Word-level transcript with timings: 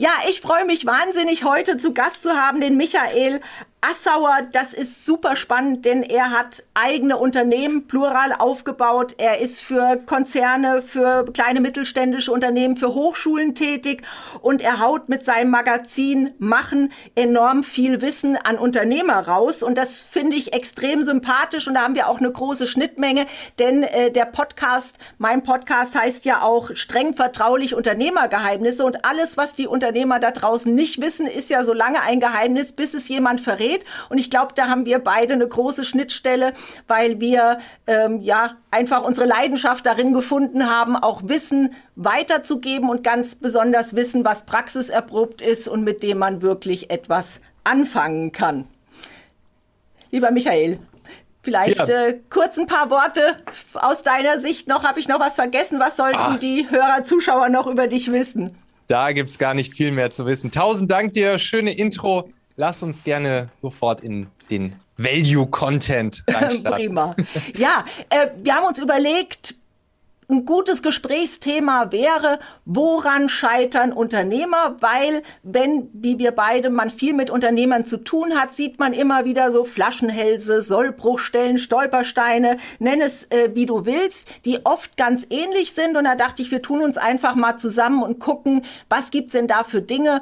Ja, 0.00 0.12
ich 0.30 0.40
freue 0.40 0.64
mich 0.64 0.86
wahnsinnig, 0.86 1.44
heute 1.44 1.76
zu 1.76 1.92
Gast 1.92 2.22
zu 2.22 2.30
haben, 2.32 2.62
den 2.62 2.78
Michael 2.78 3.42
Assauer, 3.82 4.42
das 4.52 4.74
ist 4.74 5.06
super 5.06 5.36
spannend, 5.36 5.86
denn 5.86 6.02
er 6.02 6.32
hat 6.32 6.62
eigene 6.74 7.16
Unternehmen 7.16 7.86
plural 7.86 8.34
aufgebaut. 8.34 9.14
Er 9.16 9.40
ist 9.40 9.62
für 9.62 9.98
Konzerne, 10.04 10.82
für 10.82 11.24
kleine 11.32 11.62
mittelständische 11.62 12.30
Unternehmen, 12.30 12.76
für 12.76 12.92
Hochschulen 12.92 13.54
tätig 13.54 14.02
und 14.42 14.60
er 14.60 14.80
haut 14.80 15.08
mit 15.08 15.24
seinem 15.24 15.50
Magazin 15.50 16.34
Machen 16.38 16.92
enorm 17.14 17.62
viel 17.64 18.02
Wissen 18.02 18.36
an 18.36 18.58
Unternehmer 18.58 19.26
raus 19.26 19.62
und 19.62 19.78
das 19.78 20.00
finde 20.00 20.36
ich 20.36 20.52
extrem 20.52 21.02
sympathisch 21.02 21.66
und 21.66 21.72
da 21.72 21.80
haben 21.80 21.94
wir 21.94 22.08
auch 22.08 22.18
eine 22.18 22.30
große 22.30 22.66
Schnittmenge, 22.66 23.24
denn 23.58 23.82
äh, 23.82 24.10
der 24.10 24.26
Podcast, 24.26 24.98
mein 25.16 25.42
Podcast 25.42 25.98
heißt 25.98 26.26
ja 26.26 26.42
auch 26.42 26.70
streng 26.74 27.14
vertraulich 27.14 27.74
Unternehmergeheimnisse 27.74 28.84
und 28.84 29.06
alles, 29.06 29.38
was 29.38 29.54
die 29.54 29.66
Unternehmer 29.66 30.18
da 30.18 30.32
draußen 30.32 30.74
nicht 30.74 31.00
wissen, 31.00 31.26
ist 31.26 31.48
ja 31.48 31.64
so 31.64 31.72
lange 31.72 32.02
ein 32.02 32.20
Geheimnis, 32.20 32.72
bis 32.74 32.92
es 32.92 33.08
jemand 33.08 33.40
verrät 33.40 33.69
geht. 33.70 33.84
Und 34.08 34.18
ich 34.18 34.30
glaube, 34.30 34.52
da 34.54 34.68
haben 34.68 34.84
wir 34.84 34.98
beide 34.98 35.34
eine 35.34 35.46
große 35.46 35.84
Schnittstelle, 35.84 36.54
weil 36.86 37.20
wir 37.20 37.58
ähm, 37.86 38.20
ja 38.20 38.56
einfach 38.70 39.02
unsere 39.02 39.26
Leidenschaft 39.26 39.86
darin 39.86 40.12
gefunden 40.12 40.68
haben, 40.68 40.96
auch 40.96 41.22
Wissen 41.24 41.74
weiterzugeben 41.96 42.88
und 42.88 43.04
ganz 43.04 43.34
besonders 43.34 43.94
Wissen, 43.94 44.24
was 44.24 44.46
praxiserprobt 44.46 45.42
ist 45.42 45.68
und 45.68 45.84
mit 45.84 46.02
dem 46.02 46.18
man 46.18 46.42
wirklich 46.42 46.90
etwas 46.90 47.40
anfangen 47.64 48.32
kann. 48.32 48.66
Lieber 50.10 50.30
Michael, 50.30 50.78
Vielleicht 51.42 51.88
ja. 51.88 52.08
äh, 52.08 52.20
kurz 52.28 52.58
ein 52.58 52.66
paar 52.66 52.90
Worte 52.90 53.38
aus 53.72 54.02
deiner 54.02 54.40
Sicht 54.40 54.68
noch. 54.68 54.84
Habe 54.84 55.00
ich 55.00 55.08
noch 55.08 55.20
was 55.20 55.36
vergessen? 55.36 55.80
Was 55.80 55.96
sollten 55.96 56.18
ah. 56.18 56.36
die 56.36 56.68
Hörer, 56.68 57.02
Zuschauer 57.02 57.48
noch 57.48 57.66
über 57.66 57.86
dich 57.86 58.12
wissen? 58.12 58.58
Da 58.88 59.12
gibt 59.12 59.30
es 59.30 59.38
gar 59.38 59.54
nicht 59.54 59.72
viel 59.74 59.90
mehr 59.90 60.10
zu 60.10 60.26
wissen. 60.26 60.50
Tausend 60.50 60.90
Dank 60.90 61.14
dir, 61.14 61.38
schöne 61.38 61.72
Intro 61.72 62.30
lass 62.60 62.82
uns 62.82 63.02
gerne 63.02 63.48
sofort 63.56 64.02
in 64.02 64.26
den 64.50 64.76
Value-Content 64.98 66.22
reinstarten. 66.28 66.86
Prima. 66.86 67.16
Ja, 67.56 67.86
äh, 68.10 68.28
wir 68.36 68.54
haben 68.54 68.66
uns 68.66 68.78
überlegt, 68.78 69.54
ein 70.28 70.44
gutes 70.44 70.82
Gesprächsthema 70.82 71.90
wäre, 71.90 72.38
woran 72.64 73.28
scheitern 73.28 73.92
Unternehmer? 73.92 74.76
Weil, 74.78 75.22
wenn, 75.42 75.88
wie 75.92 76.18
wir 76.18 76.30
beide, 76.32 76.70
man 76.70 76.90
viel 76.90 77.14
mit 77.14 77.30
Unternehmern 77.30 77.84
zu 77.84 77.96
tun 77.96 78.34
hat, 78.34 78.54
sieht 78.54 78.78
man 78.78 78.92
immer 78.92 79.24
wieder 79.24 79.50
so 79.50 79.64
Flaschenhälse, 79.64 80.62
Sollbruchstellen, 80.62 81.58
Stolpersteine, 81.58 82.58
nenn 82.78 83.00
es 83.00 83.24
äh, 83.30 83.50
wie 83.54 83.66
du 83.66 83.86
willst, 83.86 84.28
die 84.44 84.64
oft 84.64 84.96
ganz 84.96 85.26
ähnlich 85.30 85.72
sind. 85.72 85.96
Und 85.96 86.04
da 86.04 86.14
dachte 86.14 86.42
ich, 86.42 86.50
wir 86.50 86.62
tun 86.62 86.82
uns 86.82 86.96
einfach 86.96 87.34
mal 87.34 87.56
zusammen 87.56 88.02
und 88.02 88.20
gucken, 88.20 88.64
was 88.88 89.10
gibt's 89.10 89.32
denn 89.32 89.48
da 89.48 89.64
für 89.64 89.82
Dinge, 89.82 90.20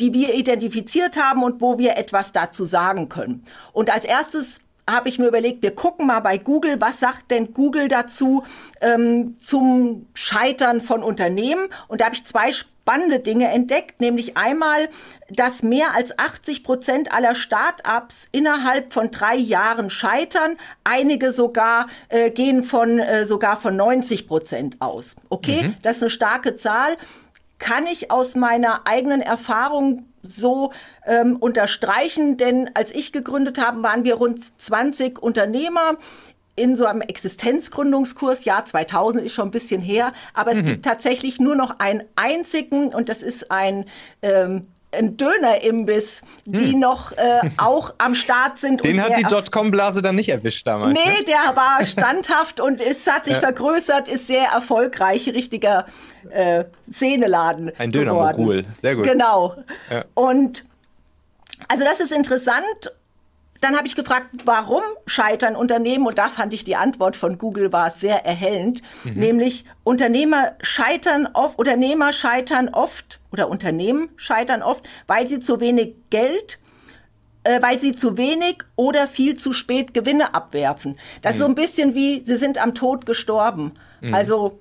die 0.00 0.14
wir 0.14 0.34
identifiziert 0.34 1.16
haben 1.16 1.42
und 1.42 1.60
wo 1.60 1.78
wir 1.78 1.96
etwas 1.96 2.32
dazu 2.32 2.64
sagen 2.64 3.08
können. 3.08 3.44
Und 3.72 3.90
als 3.90 4.04
erstes 4.04 4.60
habe 4.88 5.08
ich 5.08 5.18
mir 5.18 5.28
überlegt, 5.28 5.62
wir 5.62 5.74
gucken 5.74 6.06
mal 6.06 6.20
bei 6.20 6.38
Google, 6.38 6.80
was 6.80 7.00
sagt 7.00 7.30
denn 7.30 7.54
Google 7.54 7.88
dazu 7.88 8.42
ähm, 8.80 9.36
zum 9.38 10.06
Scheitern 10.14 10.80
von 10.80 11.02
Unternehmen? 11.02 11.68
Und 11.88 12.00
da 12.00 12.06
habe 12.06 12.14
ich 12.14 12.24
zwei 12.24 12.50
spannende 12.52 13.20
Dinge 13.20 13.48
entdeckt, 13.48 14.00
nämlich 14.00 14.36
einmal, 14.36 14.88
dass 15.28 15.62
mehr 15.62 15.94
als 15.94 16.18
80 16.18 16.64
Prozent 16.64 17.12
aller 17.12 17.34
Start-ups 17.34 18.26
innerhalb 18.32 18.92
von 18.92 19.10
drei 19.10 19.36
Jahren 19.36 19.90
scheitern. 19.90 20.56
Einige 20.82 21.30
sogar 21.30 21.86
äh, 22.08 22.30
gehen 22.30 22.64
von 22.64 22.98
äh, 22.98 23.26
sogar 23.26 23.60
von 23.60 23.76
90 23.76 24.26
Prozent 24.26 24.76
aus. 24.80 25.14
Okay, 25.28 25.68
mhm. 25.68 25.74
das 25.82 25.96
ist 25.96 26.02
eine 26.02 26.10
starke 26.10 26.56
Zahl 26.56 26.96
kann 27.60 27.86
ich 27.86 28.10
aus 28.10 28.34
meiner 28.34 28.88
eigenen 28.88 29.20
Erfahrung 29.20 30.06
so 30.22 30.72
ähm, 31.06 31.36
unterstreichen, 31.36 32.36
denn 32.36 32.70
als 32.74 32.92
ich 32.92 33.12
gegründet 33.12 33.58
habe, 33.64 33.82
waren 33.84 34.02
wir 34.02 34.16
rund 34.16 34.44
20 34.60 35.22
Unternehmer 35.22 35.96
in 36.56 36.74
so 36.74 36.86
einem 36.86 37.00
Existenzgründungskurs. 37.00 38.44
Jahr 38.44 38.66
2000 38.66 39.24
ist 39.24 39.34
schon 39.34 39.48
ein 39.48 39.52
bisschen 39.52 39.80
her, 39.80 40.12
aber 40.34 40.50
es 40.50 40.62
mhm. 40.62 40.66
gibt 40.66 40.84
tatsächlich 40.84 41.38
nur 41.38 41.54
noch 41.54 41.78
einen 41.78 42.02
einzigen 42.16 42.92
und 42.94 43.08
das 43.08 43.22
ist 43.22 43.50
ein 43.50 43.84
ähm, 44.22 44.66
ein 44.92 45.16
Dönerimbiss, 45.16 46.22
die 46.44 46.72
hm. 46.72 46.80
noch 46.80 47.12
äh, 47.12 47.50
auch 47.58 47.94
am 47.98 48.14
Start 48.14 48.58
sind. 48.58 48.84
Den 48.84 49.02
hat 49.02 49.16
die 49.16 49.22
Dotcom-Blase 49.22 50.02
dann 50.02 50.16
nicht 50.16 50.28
erwischt 50.28 50.66
damals. 50.66 50.98
Nee, 50.98 51.18
ne? 51.18 51.24
der 51.26 51.56
war 51.56 51.84
standhaft 51.84 52.60
und 52.60 52.80
ist, 52.80 53.10
hat 53.10 53.26
sich 53.26 53.34
ja. 53.34 53.40
vergrößert, 53.40 54.08
ist 54.08 54.26
sehr 54.26 54.46
erfolgreich, 54.46 55.28
richtiger 55.28 55.86
äh, 56.30 56.64
Szeneladen. 56.90 57.72
Ein 57.78 57.92
Dönermogul, 57.92 58.64
sehr 58.76 58.96
gut. 58.96 59.04
Genau. 59.04 59.54
Ja. 59.90 60.04
Und 60.14 60.64
also 61.68 61.84
das 61.84 62.00
ist 62.00 62.12
interessant 62.12 62.92
dann 63.60 63.76
habe 63.76 63.86
ich 63.86 63.94
gefragt, 63.94 64.28
warum 64.44 64.82
scheitern 65.06 65.54
Unternehmen? 65.54 66.06
Und 66.06 66.18
da 66.18 66.28
fand 66.28 66.54
ich 66.54 66.64
die 66.64 66.76
Antwort 66.76 67.16
von 67.16 67.36
Google 67.36 67.72
war 67.72 67.90
sehr 67.90 68.24
erhellend. 68.24 68.80
Mhm. 69.04 69.12
Nämlich 69.12 69.64
Unternehmer 69.84 70.52
scheitern 70.62 71.28
oft, 71.34 71.58
Unternehmer 71.58 72.12
scheitern 72.12 72.70
oft 72.70 73.20
oder 73.30 73.48
Unternehmen 73.48 74.08
scheitern 74.16 74.62
oft, 74.62 74.88
weil 75.06 75.26
sie 75.26 75.40
zu 75.40 75.60
wenig 75.60 75.94
Geld 76.08 76.58
äh, 77.44 77.62
weil 77.62 77.78
sie 77.78 77.92
zu 77.92 78.18
wenig 78.18 78.58
oder 78.76 79.08
viel 79.08 79.34
zu 79.34 79.52
spät 79.52 79.94
Gewinne 79.94 80.34
abwerfen. 80.34 80.98
Das 81.22 81.32
mhm. 81.32 81.34
ist 81.34 81.38
so 81.38 81.44
mhm. 81.44 81.50
ein 81.50 81.54
bisschen 81.54 81.94
wie, 81.94 82.22
sie 82.24 82.36
sind 82.36 82.58
am 82.58 82.74
Tod 82.74 83.06
gestorben. 83.06 83.72
Mhm. 84.00 84.14
Also 84.14 84.58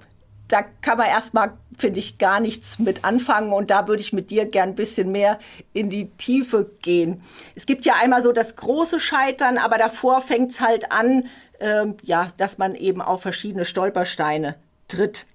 da 0.48 0.64
kann 0.81 0.98
man 0.98 1.08
erstmal, 1.08 1.54
finde 1.82 2.00
ich, 2.00 2.18
gar 2.18 2.40
nichts 2.40 2.80
mit 2.80 3.06
anfangen. 3.06 3.54
Und 3.54 3.70
da 3.70 3.88
würde 3.88 4.02
ich 4.02 4.14
mit 4.14 4.30
dir 4.30 4.46
gern 4.46 4.70
ein 4.70 4.76
bisschen 4.76 5.12
mehr 5.12 5.40
in 5.74 5.90
die 5.90 6.10
Tiefe 6.12 6.70
gehen. 6.82 7.22
Es 7.56 7.66
gibt 7.66 7.86
ja 7.86 7.94
einmal 8.02 8.22
so 8.22 8.32
das 8.32 8.56
große 8.56 9.00
Scheitern, 9.00 9.58
aber 9.58 9.78
davor 9.78 10.22
fängt 10.22 10.52
es 10.52 10.62
halt 10.62 10.92
an, 10.92 11.28
äh, 11.60 11.86
ja, 12.04 12.32
dass 12.38 12.58
man 12.58 12.76
eben 12.76 13.02
auf 13.02 13.22
verschiedene 13.22 13.66
Stolpersteine 13.66 14.56
tritt. 14.88 15.26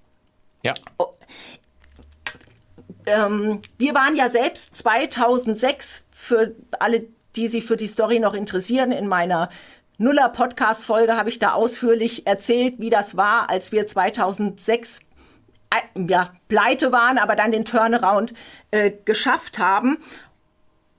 Ja. 0.63 0.73
Oh, 0.97 1.13
ähm, 3.05 3.61
wir 3.77 3.93
waren 3.93 4.15
ja 4.15 4.29
selbst 4.29 4.75
2006 4.77 6.05
für 6.11 6.55
alle, 6.79 7.05
die 7.35 7.47
sich 7.47 7.65
für 7.65 7.77
die 7.77 7.87
Story 7.87 8.19
noch 8.19 8.33
interessieren, 8.33 8.91
in 8.91 9.07
meiner 9.07 9.49
Nuller 9.97 10.29
Podcast 10.29 10.85
Folge 10.85 11.15
habe 11.15 11.29
ich 11.29 11.39
da 11.39 11.53
ausführlich 11.53 12.27
erzählt, 12.27 12.75
wie 12.79 12.89
das 12.89 13.15
war, 13.15 13.49
als 13.49 13.71
wir 13.71 13.87
2006 13.87 14.99
äh, 14.99 15.03
ja, 15.95 16.33
pleite 16.47 16.91
waren, 16.91 17.17
aber 17.17 17.35
dann 17.35 17.51
den 17.51 17.65
Turnaround 17.65 18.33
äh, 18.71 18.91
geschafft 19.05 19.59
haben 19.59 19.97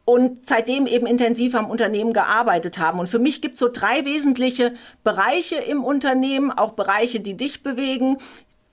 und 0.06 0.46
seitdem 0.46 0.86
eben 0.86 1.06
intensiv 1.06 1.54
am 1.54 1.68
Unternehmen 1.68 2.12
gearbeitet 2.12 2.78
haben. 2.78 3.00
Und 3.00 3.08
für 3.08 3.18
mich 3.18 3.42
gibt 3.42 3.54
es 3.54 3.60
so 3.60 3.68
drei 3.68 4.04
wesentliche 4.04 4.74
Bereiche 5.02 5.56
im 5.56 5.84
Unternehmen, 5.84 6.52
auch 6.52 6.72
Bereiche, 6.72 7.20
die 7.20 7.34
dich 7.36 7.62
bewegen. 7.62 8.18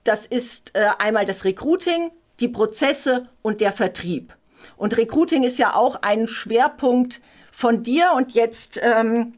Das 0.04 0.26
ist 0.26 0.76
äh, 0.76 0.90
einmal 1.00 1.26
das 1.26 1.44
Recruiting, 1.44 2.12
die 2.40 2.48
Prozesse 2.48 3.30
und 3.42 3.62
der 3.62 3.74
Vertrieb. 3.74 4.36
Und 4.78 4.96
Recruiting 4.96 5.44
ist 5.44 5.58
ja 5.58 5.76
auch 5.76 6.04
ein 6.04 6.28
Schwerpunkt 6.28 7.20
von 7.52 7.82
dir. 7.84 8.12
Und 8.16 8.34
jetzt 8.34 8.80
ähm, 8.82 9.34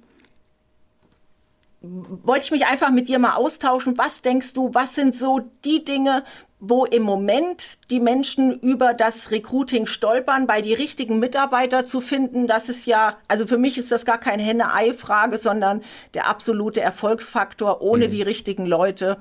wollte 2.23 2.45
ich 2.45 2.51
mich 2.51 2.65
einfach 2.65 2.91
mit 2.91 3.07
dir 3.07 3.19
mal 3.19 3.33
austauschen. 3.33 3.97
Was 3.97 4.21
denkst 4.21 4.53
du, 4.53 4.73
was 4.73 4.95
sind 4.95 5.15
so 5.15 5.41
die 5.63 5.85
Dinge, 5.85 6.23
wo 6.59 6.85
im 6.85 7.03
Moment 7.03 7.61
die 7.89 7.99
Menschen 7.99 8.59
über 8.59 8.93
das 8.93 9.31
Recruiting 9.31 9.85
stolpern, 9.85 10.47
weil 10.47 10.61
die 10.61 10.73
richtigen 10.73 11.19
Mitarbeiter 11.19 11.85
zu 11.85 12.01
finden, 12.01 12.47
das 12.47 12.69
ist 12.69 12.85
ja, 12.85 13.17
also 13.27 13.45
für 13.45 13.57
mich 13.57 13.77
ist 13.77 13.91
das 13.91 14.05
gar 14.05 14.17
keine 14.17 14.43
Henne-Ei-Frage, 14.43 15.37
sondern 15.37 15.81
der 16.13 16.27
absolute 16.27 16.81
Erfolgsfaktor. 16.81 17.81
Ohne 17.81 18.07
mhm. 18.07 18.11
die 18.11 18.21
richtigen 18.21 18.65
Leute 18.65 19.17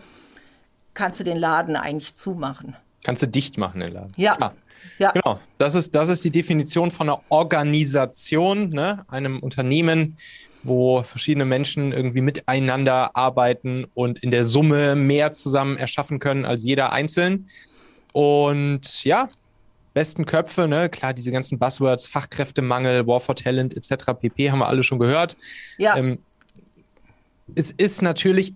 kannst 0.95 1.21
du 1.21 1.25
den 1.25 1.37
Laden 1.37 1.77
eigentlich 1.77 2.15
zumachen. 2.15 2.77
Kannst 3.03 3.23
du 3.23 3.27
dicht 3.27 3.59
machen, 3.59 3.81
den 3.81 3.93
Laden. 3.93 4.13
Ja. 4.17 4.37
Klar. 4.37 4.55
Ja. 4.99 5.13
Genau, 5.13 5.41
das 5.59 5.75
ist, 5.75 5.95
das 5.95 6.09
ist 6.09 6.25
die 6.25 6.31
Definition 6.31 6.91
von 6.91 7.09
einer 7.09 7.21
Organisation, 7.29 8.69
ne? 8.69 9.05
einem 9.09 9.41
Unternehmen, 9.41 10.17
wo 10.65 11.03
verschiedene 11.03 11.45
Menschen 11.45 11.93
irgendwie 11.93 12.21
miteinander 12.21 13.15
arbeiten 13.15 13.87
und 13.95 14.19
in 14.21 14.31
der 14.31 14.45
Summe 14.45 14.97
mehr 14.97 15.33
zusammen 15.33 15.77
erschaffen 15.77 16.19
können 16.19 16.45
als 16.45 16.65
jeder 16.65 16.93
einzeln. 16.93 17.47
Und 18.13 19.05
ja, 19.05 19.29
besten 19.95 20.27
Köpfe, 20.27 20.67
ne? 20.67 20.89
klar, 20.89 21.15
diese 21.15 21.33
ganzen 21.33 21.59
Buzzwords, 21.59 22.07
Fachkräftemangel, 22.07 23.07
War 23.07 23.21
for 23.21 23.37
Talent 23.37 23.77
etc. 23.77 24.13
pp. 24.21 24.51
haben 24.51 24.59
wir 24.59 24.69
alle 24.69 24.83
schon 24.83 24.99
gehört. 24.99 25.37
Ja. 25.79 25.97
Ähm, 25.97 26.19
es 27.55 27.71
ist 27.71 28.03
natürlich, 28.03 28.53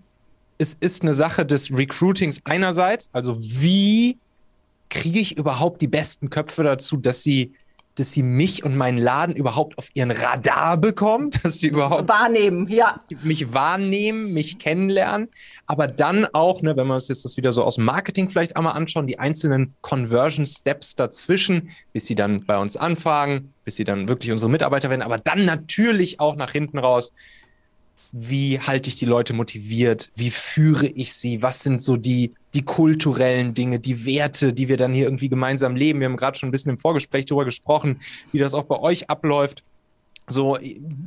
es 0.58 0.76
ist 0.80 1.02
eine 1.02 1.14
Sache 1.14 1.46
des 1.46 1.70
Recruitings 1.70 2.40
einerseits, 2.44 3.10
also 3.12 3.36
wie 3.38 4.18
kriege 4.90 5.20
ich 5.20 5.36
überhaupt 5.36 5.80
die 5.82 5.88
besten 5.88 6.30
Köpfe 6.30 6.62
dazu, 6.64 6.96
dass 6.96 7.22
sie 7.22 7.52
dass 7.98 8.12
sie 8.12 8.22
mich 8.22 8.64
und 8.64 8.76
meinen 8.76 8.98
Laden 8.98 9.34
überhaupt 9.34 9.76
auf 9.78 9.88
ihren 9.94 10.10
Radar 10.10 10.76
bekommt, 10.76 11.44
dass 11.44 11.60
sie 11.60 11.68
überhaupt 11.68 12.08
wahrnehmen, 12.08 12.68
ja. 12.68 12.98
mich 13.22 13.52
wahrnehmen, 13.52 14.32
mich 14.32 14.58
kennenlernen, 14.58 15.28
aber 15.66 15.86
dann 15.86 16.26
auch, 16.32 16.62
ne, 16.62 16.76
wenn 16.76 16.86
wir 16.86 16.94
uns 16.94 17.08
jetzt 17.08 17.24
das 17.24 17.36
wieder 17.36 17.52
so 17.52 17.64
aus 17.64 17.78
Marketing 17.78 18.30
vielleicht 18.30 18.56
einmal 18.56 18.74
anschauen, 18.74 19.06
die 19.06 19.18
einzelnen 19.18 19.74
Conversion 19.80 20.46
Steps 20.46 20.94
dazwischen, 20.94 21.70
bis 21.92 22.06
sie 22.06 22.14
dann 22.14 22.44
bei 22.44 22.58
uns 22.58 22.76
anfangen, 22.76 23.52
bis 23.64 23.76
sie 23.76 23.84
dann 23.84 24.08
wirklich 24.08 24.30
unsere 24.30 24.50
Mitarbeiter 24.50 24.90
werden, 24.90 25.02
aber 25.02 25.18
dann 25.18 25.44
natürlich 25.44 26.20
auch 26.20 26.36
nach 26.36 26.52
hinten 26.52 26.78
raus, 26.78 27.12
wie 28.12 28.58
halte 28.58 28.88
ich 28.88 28.96
die 28.96 29.06
Leute 29.06 29.32
motiviert, 29.34 30.10
wie 30.14 30.30
führe 30.30 30.86
ich 30.86 31.12
sie, 31.12 31.42
was 31.42 31.62
sind 31.62 31.82
so 31.82 31.96
die, 31.96 32.32
die 32.54 32.62
kulturellen 32.62 33.54
Dinge, 33.54 33.78
die 33.78 34.04
Werte, 34.06 34.52
die 34.52 34.68
wir 34.68 34.76
dann 34.76 34.94
hier 34.94 35.04
irgendwie 35.04 35.28
gemeinsam 35.28 35.76
leben. 35.76 36.00
Wir 36.00 36.08
haben 36.08 36.16
gerade 36.16 36.38
schon 36.38 36.48
ein 36.48 36.52
bisschen 36.52 36.70
im 36.70 36.78
Vorgespräch 36.78 37.26
darüber 37.26 37.44
gesprochen, 37.44 38.00
wie 38.32 38.38
das 38.38 38.54
auch 38.54 38.64
bei 38.64 38.78
euch 38.78 39.10
abläuft. 39.10 39.62
So, 40.30 40.58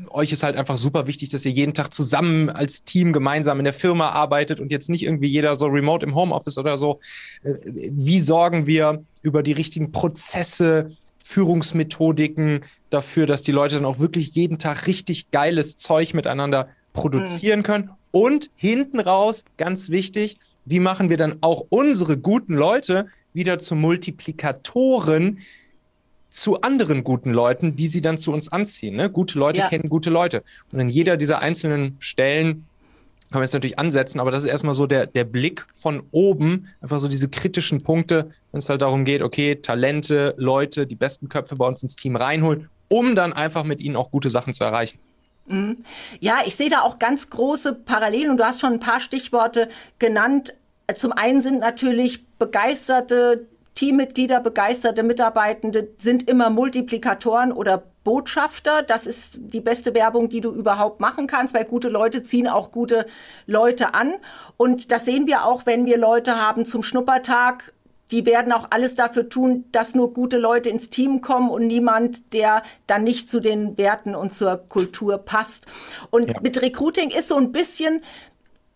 euch 0.10 0.32
ist 0.32 0.42
halt 0.42 0.56
einfach 0.56 0.78
super 0.78 1.06
wichtig, 1.06 1.30
dass 1.30 1.46
ihr 1.46 1.52
jeden 1.52 1.76
Tag 1.76 1.94
zusammen 1.94 2.50
als 2.50 2.84
Team 2.84 3.14
gemeinsam 3.14 3.60
in 3.60 3.66
der 3.66 3.74
Firma 3.74 4.10
arbeitet 4.10 4.60
und 4.60 4.72
jetzt 4.72 4.90
nicht 4.90 5.04
irgendwie 5.04 5.28
jeder 5.28 5.56
so 5.56 5.68
remote 5.68 6.06
im 6.06 6.16
Homeoffice 6.16 6.58
oder 6.58 6.76
so. 6.78 7.00
Äh, 7.44 7.54
wie 7.92 8.20
sorgen 8.20 8.66
wir 8.66 9.04
über 9.22 9.44
die 9.44 9.52
richtigen 9.52 9.92
Prozesse, 9.92 10.92
Führungsmethodiken 11.24 12.66
dafür, 12.90 13.28
dass 13.28 13.44
die 13.44 13.52
Leute 13.52 13.76
dann 13.76 13.86
auch 13.86 14.00
wirklich 14.00 14.30
jeden 14.30 14.58
Tag 14.58 14.88
richtig 14.88 15.30
geiles 15.32 15.78
Zeug 15.78 16.14
miteinander 16.14 16.70
produzieren 16.94 17.60
mhm. 17.60 17.64
können. 17.64 17.90
Und 18.12 18.50
hinten 18.56 19.00
raus, 19.00 19.46
ganz 19.58 19.90
wichtig, 19.90 20.38
wie 20.66 20.80
machen 20.80 21.10
wir 21.10 21.18
dann 21.18 21.38
auch 21.42 21.66
unsere 21.70 22.18
guten 22.18 22.54
Leute 22.54 23.08
wieder 23.34 23.58
zu 23.60 23.76
Multiplikatoren 23.76 25.40
zu 26.30 26.62
anderen 26.62 27.04
guten 27.04 27.32
Leuten, 27.32 27.76
die 27.76 27.88
sie 27.88 28.02
dann 28.02 28.18
zu 28.18 28.32
uns 28.32 28.52
anziehen. 28.52 28.96
Ne? 28.96 29.10
Gute 29.10 29.38
Leute 29.38 29.60
ja. 29.60 29.70
kennen 29.70 29.90
gute 29.90 30.10
Leute. 30.10 30.44
Und 30.72 30.80
in 30.80 30.90
jeder 30.90 31.18
dieser 31.18 31.40
einzelnen 31.40 31.98
Stellen 32.00 32.66
kann 33.30 33.40
man 33.40 33.44
jetzt 33.44 33.54
natürlich 33.54 33.80
ansetzen, 33.80 34.20
aber 34.20 34.32
das 34.32 34.44
ist 34.44 34.50
erstmal 34.50 34.74
so 34.74 34.88
der, 34.88 35.08
der 35.08 35.24
Blick 35.24 35.66
von 35.72 36.04
oben, 36.12 36.68
einfach 36.82 37.00
so 37.00 37.08
diese 37.08 37.30
kritischen 37.30 37.82
Punkte, 37.82 38.30
wenn 38.52 38.60
es 38.60 38.68
halt 38.68 38.82
darum 38.82 39.06
geht, 39.06 39.22
okay, 39.22 39.56
Talente, 39.56 40.34
Leute, 40.38 40.86
die 40.86 40.96
besten 40.96 41.30
Köpfe 41.30 41.56
bei 41.56 41.66
uns 41.66 41.82
ins 41.82 41.96
Team 41.96 42.18
reinholen, 42.18 42.70
um 42.90 43.16
dann 43.16 43.32
einfach 43.32 43.64
mit 43.64 43.82
ihnen 43.84 43.96
auch 43.96 44.12
gute 44.12 44.30
Sachen 44.30 44.54
zu 44.54 44.66
erreichen. 44.66 45.00
Mhm. 45.46 45.78
Ja, 46.20 46.40
ich 46.46 46.56
sehe 46.56 46.70
da 46.70 46.82
auch 46.82 47.00
ganz 47.00 47.30
große 47.30 47.74
Parallelen 47.74 48.32
und 48.32 48.38
du 48.38 48.46
hast 48.46 48.62
schon 48.62 48.74
ein 48.74 48.80
paar 48.80 49.00
Stichworte 49.00 49.70
genannt. 50.00 50.54
Zum 50.96 51.12
einen 51.12 51.42
sind 51.42 51.60
natürlich 51.60 52.26
begeisterte 52.38 53.48
Teammitglieder, 53.76 54.42
begeisterte 54.42 55.04
Mitarbeitende 55.04 55.90
sind 55.98 56.28
immer 56.28 56.50
Multiplikatoren 56.50 57.52
oder 57.52 57.84
Botschafter. 58.04 58.84
Das 58.84 59.06
ist 59.06 59.38
die 59.40 59.62
beste 59.62 59.94
Werbung, 59.94 60.28
die 60.28 60.42
du 60.42 60.52
überhaupt 60.52 61.00
machen 61.00 61.28
kannst, 61.28 61.54
weil 61.54 61.66
gute 61.66 61.88
Leute 61.88 62.24
ziehen 62.24 62.48
auch 62.48 62.72
gute 62.72 63.06
Leute 63.46 63.94
an. 63.94 64.14
Und 64.58 64.92
das 64.92 65.06
sehen 65.06 65.28
wir 65.28 65.46
auch, 65.46 65.66
wenn 65.66 65.86
wir 65.86 65.98
Leute 65.98 66.36
haben 66.36 66.66
zum 66.66 66.84
Schnuppertag 66.84 67.74
die 68.12 68.26
werden 68.26 68.52
auch 68.52 68.68
alles 68.72 68.96
dafür 68.96 69.30
tun, 69.30 69.66
dass 69.72 69.96
nur 69.96 70.14
gute 70.14 70.38
Leute 70.38 70.70
ins 70.70 70.90
Team 70.90 71.22
kommen 71.22 71.50
und 71.50 71.68
niemand, 71.68 72.34
der 72.34 72.64
dann 72.88 73.04
nicht 73.04 73.30
zu 73.30 73.40
den 73.40 73.78
Werten 73.78 74.16
und 74.16 74.34
zur 74.34 74.58
Kultur 74.58 75.18
passt. 75.18 75.66
Und 76.10 76.30
ja. 76.30 76.40
mit 76.42 76.62
Recruiting 76.62 77.10
ist 77.10 77.30
so 77.30 77.38
ein 77.38 77.52
bisschen, 77.52 78.02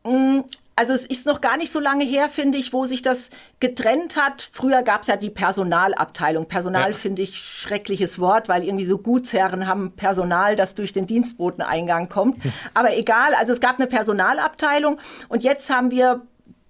mm, 0.04 0.40
also 0.78 0.94
es 0.94 1.06
ist 1.06 1.26
noch 1.26 1.42
gar 1.42 1.58
nicht 1.58 1.72
so 1.72 1.80
lange 1.80 2.04
her, 2.04 2.30
finde 2.30 2.58
ich, 2.58 2.74
wo 2.74 2.86
sich 2.86 3.02
das 3.02 3.30
getrennt 3.60 4.18
hat. 4.18 4.50
Früher 4.52 4.84
gab 4.84 5.02
es 5.02 5.08
ja 5.08 5.16
die 5.16 5.30
Personalabteilung. 5.30 6.48
Personal 6.48 6.92
ja. 6.92 6.98
finde 6.98 7.22
ich 7.22 7.38
schreckliches 7.38 8.20
Wort, 8.20 8.50
weil 8.50 8.64
irgendwie 8.64 8.86
so 8.86 8.98
Gutsherren 8.98 9.68
haben 9.68 9.94
Personal, 9.94 10.56
das 10.56 10.76
durch 10.76 10.92
den 10.94 11.08
Dienstboteneingang 11.08 12.08
kommt. 12.10 12.42
Aber 12.74 12.98
egal, 12.98 13.34
also 13.36 13.52
es 13.52 13.62
gab 13.62 13.80
eine 13.80 13.88
Personalabteilung 13.88 15.00
und 15.28 15.44
jetzt 15.44 15.70
haben 15.70 15.92
wir 15.92 16.26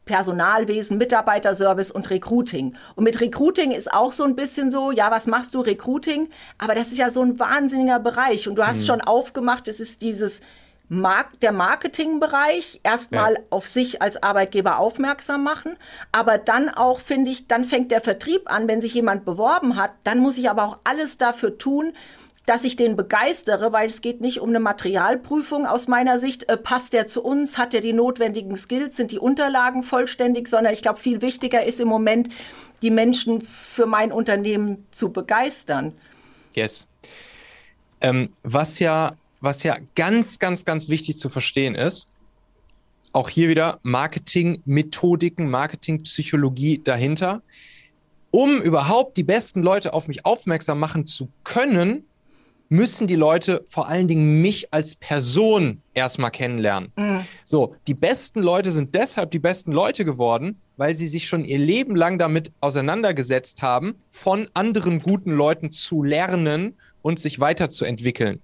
Personalwesen, 0.06 0.98
Mitarbeiterservice 0.98 1.92
und 1.92 2.10
Recruiting. 2.10 2.76
Und 2.96 3.04
mit 3.04 3.20
Recruiting 3.20 3.72
ist 3.72 3.92
auch 3.92 4.12
so 4.12 4.24
ein 4.24 4.36
bisschen 4.36 4.72
so, 4.72 4.92
ja, 4.92 5.12
was 5.12 5.28
machst 5.28 5.56
du 5.56 5.62
Recruiting? 5.62 6.30
Aber 6.58 6.76
das 6.76 6.92
ist 6.92 6.98
ja 6.98 7.10
so 7.10 7.22
ein 7.22 7.40
wahnsinniger 7.40 8.00
Bereich. 8.00 8.48
Und 8.48 8.56
du 8.56 8.66
hast 8.66 8.82
mhm. 8.82 8.86
schon 8.86 9.02
aufgemacht, 9.02 9.68
es 9.68 9.80
ist 9.80 10.02
dieses 10.02 10.42
Mark 10.88 11.40
der 11.40 11.52
Marketingbereich 11.52 12.80
erstmal 12.84 13.34
ja. 13.34 13.40
auf 13.50 13.66
sich 13.66 14.02
als 14.02 14.22
Arbeitgeber 14.22 14.78
aufmerksam 14.78 15.44
machen, 15.44 15.78
aber 16.12 16.38
dann 16.38 16.70
auch 16.70 17.00
finde 17.00 17.32
ich, 17.32 17.48
dann 17.48 17.64
fängt 17.64 17.92
der 17.92 18.02
Vertrieb 18.02 18.52
an, 18.52 18.68
wenn 18.68 18.82
sich 18.82 18.94
jemand 18.94 19.26
beworben 19.26 19.78
hat, 19.78 19.92
dann 20.04 20.20
muss 20.20 20.38
ich 20.38 20.48
aber 20.48 20.64
auch 20.64 20.78
alles 20.84 21.18
dafür 21.18 21.58
tun, 21.58 21.94
dass 22.46 22.64
ich 22.64 22.76
den 22.76 22.96
begeistere, 22.96 23.72
weil 23.72 23.88
es 23.88 24.02
geht 24.02 24.22
nicht 24.22 24.40
um 24.40 24.50
eine 24.50 24.60
Materialprüfung 24.60 25.66
aus 25.66 25.88
meiner 25.88 26.20
Sicht. 26.20 26.48
Äh, 26.48 26.58
passt 26.58 26.94
der 26.94 27.08
zu 27.08 27.24
uns? 27.24 27.58
Hat 27.58 27.74
er 27.74 27.82
die 27.82 27.94
notwendigen 27.94 28.56
Skills? 28.56 28.98
Sind 28.98 29.12
die 29.12 29.20
Unterlagen 29.20 29.84
vollständig? 29.84 30.48
Sondern 30.48 30.74
ich 30.74 30.82
glaube, 30.82 31.00
viel 31.00 31.22
wichtiger 31.22 31.64
ist 31.64 31.80
im 31.80 31.88
Moment, 31.88 32.30
die 32.82 32.92
Menschen 32.92 33.42
für 33.42 33.88
mein 33.88 34.12
Unternehmen 34.12 34.86
zu 34.92 35.12
begeistern. 35.12 35.94
Yes. 36.54 36.88
Ähm, 38.02 38.30
was 38.44 38.80
ja, 38.80 39.14
was 39.42 39.64
ja 39.64 39.78
ganz, 39.96 40.38
ganz, 40.38 40.66
ganz 40.66 40.88
wichtig 40.88 41.18
zu 41.18 41.30
verstehen 41.30 41.74
ist, 41.74 42.08
auch 43.12 43.30
hier 43.30 43.50
wieder 43.50 43.80
Marketing-Methodiken, 43.82 45.50
Marketing-Psychologie 45.50 46.82
dahinter. 46.84 47.42
Um 48.30 48.62
überhaupt 48.62 49.16
die 49.16 49.24
besten 49.24 49.64
Leute 49.64 49.94
auf 49.94 50.10
mich 50.10 50.26
aufmerksam 50.26 50.80
machen 50.80 51.06
zu 51.06 51.30
können, 51.46 52.06
müssen 52.70 53.08
die 53.08 53.16
Leute 53.16 53.64
vor 53.66 53.88
allen 53.88 54.08
Dingen 54.08 54.42
mich 54.42 54.74
als 54.74 54.96
Person 54.96 55.82
erstmal 55.94 56.32
kennenlernen. 56.32 56.92
Mhm. 56.96 57.26
So, 57.46 57.76
die 57.88 57.94
besten 57.94 58.42
Leute 58.42 58.72
sind 58.72 58.96
deshalb 58.96 59.32
die 59.32 59.40
besten 59.40 59.72
Leute 59.72 60.06
geworden, 60.06 60.60
weil 60.78 60.96
sie 60.96 61.08
sich 61.08 61.28
schon 61.28 61.46
ihr 61.46 61.60
Leben 61.60 61.96
lang 61.96 62.18
damit 62.20 62.52
auseinandergesetzt 62.62 63.62
haben, 63.62 63.96
von 64.08 64.48
anderen 64.54 65.00
guten 65.00 65.32
Leuten 65.32 65.72
zu 65.72 66.04
lernen 66.04 66.76
und 67.02 67.20
sich 67.20 67.40
weiterzuentwickeln. 67.40 68.42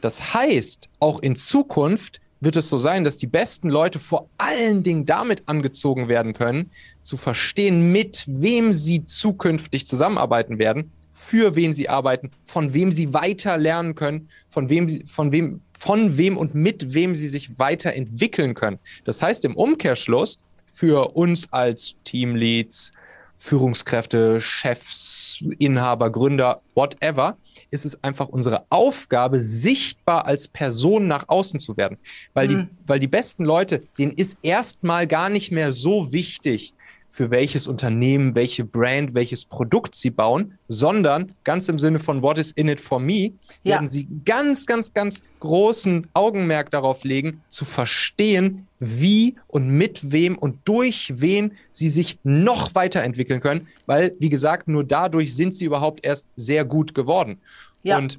Das 0.00 0.34
heißt, 0.34 0.88
auch 1.00 1.20
in 1.20 1.36
Zukunft 1.36 2.20
wird 2.40 2.56
es 2.56 2.68
so 2.68 2.78
sein, 2.78 3.04
dass 3.04 3.16
die 3.16 3.26
besten 3.26 3.68
Leute 3.68 3.98
vor 3.98 4.28
allen 4.38 4.82
Dingen 4.82 5.06
damit 5.06 5.42
angezogen 5.46 6.08
werden 6.08 6.34
können, 6.34 6.70
zu 7.00 7.16
verstehen, 7.16 7.90
mit 7.90 8.24
wem 8.26 8.72
sie 8.72 9.04
zukünftig 9.04 9.86
zusammenarbeiten 9.86 10.58
werden 10.58 10.92
für 11.16 11.54
wen 11.54 11.72
sie 11.72 11.88
arbeiten, 11.88 12.32
von 12.42 12.74
wem 12.74 12.90
sie 12.90 13.14
weiter 13.14 13.56
lernen 13.56 13.94
können, 13.94 14.28
von 14.48 14.68
wem 14.68 14.88
sie, 14.88 15.04
von 15.06 15.30
wem, 15.30 15.60
von 15.78 16.18
wem 16.18 16.36
und 16.36 16.56
mit 16.56 16.92
wem 16.92 17.14
sie 17.14 17.28
sich 17.28 17.56
weiterentwickeln 17.56 18.54
können. 18.54 18.80
Das 19.04 19.22
heißt 19.22 19.44
im 19.44 19.54
Umkehrschluss 19.54 20.40
für 20.64 21.14
uns 21.14 21.52
als 21.52 21.94
Teamleads, 22.02 22.90
Führungskräfte, 23.36 24.40
Chefs, 24.40 25.42
Inhaber, 25.58 26.10
Gründer, 26.10 26.60
whatever, 26.74 27.36
ist 27.70 27.84
es 27.84 28.02
einfach 28.02 28.28
unsere 28.28 28.64
Aufgabe, 28.70 29.38
sichtbar 29.38 30.26
als 30.26 30.48
Person 30.48 31.06
nach 31.06 31.28
außen 31.28 31.60
zu 31.60 31.76
werden. 31.76 31.96
Weil, 32.32 32.48
mhm. 32.48 32.50
die, 32.50 32.68
weil 32.86 32.98
die 32.98 33.08
besten 33.08 33.44
Leute, 33.44 33.84
denen 33.98 34.12
ist 34.12 34.36
erstmal 34.42 35.06
gar 35.06 35.28
nicht 35.28 35.52
mehr 35.52 35.70
so 35.70 36.12
wichtig, 36.12 36.73
für 37.06 37.30
welches 37.30 37.68
Unternehmen, 37.68 38.34
welche 38.34 38.64
Brand, 38.64 39.14
welches 39.14 39.44
Produkt 39.44 39.94
sie 39.94 40.10
bauen, 40.10 40.58
sondern 40.68 41.32
ganz 41.44 41.68
im 41.68 41.78
Sinne 41.78 41.98
von 41.98 42.22
What 42.22 42.38
is 42.38 42.50
in 42.52 42.68
it 42.68 42.80
for 42.80 42.98
me, 42.98 43.32
ja. 43.62 43.74
werden 43.74 43.88
sie 43.88 44.08
ganz, 44.24 44.66
ganz, 44.66 44.92
ganz 44.92 45.22
großen 45.40 46.08
Augenmerk 46.12 46.70
darauf 46.70 47.04
legen, 47.04 47.42
zu 47.48 47.64
verstehen, 47.64 48.66
wie 48.80 49.36
und 49.46 49.68
mit 49.68 50.10
wem 50.12 50.36
und 50.36 50.58
durch 50.64 51.12
wen 51.16 51.52
sie 51.70 51.88
sich 51.88 52.18
noch 52.24 52.74
weiterentwickeln 52.74 53.40
können, 53.40 53.68
weil, 53.86 54.12
wie 54.18 54.28
gesagt, 54.28 54.68
nur 54.68 54.84
dadurch 54.84 55.34
sind 55.34 55.54
sie 55.54 55.66
überhaupt 55.66 56.04
erst 56.04 56.26
sehr 56.36 56.64
gut 56.64 56.94
geworden. 56.94 57.38
Ja. 57.82 57.98
Und 57.98 58.18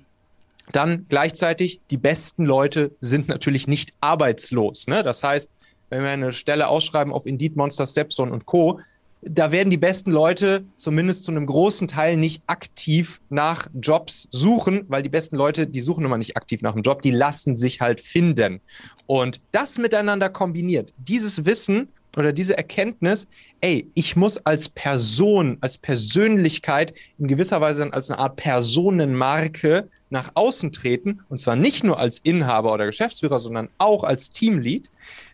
dann 0.72 1.06
gleichzeitig, 1.10 1.80
die 1.92 1.98
besten 1.98 2.46
Leute 2.46 2.92
sind 3.00 3.27
natürlich 3.27 3.68
nicht 3.68 3.94
arbeitslos. 4.01 4.88
Ne? 4.88 5.04
Das 5.04 5.22
heißt, 5.22 5.50
wenn 5.89 6.01
wir 6.01 6.10
eine 6.10 6.32
Stelle 6.32 6.68
ausschreiben 6.68 7.13
auf 7.13 7.25
Indeed, 7.25 7.56
Monster, 7.56 7.86
Stepstone 7.86 8.32
und 8.32 8.46
Co., 8.46 8.80
da 9.27 9.51
werden 9.51 9.72
die 9.72 9.77
besten 9.77 10.12
Leute 10.12 10.65
zumindest 10.77 11.24
zu 11.24 11.32
einem 11.32 11.48
großen 11.48 11.88
Teil 11.88 12.15
nicht 12.15 12.44
aktiv 12.46 13.20
nach 13.30 13.68
Jobs 13.74 14.27
suchen, 14.30 14.86
weil 14.88 15.01
die 15.01 15.10
besten 15.10 15.36
Leute, 15.36 15.65
die 15.65 15.82
suchen 15.82 16.06
immer 16.06 16.20
nicht 16.20 16.38
aktiv 16.38 16.62
nach 16.62 16.74
einem 16.74 16.84
Job, 16.84 17.01
die 17.01 17.12
lassen 17.12 17.56
sich 17.56 17.82
halt 17.82 18.01
finden. 18.01 18.62
Und 19.08 19.42
das 19.51 19.80
miteinander 19.80 20.30
kombiniert, 20.30 20.94
dieses 20.98 21.46
Wissen 21.46 21.88
oder 22.15 22.34
diese 22.34 22.56
Erkenntnis, 22.56 23.27
ey, 23.62 23.89
ich 23.96 24.15
muss 24.15 24.38
als 24.46 24.70
Person, 24.70 25.58
als 25.62 25.77
Persönlichkeit 25.77 26.94
in 27.18 27.27
gewisser 27.27 27.62
Weise 27.62 27.80
dann 27.80 27.94
als 27.94 28.10
eine 28.10 28.20
Art 28.20 28.36
Personenmarke 28.36 29.89
nach 30.10 30.32
außen 30.36 30.72
treten, 30.72 31.22
und 31.30 31.39
zwar 31.39 31.56
nicht 31.56 31.84
nur 31.84 32.00
als 32.00 32.20
Inhaber 32.20 32.74
oder 32.74 32.86
Geschäftsführer, 32.86 33.39
sondern 33.39 33.70
auch 33.80 34.04
als 34.04 34.30
Teamlead 34.30 34.89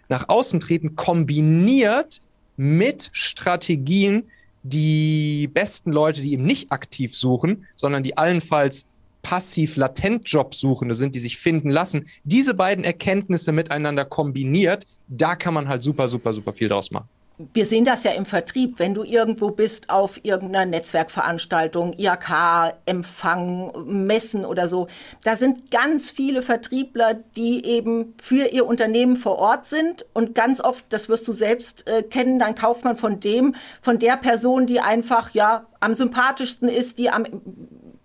nach 0.09 0.29
außen 0.29 0.59
treten, 0.59 0.95
kombiniert 0.95 2.21
mit 2.57 3.09
Strategien, 3.13 4.23
die 4.63 5.49
besten 5.53 5.91
Leute, 5.91 6.21
die 6.21 6.33
eben 6.33 6.45
nicht 6.45 6.71
aktiv 6.71 7.15
suchen, 7.15 7.65
sondern 7.75 8.03
die 8.03 8.17
allenfalls 8.17 8.85
passiv 9.23 9.75
latent 9.75 10.29
Jobsuchende 10.29 10.93
sind, 10.93 11.15
die 11.15 11.19
sich 11.19 11.37
finden 11.37 11.69
lassen, 11.69 12.07
diese 12.23 12.53
beiden 12.53 12.83
Erkenntnisse 12.83 13.51
miteinander 13.51 14.05
kombiniert, 14.05 14.85
da 15.07 15.35
kann 15.35 15.53
man 15.53 15.67
halt 15.67 15.83
super, 15.83 16.07
super, 16.07 16.33
super 16.33 16.53
viel 16.53 16.69
draus 16.69 16.91
machen 16.91 17.07
wir 17.53 17.65
sehen 17.65 17.85
das 17.85 18.03
ja 18.03 18.11
im 18.11 18.25
Vertrieb, 18.25 18.79
wenn 18.79 18.93
du 18.93 19.03
irgendwo 19.03 19.51
bist 19.51 19.89
auf 19.89 20.19
irgendeiner 20.23 20.65
Netzwerkveranstaltung, 20.65 21.93
IAK, 21.97 22.75
Empfang, 22.85 23.71
Messen 23.85 24.45
oder 24.45 24.67
so, 24.67 24.87
da 25.23 25.35
sind 25.35 25.71
ganz 25.71 26.11
viele 26.11 26.41
Vertriebler, 26.41 27.15
die 27.35 27.65
eben 27.65 28.15
für 28.21 28.47
ihr 28.47 28.65
Unternehmen 28.65 29.17
vor 29.17 29.37
Ort 29.37 29.65
sind. 29.65 30.05
Und 30.13 30.35
ganz 30.35 30.61
oft, 30.61 30.85
das 30.89 31.09
wirst 31.09 31.27
du 31.27 31.31
selbst 31.31 31.87
äh, 31.87 32.03
kennen, 32.03 32.39
dann 32.39 32.55
kauft 32.55 32.83
man 32.83 32.97
von 32.97 33.19
dem, 33.19 33.55
von 33.81 33.99
der 33.99 34.17
Person, 34.17 34.67
die 34.67 34.79
einfach 34.79 35.31
ja 35.33 35.65
am 35.79 35.93
sympathischsten 35.93 36.69
ist, 36.69 36.97
die 36.97 37.09
am 37.09 37.25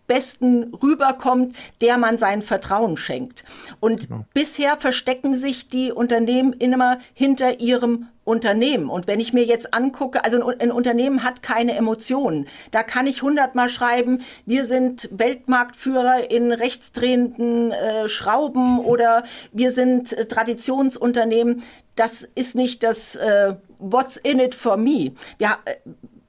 besten 0.07 0.75
rüberkommt, 0.75 1.57
der 1.81 1.99
man 1.99 2.19
sein 2.19 2.43
Vertrauen 2.43 2.97
schenkt. 2.97 3.45
Und 3.81 4.09
genau. 4.09 4.25
bisher 4.35 4.77
verstecken 4.77 5.35
sich 5.35 5.69
die 5.69 5.93
Unternehmen 5.93 6.53
immer 6.53 6.99
hinter 7.15 7.61
ihrem 7.61 8.09
Unternehmen. 8.27 8.91
Und 8.91 9.07
wenn 9.07 9.21
ich 9.21 9.33
mir 9.33 9.45
jetzt 9.45 9.73
angucke, 9.73 10.25
also 10.25 10.45
ein, 10.59 10.73
Unternehmen 10.73 11.23
hat 11.23 11.43
keine 11.43 11.77
Emotionen. 11.77 12.49
Da 12.73 12.83
kann 12.83 13.07
ich 13.07 13.23
hundertmal 13.23 13.69
schreiben, 13.69 14.23
wir 14.45 14.67
sind 14.67 15.09
Weltmarktführer 15.13 16.29
in 16.31 16.53
rechtsdrehenden 16.53 17.71
äh, 17.71 18.09
Schrauben 18.09 18.81
oder 18.85 19.23
wir 19.53 19.71
sind 19.71 20.13
äh, 20.13 20.27
Traditionsunternehmen. 20.27 21.63
Das 21.95 22.29
ist 22.35 22.57
nicht 22.57 22.83
das 22.83 23.15
äh, 23.15 23.55
What's 23.79 24.17
in 24.17 24.41
it 24.41 24.55
for 24.55 24.77
me. 24.77 25.13
Wir, 25.39 25.59
äh, 25.65 25.77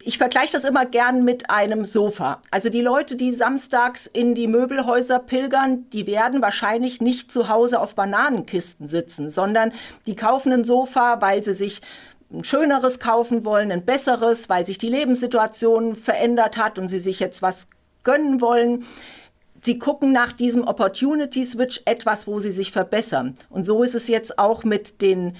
ich 0.08 0.18
vergleiche 0.18 0.54
das 0.54 0.64
immer 0.64 0.86
gern 0.86 1.26
mit 1.26 1.50
einem 1.50 1.84
Sofa. 1.84 2.42
Also 2.50 2.70
die 2.70 2.80
Leute, 2.80 3.18
die 3.18 3.34
samstags 3.34 4.08
in 4.08 4.36
die 4.36 4.48
Möbelhäuser 4.48 5.20
pilgern, 5.20 5.90
die 5.90 6.08
werden 6.08 6.42
wahrscheinlich 6.42 7.02
nicht 7.02 7.30
zu 7.30 7.50
Hause 7.50 7.82
auf 7.82 7.94
Bananenkisten 7.94 8.88
sitzen, 8.88 9.30
sondern 9.30 9.74
die 10.06 10.16
kaufen 10.16 10.54
ein 10.54 10.64
Sofa, 10.64 11.20
weil 11.20 11.44
sie 11.44 11.56
sich 11.56 11.82
ein 12.32 12.46
schöneres 12.46 13.00
kaufen 13.00 13.44
wollen, 13.44 13.70
ein 13.70 13.84
besseres, 13.84 14.48
weil 14.48 14.66
sich 14.66 14.78
die 14.78 14.88
Lebenssituation 14.88 15.98
verändert 15.98 16.56
hat 16.56 16.80
und 16.80 16.88
sie 16.88 17.02
sich 17.02 17.20
jetzt 17.20 17.42
was 17.42 17.68
gönnen 18.06 18.40
wollen. 18.40 18.86
Sie 19.62 19.78
gucken 19.78 20.14
nach 20.14 20.32
diesem 20.32 20.66
Opportunity 20.66 21.44
Switch 21.44 21.82
etwas, 21.84 22.28
wo 22.28 22.40
sie 22.40 22.52
sich 22.52 22.72
verbessern. 22.72 23.36
Und 23.50 23.66
so 23.66 23.84
ist 23.84 23.94
es 23.94 24.08
jetzt 24.08 24.40
auch 24.40 24.64
mit 24.64 25.02
den 25.02 25.36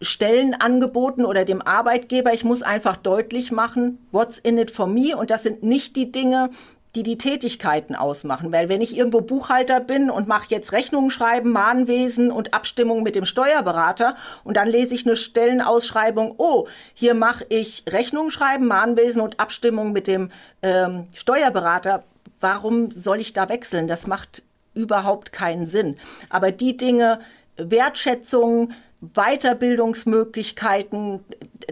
Stellenangeboten 0.00 1.24
oder 1.24 1.44
dem 1.44 1.62
Arbeitgeber. 1.62 2.32
Ich 2.32 2.44
muss 2.44 2.62
einfach 2.62 2.96
deutlich 2.96 3.50
machen, 3.52 4.06
what's 4.12 4.38
in 4.38 4.58
it 4.58 4.70
for 4.70 4.86
me? 4.86 5.16
Und 5.16 5.30
das 5.30 5.42
sind 5.42 5.62
nicht 5.62 5.96
die 5.96 6.12
Dinge, 6.12 6.50
die 6.96 7.02
die 7.02 7.18
Tätigkeiten 7.18 7.94
ausmachen. 7.94 8.52
Weil 8.52 8.68
wenn 8.68 8.80
ich 8.80 8.96
irgendwo 8.96 9.20
Buchhalter 9.20 9.80
bin 9.80 10.10
und 10.10 10.26
mache 10.26 10.46
jetzt 10.48 10.72
Rechnungen 10.72 11.10
schreiben, 11.10 11.52
Mahnwesen 11.52 12.32
und 12.32 12.54
Abstimmung 12.54 13.02
mit 13.02 13.14
dem 13.14 13.26
Steuerberater 13.26 14.16
und 14.44 14.56
dann 14.56 14.68
lese 14.68 14.94
ich 14.94 15.06
eine 15.06 15.16
Stellenausschreibung, 15.16 16.34
oh, 16.38 16.66
hier 16.94 17.14
mache 17.14 17.46
ich 17.48 17.84
Rechnungen 17.88 18.30
schreiben, 18.30 18.66
Mahnwesen 18.66 19.20
und 19.20 19.38
Abstimmung 19.38 19.92
mit 19.92 20.06
dem 20.06 20.30
ähm, 20.62 21.06
Steuerberater. 21.14 22.04
Warum 22.40 22.90
soll 22.90 23.20
ich 23.20 23.32
da 23.32 23.48
wechseln? 23.48 23.86
Das 23.86 24.06
macht 24.06 24.42
überhaupt 24.74 25.32
keinen 25.32 25.66
Sinn. 25.66 25.96
Aber 26.28 26.50
die 26.50 26.76
Dinge, 26.76 27.20
Wertschätzung, 27.56 28.72
Weiterbildungsmöglichkeiten, 29.14 31.20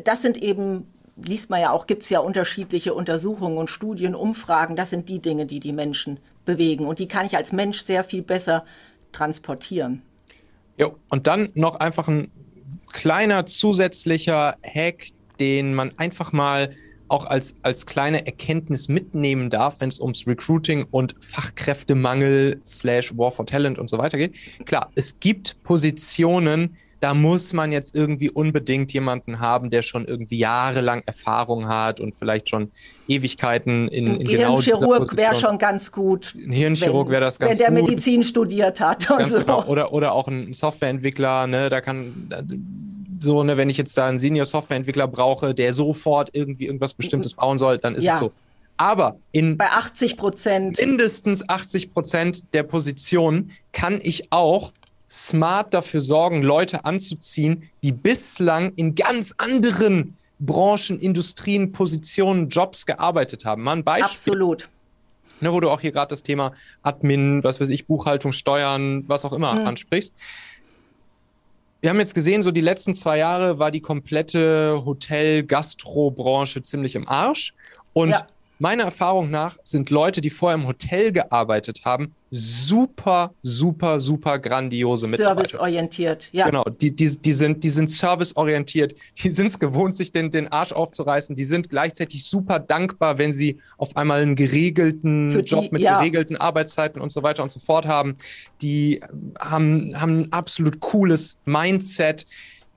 das 0.05 0.23
sind 0.23 0.37
eben, 0.37 0.87
liest 1.17 1.51
man 1.51 1.61
ja 1.61 1.71
auch, 1.71 1.87
gibt 1.87 2.03
es 2.03 2.11
ja 2.11 2.21
unterschiedliche 2.21 2.95
Untersuchungen 2.95 3.59
und 3.59 3.71
Studien, 3.71 4.15
Umfragen, 4.15 4.77
das 4.77 4.91
sind 4.91 5.09
die 5.09 5.21
Dinge, 5.21 5.47
die 5.47 5.61
die 5.61 5.73
Menschen 5.73 6.19
bewegen. 6.45 6.87
Und 6.87 6.99
die 6.99 7.09
kann 7.09 7.27
ich 7.27 7.37
als 7.37 7.53
Mensch 7.53 7.83
sehr 7.83 8.05
viel 8.05 8.23
besser 8.23 8.65
transportieren. 9.13 10.03
Ja, 10.77 10.91
und 11.09 11.27
dann 11.27 11.51
noch 11.55 11.77
einfach 11.77 12.09
ein 12.09 12.31
kleiner 12.93 13.47
zusätzlicher 13.47 14.57
Hack, 14.63 15.07
den 15.41 15.75
man 15.75 15.93
einfach 15.99 16.33
mal 16.33 16.75
auch 17.09 17.27
als, 17.27 17.55
als 17.63 17.87
kleine 17.87 18.27
Erkenntnis 18.27 18.89
mitnehmen 18.89 19.51
darf, 19.51 19.81
wenn 19.81 19.89
es 19.89 20.01
ums 20.01 20.27
Recruiting 20.27 20.87
und 20.91 21.15
Fachkräftemangel 21.21 22.61
slash 22.65 23.17
War 23.17 23.31
for 23.31 23.47
Talent 23.47 23.79
und 23.79 23.89
so 23.89 23.99
weiter 23.99 24.19
geht. 24.19 24.35
Klar, 24.65 24.91
es 24.95 25.21
gibt 25.21 25.63
Positionen, 25.63 26.77
da 27.01 27.15
muss 27.15 27.53
man 27.53 27.73
jetzt 27.73 27.95
irgendwie 27.95 28.31
unbedingt 28.31 28.93
jemanden 28.93 29.41
haben, 29.41 29.71
der 29.71 29.83
schon 29.83 30.05
irgendwie 30.07 30.39
jahrelang 30.39 31.03
Erfahrung 31.07 31.69
hat 31.69 32.01
und 32.01 32.17
vielleicht 32.17 32.49
schon 32.49 32.71
Ewigkeiten 33.09 33.89
in, 33.89 34.21
in 34.21 34.27
genau 34.27 34.57
dieser 34.59 34.79
Hirnchirurg 34.79 35.17
wäre 35.17 35.35
schon 35.35 35.59
ganz 35.59 35.93
gut. 35.93 36.35
Ein 36.35 36.53
Hirnchirurg 36.53 37.11
wäre 37.11 37.21
das 37.21 37.39
ganz 37.39 37.59
gut. 37.59 37.67
Wenn 37.67 37.75
der 37.75 37.83
Medizin 37.83 38.23
studiert 38.23 38.81
hat 38.81 39.11
und 39.11 39.29
so. 39.29 39.41
Genau. 39.41 39.65
Oder, 39.65 39.93
oder 39.93 40.13
auch 40.13 40.29
ein 40.29 40.55
Softwareentwickler, 40.55 41.47
ne, 41.47 41.69
da 41.69 41.81
kann 41.81 42.29
so, 43.19 43.43
ne, 43.43 43.57
wenn 43.57 43.71
ich 43.71 43.77
jetzt 43.77 43.97
da 43.99 44.07
einen 44.07 44.19
Senior-Softwareentwickler 44.19 45.09
brauche, 45.09 45.55
der 45.55 45.73
sofort 45.73 46.31
irgendwie 46.33 46.67
irgendwas 46.67 46.95
Bestimmtes 46.95 47.35
bauen 47.35 47.59
soll, 47.59 47.79
dann 47.79 47.95
ist 47.95 48.05
ja. 48.05 48.15
es 48.15 48.19
so. 48.19 48.33
Aber 48.77 49.19
in 49.33 49.57
bei 49.57 49.71
80 49.71 50.17
Prozent 50.17 50.79
mindestens 50.79 51.49
80 51.49 51.93
Prozent 51.93 52.45
der 52.55 52.65
Positionen 52.65 53.53
kann 53.73 54.01
ich 54.03 54.33
auch 54.33 54.73
smart 55.11 55.75
dafür 55.75 56.01
sorgen, 56.01 56.43
Leute 56.43 56.85
anzuziehen, 56.85 57.71
die 57.83 57.93
bislang 57.93 58.73
in 58.77 58.95
ganz 58.95 59.35
anderen 59.39 60.17
Branchen, 60.41 60.99
Industrien, 60.99 61.73
Positionen, 61.73 62.49
Jobs 62.49 62.87
gearbeitet 62.87 63.45
haben. 63.45 63.63
Mal 63.63 63.77
ein 63.77 63.85
Beispiel. 63.85 64.33
Absolut. 64.33 64.69
Ne, 65.41 65.53
wo 65.53 65.61
du 65.61 65.71
auch 65.71 65.81
hier 65.81 65.93
gerade 65.93 66.11
das 66.11 66.23
Thema 66.23 66.53
Admin, 66.83 67.43
was 67.45 67.61
weiß 67.61 67.69
ich, 67.71 67.87
Buchhaltung, 67.87 68.33
Steuern, 68.33 69.05
was 69.09 69.25
auch 69.25 69.33
immer 69.33 69.55
mhm. 69.55 69.67
ansprichst. 69.67 70.15
Wir 71.81 71.91
haben 71.91 71.99
jetzt 71.99 72.15
gesehen, 72.15 72.43
so 72.43 72.51
die 72.51 72.63
letzten 72.63 72.95
zwei 72.95 73.19
Jahre 73.19 73.59
war 73.59 73.71
die 73.71 73.81
komplette 73.81 74.83
Hotel-Gastro-Branche 74.85 76.63
ziemlich 76.63 76.95
im 76.95 77.07
Arsch. 77.09 77.53
Und 77.93 78.11
ja 78.11 78.27
meiner 78.59 78.85
Erfahrung 78.85 79.31
nach 79.31 79.57
sind 79.65 79.91
Leute, 79.91 80.21
die 80.21 80.31
vorher 80.31 80.59
im 80.59 80.67
Hotel 80.67 81.13
gearbeitet 81.13 81.83
haben, 81.85 82.15
super, 82.37 83.33
super, 83.43 84.01
super 84.01 84.41
grandiose 84.41 85.07
Mitarbeiter. 85.07 85.49
Serviceorientiert, 85.49 86.29
ja. 86.33 86.47
Genau, 86.47 86.65
die, 86.65 86.95
die, 86.95 87.17
die 87.17 87.33
sind, 87.33 87.63
die 87.63 87.71
sind 87.71 87.89
serviceorientiert, 87.91 88.97
die 89.23 89.31
sind 89.31 89.47
es 89.47 89.59
gewohnt, 89.59 89.95
sich 89.95 90.11
den, 90.11 90.33
den 90.33 90.49
Arsch 90.49 90.73
aufzureißen, 90.73 91.37
die 91.37 91.45
sind 91.45 91.71
gleichzeitig 91.71 92.25
super 92.25 92.59
dankbar, 92.59 93.19
wenn 93.19 93.33
sie 93.33 93.61
auf 93.79 93.97
einmal 93.97 94.21
einen 94.21 94.35
geregelten 94.35 95.31
die, 95.31 95.39
Job 95.39 95.71
mit 95.71 95.83
ja. 95.83 95.99
geregelten 95.99 96.37
Arbeitszeiten 96.37 97.01
und 97.01 97.13
so 97.13 97.23
weiter 97.23 97.45
und 97.45 97.51
so 97.51 97.61
fort 97.61 97.87
haben. 97.87 98.17
Die 98.61 99.01
haben, 99.39 100.01
haben 100.01 100.23
ein 100.23 100.33
absolut 100.33 100.81
cooles 100.81 101.37
Mindset. 101.45 102.27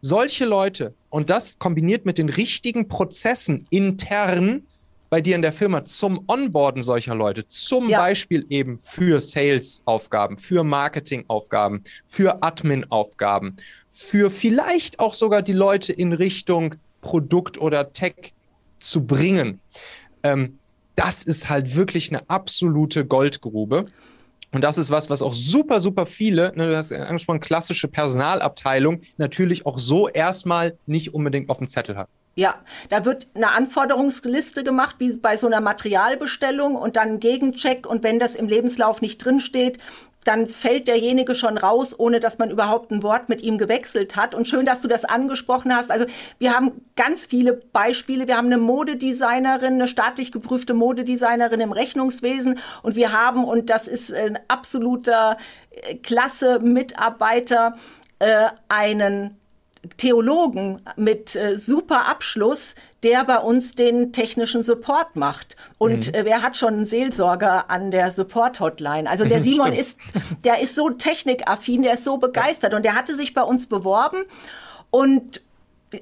Solche 0.02 0.46
Leute 0.46 0.94
und 1.10 1.32
das 1.32 1.58
kombiniert 1.58 2.06
mit 2.06 2.20
den 2.20 2.30
richtigen 2.30 2.88
Prozessen 2.88 3.66
intern, 3.72 4.68
bei 5.10 5.22
dir 5.22 5.36
in 5.36 5.42
der 5.42 5.54
Firma 5.54 5.84
zum 5.84 6.24
Onboarden 6.28 6.84
solcher 6.84 7.16
Leute, 7.16 7.48
zum 7.48 7.90
ja. 7.90 8.00
Beispiel 8.00 8.46
eben 8.50 8.80
für 8.80 9.20
Sales-Aufgaben, 9.20 10.38
für 10.38 10.64
Marketing-Aufgaben, 10.64 11.84
für 12.06 12.44
Admin-Aufgaben, 12.44 13.56
für 13.88 14.30
vielleicht 14.30 15.00
auch 15.00 15.14
sogar 15.14 15.42
die 15.42 15.54
Leute 15.54 15.94
in 15.94 16.14
Richtung 16.14 16.76
Produkt 17.02 17.58
oder 17.58 17.94
Tech 17.94 18.34
zu 18.80 19.06
bringen. 19.06 19.60
Ähm, 20.24 20.60
das 20.96 21.24
ist 21.24 21.48
halt 21.50 21.76
wirklich 21.76 22.10
eine 22.10 22.30
absolute 22.30 23.06
Goldgrube. 23.06 23.86
Und 24.54 24.64
das 24.64 24.78
ist 24.78 24.90
was, 24.90 25.10
was 25.10 25.22
auch 25.22 25.34
super, 25.34 25.80
super 25.80 26.06
viele, 26.06 26.54
ne, 26.56 26.68
du 26.68 26.78
hast 26.78 26.92
angesprochen, 26.92 27.42
klassische 27.42 27.88
Personalabteilung 27.88 29.02
natürlich 29.18 29.66
auch 29.66 29.78
so 29.78 30.08
erstmal 30.08 30.78
nicht 30.86 31.14
unbedingt 31.14 31.50
auf 31.50 31.58
dem 31.58 31.68
Zettel 31.68 31.98
hat. 31.98 32.10
Ja, 32.38 32.53
da 32.89 33.03
wird 33.03 33.25
eine 33.34 33.50
Anforderungsliste 33.50 34.63
gemacht, 34.63 34.98
wie 35.00 35.17
bei 35.17 35.38
so 35.38 35.48
einer 35.48 35.60
Materialbestellung 35.60 36.75
und 36.75 36.96
dann 36.96 37.13
ein 37.13 37.20
Gegencheck. 37.20 37.88
Und 37.88 38.03
wenn 38.03 38.20
das 38.20 38.36
im 38.36 38.48
Lebenslauf 38.48 39.01
nicht 39.01 39.25
drinsteht, 39.25 39.79
dann 40.24 40.46
fällt 40.46 40.88
derjenige 40.88 41.34
schon 41.34 41.58
raus, 41.58 41.98
ohne 41.98 42.20
dass 42.20 42.38
man 42.38 42.51
überhaupt 42.51 42.91
ein 42.91 43.01
Wort 43.01 43.27
mit 43.27 43.41
ihm 43.41 43.58
gewechselt 43.58 44.15
hat. 44.15 44.36
Und 44.36 44.48
schön, 44.48 44.67
dass 44.67 44.84
du 44.84 44.88
das 44.88 45.03
angesprochen 45.03 45.75
hast. 45.75 45.89
Also 45.89 46.06
wir 46.38 46.53
haben 46.53 46.86
ganz 46.96 47.25
viele 47.25 47.53
Beispiele. 47.53 48.27
Wir 48.27 48.38
haben 48.38 48.46
eine 48.46 48.60
Modedesignerin, 48.60 49.74
eine 49.74 49.88
staatlich 49.88 50.32
geprüfte 50.32 50.75
Modedesignerin 50.75 51.60
im 51.60 51.72
Rechnungswesen. 51.72 52.60
Und 52.84 52.96
wir 52.96 53.13
haben, 53.13 53.46
und 53.46 53.72
das 53.72 53.88
ist 53.88 54.13
ein 54.13 54.38
absoluter 54.48 55.38
äh, 55.72 55.96
klasse 55.96 56.60
Mitarbeiter, 56.60 57.75
äh, 58.20 58.50
einen 58.70 59.39
Theologen 59.98 60.82
mit 60.96 61.36
äh, 61.36 61.58
super 61.58 62.08
Abschluss, 62.08 62.75
der 63.03 63.24
bei 63.24 63.38
uns 63.38 63.75
den 63.75 64.12
technischen 64.12 64.62
Support 64.62 65.15
macht. 65.15 65.56
Und 65.77 66.08
mhm. 66.08 66.13
äh, 66.13 66.25
wer 66.25 66.41
hat 66.41 66.58
schon 66.58 66.74
einen 66.74 66.86
Seelsorger 66.86 67.70
an 67.70 67.91
der 67.91 68.12
Support-Hotline? 68.12 69.10
Also 69.10 69.25
der 69.25 69.41
Simon 69.44 69.74
ist, 69.74 70.00
der 70.44 70.60
ist 70.60 70.75
so 70.75 70.89
technikaffin, 70.89 71.84
der 71.84 71.94
ist 71.94 72.03
so 72.03 72.17
begeistert 72.17 72.74
und 72.74 72.84
der 72.84 72.96
hatte 72.96 73.15
sich 73.15 73.34
bei 73.34 73.44
uns 73.44 73.67
beworben 73.67 74.24
und 74.89 75.41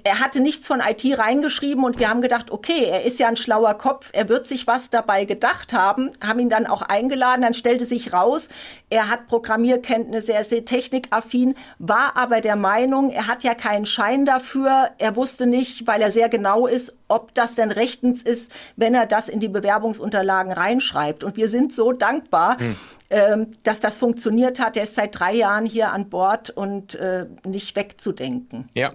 er 0.03 0.19
hatte 0.19 0.39
nichts 0.39 0.65
von 0.65 0.79
IT 0.79 1.05
reingeschrieben 1.17 1.83
und 1.83 1.99
wir 1.99 2.09
haben 2.09 2.21
gedacht, 2.21 2.49
okay, 2.49 2.85
er 2.85 3.03
ist 3.03 3.19
ja 3.19 3.27
ein 3.27 3.35
schlauer 3.35 3.75
Kopf, 3.75 4.09
er 4.13 4.29
wird 4.29 4.47
sich 4.47 4.65
was 4.65 4.89
dabei 4.89 5.25
gedacht 5.25 5.73
haben, 5.73 6.11
haben 6.25 6.39
ihn 6.39 6.49
dann 6.49 6.65
auch 6.65 6.81
eingeladen, 6.81 7.43
dann 7.43 7.53
stellte 7.53 7.85
sich 7.85 8.11
raus, 8.11 8.47
er 8.89 9.09
hat 9.09 9.27
Programmierkenntnisse, 9.27 10.33
er 10.33 10.41
ist 10.41 10.49
sehr 10.49 10.65
technikaffin, 10.65 11.55
war 11.77 12.17
aber 12.17 12.41
der 12.41 12.55
Meinung, 12.55 13.11
er 13.11 13.27
hat 13.27 13.43
ja 13.43 13.53
keinen 13.53 13.85
Schein 13.85 14.25
dafür, 14.25 14.89
er 14.97 15.15
wusste 15.15 15.45
nicht, 15.45 15.85
weil 15.85 16.01
er 16.01 16.11
sehr 16.11 16.29
genau 16.29 16.65
ist, 16.65 16.95
ob 17.07 17.33
das 17.33 17.55
denn 17.55 17.71
rechtens 17.71 18.21
ist, 18.21 18.51
wenn 18.75 18.93
er 18.93 19.05
das 19.05 19.29
in 19.29 19.39
die 19.39 19.47
Bewerbungsunterlagen 19.47 20.51
reinschreibt. 20.51 21.24
Und 21.24 21.38
wir 21.38 21.50
sind 21.50 21.71
so 21.71 21.91
dankbar, 21.91 22.59
hm. 22.59 22.75
ähm, 23.09 23.47
dass 23.63 23.79
das 23.79 23.97
funktioniert 23.97 24.59
hat. 24.59 24.75
Er 24.77 24.83
ist 24.83 24.95
seit 24.95 25.17
drei 25.19 25.33
Jahren 25.33 25.65
hier 25.65 25.91
an 25.91 26.09
Bord 26.09 26.50
und 26.50 26.95
äh, 26.95 27.25
nicht 27.45 27.75
wegzudenken. 27.75 28.69
Ja, 28.74 28.93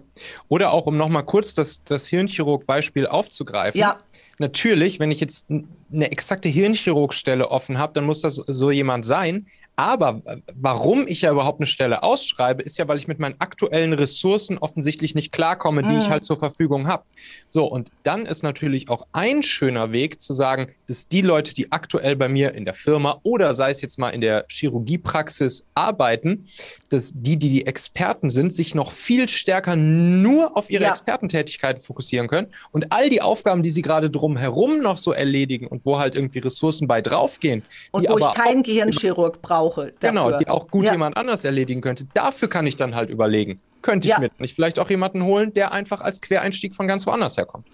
oder 0.48 0.72
auch, 0.72 0.86
um 0.86 0.96
nochmal 0.96 1.24
kurz 1.24 1.54
das, 1.54 1.82
das 1.84 2.06
Hirnchirurg-Beispiel 2.08 3.06
aufzugreifen. 3.06 3.80
Ja. 3.80 3.98
Natürlich, 4.38 4.98
wenn 4.98 5.10
ich 5.10 5.20
jetzt 5.20 5.46
eine 5.50 6.10
exakte 6.10 6.48
Hirnchirurgstelle 6.48 7.50
offen 7.50 7.78
habe, 7.78 7.92
dann 7.92 8.04
muss 8.04 8.22
das 8.22 8.36
so 8.36 8.70
jemand 8.70 9.04
sein. 9.04 9.46
Aber 9.80 10.20
warum 10.54 11.08
ich 11.08 11.22
ja 11.22 11.32
überhaupt 11.32 11.58
eine 11.58 11.66
Stelle 11.66 12.02
ausschreibe, 12.02 12.60
ist 12.60 12.76
ja, 12.76 12.86
weil 12.86 12.98
ich 12.98 13.08
mit 13.08 13.18
meinen 13.18 13.36
aktuellen 13.38 13.94
Ressourcen 13.94 14.58
offensichtlich 14.58 15.14
nicht 15.14 15.32
klarkomme, 15.32 15.82
die 15.82 15.94
mhm. 15.94 16.00
ich 16.00 16.10
halt 16.10 16.26
zur 16.26 16.36
Verfügung 16.36 16.86
habe. 16.86 17.04
So, 17.48 17.64
und 17.64 17.88
dann 18.02 18.26
ist 18.26 18.42
natürlich 18.42 18.90
auch 18.90 19.04
ein 19.12 19.42
schöner 19.42 19.90
Weg 19.90 20.20
zu 20.20 20.34
sagen, 20.34 20.74
dass 20.90 21.08
die 21.08 21.22
Leute, 21.22 21.54
die 21.54 21.72
aktuell 21.72 22.16
bei 22.16 22.28
mir 22.28 22.52
in 22.54 22.64
der 22.64 22.74
Firma 22.74 23.20
oder 23.22 23.54
sei 23.54 23.70
es 23.70 23.80
jetzt 23.80 23.98
mal 23.98 24.10
in 24.10 24.20
der 24.20 24.44
Chirurgiepraxis 24.48 25.66
arbeiten, 25.74 26.46
dass 26.88 27.12
die, 27.14 27.36
die 27.36 27.48
die 27.48 27.66
Experten 27.66 28.28
sind, 28.28 28.52
sich 28.52 28.74
noch 28.74 28.92
viel 28.92 29.28
stärker 29.28 29.76
nur 29.76 30.56
auf 30.56 30.68
ihre 30.68 30.84
ja. 30.84 30.90
Expertentätigkeiten 30.90 31.80
fokussieren 31.80 32.28
können 32.28 32.48
und 32.72 32.92
all 32.92 33.08
die 33.08 33.22
Aufgaben, 33.22 33.62
die 33.62 33.70
sie 33.70 33.82
gerade 33.82 34.10
drumherum 34.10 34.80
noch 34.80 34.98
so 34.98 35.12
erledigen 35.12 35.68
und 35.68 35.86
wo 35.86 35.98
halt 35.98 36.16
irgendwie 36.16 36.40
Ressourcen 36.40 36.86
bei 36.86 37.00
draufgehen. 37.00 37.62
Und 37.92 38.08
wo 38.08 38.18
ich 38.18 38.34
keinen 38.34 38.62
Gehirnchirurg 38.62 39.40
brauche 39.40 39.60
brauche. 39.60 39.92
Dafür. 40.00 40.08
Genau, 40.10 40.38
die 40.38 40.48
auch 40.48 40.68
gut 40.68 40.84
ja. 40.84 40.92
jemand 40.92 41.16
anders 41.16 41.44
erledigen 41.44 41.80
könnte. 41.80 42.06
Dafür 42.14 42.48
kann 42.48 42.66
ich 42.66 42.76
dann 42.76 42.94
halt 42.94 43.10
überlegen. 43.10 43.60
Könnte 43.82 44.06
ich 44.06 44.12
ja. 44.12 44.18
mir 44.18 44.30
nicht 44.38 44.54
vielleicht 44.54 44.78
auch 44.78 44.90
jemanden 44.90 45.24
holen, 45.24 45.52
der 45.54 45.72
einfach 45.72 46.00
als 46.00 46.20
Quereinstieg 46.20 46.74
von 46.74 46.86
ganz 46.86 47.06
woanders 47.06 47.36
herkommt. 47.36 47.66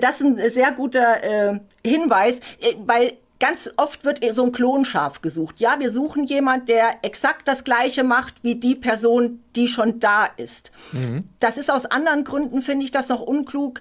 Das 0.00 0.20
ist 0.20 0.26
ein 0.26 0.50
sehr 0.50 0.72
guter 0.72 1.22
äh, 1.22 1.60
Hinweis, 1.84 2.40
äh, 2.60 2.74
weil 2.84 3.12
ganz 3.40 3.70
oft 3.76 4.04
wird 4.04 4.20
so 4.34 4.44
ein 4.44 4.52
Klonschaf 4.52 5.22
gesucht. 5.22 5.60
Ja, 5.60 5.78
wir 5.78 5.90
suchen 5.90 6.24
jemand, 6.24 6.68
der 6.68 6.96
exakt 7.02 7.46
das 7.46 7.64
Gleiche 7.64 8.02
macht 8.02 8.42
wie 8.42 8.56
die 8.56 8.74
Person, 8.74 9.42
die 9.54 9.68
schon 9.68 10.00
da 10.00 10.24
ist. 10.24 10.72
Mhm. 10.92 11.20
Das 11.38 11.58
ist 11.58 11.70
aus 11.70 11.86
anderen 11.86 12.24
Gründen, 12.24 12.62
finde 12.62 12.84
ich 12.84 12.90
das 12.90 13.08
noch 13.08 13.20
unklug, 13.20 13.80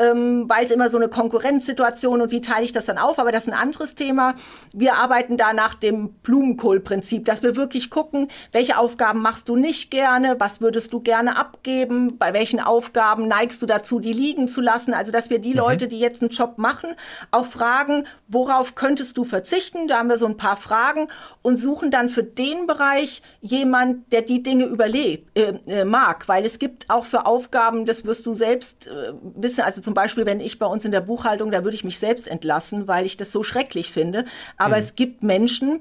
ähm, 0.00 0.48
weil 0.48 0.64
es 0.64 0.70
immer 0.70 0.90
so 0.90 0.96
eine 0.96 1.08
Konkurrenzsituation 1.08 2.20
und 2.20 2.30
wie 2.30 2.40
teile 2.40 2.64
ich 2.64 2.72
das 2.72 2.86
dann 2.86 2.98
auf, 2.98 3.18
aber 3.18 3.32
das 3.32 3.46
ist 3.46 3.52
ein 3.52 3.58
anderes 3.58 3.94
Thema. 3.94 4.34
Wir 4.72 4.94
arbeiten 4.94 5.36
da 5.36 5.52
nach 5.52 5.74
dem 5.74 6.10
Blumenkohlprinzip, 6.22 7.24
dass 7.24 7.42
wir 7.42 7.56
wirklich 7.56 7.90
gucken, 7.90 8.28
welche 8.52 8.78
Aufgaben 8.78 9.22
machst 9.22 9.48
du 9.48 9.56
nicht 9.56 9.90
gerne, 9.90 10.36
was 10.38 10.60
würdest 10.60 10.92
du 10.92 11.00
gerne 11.00 11.36
abgeben, 11.36 12.18
bei 12.18 12.32
welchen 12.32 12.60
Aufgaben 12.60 13.28
neigst 13.28 13.62
du 13.62 13.66
dazu, 13.66 14.00
die 14.00 14.12
liegen 14.12 14.48
zu 14.48 14.60
lassen. 14.60 14.94
Also, 14.94 15.12
dass 15.12 15.30
wir 15.30 15.38
die 15.38 15.50
mhm. 15.50 15.58
Leute, 15.58 15.88
die 15.88 15.98
jetzt 15.98 16.22
einen 16.22 16.30
Job 16.30 16.58
machen, 16.58 16.90
auch 17.30 17.46
fragen, 17.46 18.06
worauf 18.28 18.74
könntest 18.74 19.16
du 19.16 19.24
verzichten? 19.24 19.88
Da 19.88 19.98
haben 19.98 20.08
wir 20.08 20.18
so 20.18 20.26
ein 20.26 20.36
paar 20.36 20.56
Fragen 20.56 21.08
und 21.42 21.56
suchen 21.56 21.90
dann 21.90 22.08
für 22.08 22.22
den 22.22 22.66
Bereich 22.66 23.22
jemand, 23.40 24.12
der 24.12 24.22
die 24.22 24.42
Dinge 24.42 24.64
überlebt, 24.64 25.36
äh, 25.38 25.54
äh, 25.66 25.84
mag, 25.84 26.28
weil 26.28 26.44
es 26.44 26.58
gibt 26.58 26.88
auch 26.90 27.04
für 27.04 27.26
Aufgaben, 27.26 27.86
das 27.86 28.04
wirst 28.04 28.26
du 28.26 28.32
selbst 28.32 28.86
äh, 28.86 29.12
wissen, 29.22 29.62
also 29.62 29.80
zum 29.88 29.94
Beispiel, 29.94 30.26
wenn 30.26 30.40
ich 30.40 30.58
bei 30.58 30.66
uns 30.66 30.84
in 30.84 30.92
der 30.92 31.00
Buchhaltung, 31.00 31.50
da 31.50 31.64
würde 31.64 31.74
ich 31.74 31.82
mich 31.82 31.98
selbst 31.98 32.28
entlassen, 32.28 32.88
weil 32.88 33.06
ich 33.06 33.16
das 33.16 33.32
so 33.32 33.42
schrecklich 33.42 33.90
finde. 33.90 34.26
Aber 34.58 34.76
mhm. 34.76 34.82
es 34.82 34.96
gibt 34.96 35.22
Menschen, 35.22 35.80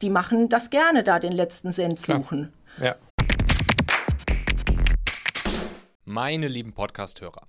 die 0.00 0.10
machen 0.10 0.48
das 0.48 0.70
gerne, 0.70 1.02
da 1.02 1.18
den 1.18 1.32
letzten 1.32 1.72
Cent 1.72 1.98
suchen. 1.98 2.52
Ja. 2.80 2.94
Meine 6.04 6.46
lieben 6.46 6.72
Podcast-Hörer. 6.72 7.48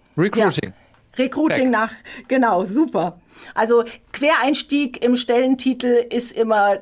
Recruiting. 0.17 0.69
Ja. 0.69 1.17
Recruiting 1.17 1.71
Back. 1.71 1.79
nach, 1.79 1.91
genau, 2.27 2.65
super. 2.65 3.19
Also 3.53 3.83
Quereinstieg 4.13 5.03
im 5.03 5.15
Stellentitel 5.15 6.05
ist 6.09 6.31
immer 6.31 6.79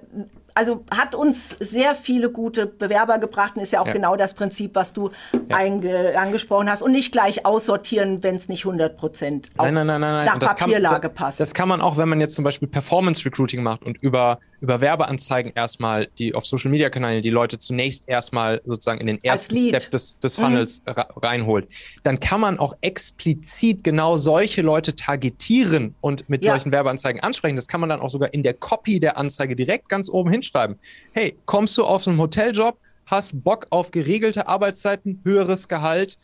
also 0.60 0.84
hat 0.92 1.16
uns 1.16 1.56
sehr 1.62 1.96
viele 1.96 2.30
gute 2.30 2.66
Bewerber 2.66 3.18
gebracht 3.18 3.56
und 3.56 3.62
ist 3.62 3.72
ja 3.72 3.80
auch 3.80 3.88
ja. 3.88 3.94
genau 3.94 4.18
das 4.18 4.34
Prinzip, 4.34 4.76
was 4.76 4.92
du 4.92 5.10
ja. 5.48 5.58
angesprochen 5.58 6.70
hast. 6.70 6.82
Und 6.82 6.92
nicht 6.92 7.14
gleich 7.14 7.46
aussortieren, 7.46 8.24
wenn 8.24 8.36
es 8.36 8.50
nicht 8.50 8.66
100 8.66 8.98
Prozent 8.98 9.48
nein, 9.56 9.74
nein, 9.74 9.88
nein, 9.88 10.02
nein. 10.02 10.26
nach 10.26 10.38
Papierlage 10.38 11.08
kann, 11.08 11.16
passt. 11.16 11.40
Das 11.40 11.54
kann 11.54 11.70
man 11.70 11.80
auch, 11.80 11.96
wenn 11.96 12.10
man 12.10 12.20
jetzt 12.20 12.36
zum 12.36 12.44
Beispiel 12.44 12.68
Performance 12.68 13.24
Recruiting 13.24 13.64
macht 13.64 13.84
und 13.84 13.98
über, 14.02 14.40
über 14.60 14.82
Werbeanzeigen 14.82 15.54
erstmal, 15.56 16.08
die 16.18 16.36
auf 16.36 16.46
Social 16.46 16.72
Media 16.72 16.90
Kanälen 16.90 17.24
die 17.24 17.30
Leute 17.30 17.58
zunächst 17.58 18.10
erstmal 18.10 18.62
sozusagen 18.66 19.00
in 19.00 19.08
den 19.08 19.24
ersten 19.24 19.56
Step 19.56 19.90
des, 19.92 20.20
des 20.20 20.36
Funnels 20.36 20.84
mhm. 20.86 20.94
reinholt, 21.22 21.70
dann 22.04 22.20
kann 22.20 22.42
man 22.42 22.60
auch 22.60 22.76
explizit 22.82 23.86
genau 23.86 24.18
solche 24.18 24.62
Leute 24.62 24.94
targetieren 24.94 25.96
und 26.02 26.28
mit 26.28 26.44
ja. 26.44 26.52
solchen 26.52 26.74
Werbeanzeigen 26.74 27.22
ansprechen. 27.22 27.56
Das 27.56 27.70
kann 27.70 27.80
man 27.80 27.90
dann 27.90 28.02
auch 28.02 28.10
sogar 28.10 28.34
in 28.34 28.44
der 28.44 28.56
Copy 28.56 29.00
der 29.00 29.18
Anzeige 29.18 29.56
direkt 29.56 29.88
ganz 29.88 30.10
oben 30.10 30.30
hinschreiben 30.50 30.76
schreiben. 30.76 30.80
Hey, 31.14 31.38
kommst 31.46 31.78
du 31.78 31.86
auf 31.86 32.08
einen 32.08 32.18
Hoteljob, 32.18 32.78
hast 33.06 33.44
Bock 33.44 33.68
auf 33.70 33.92
geregelte 33.92 34.48
Arbeitszeiten, 34.48 35.22
höheres 35.24 35.68
Gehalt 35.68 36.18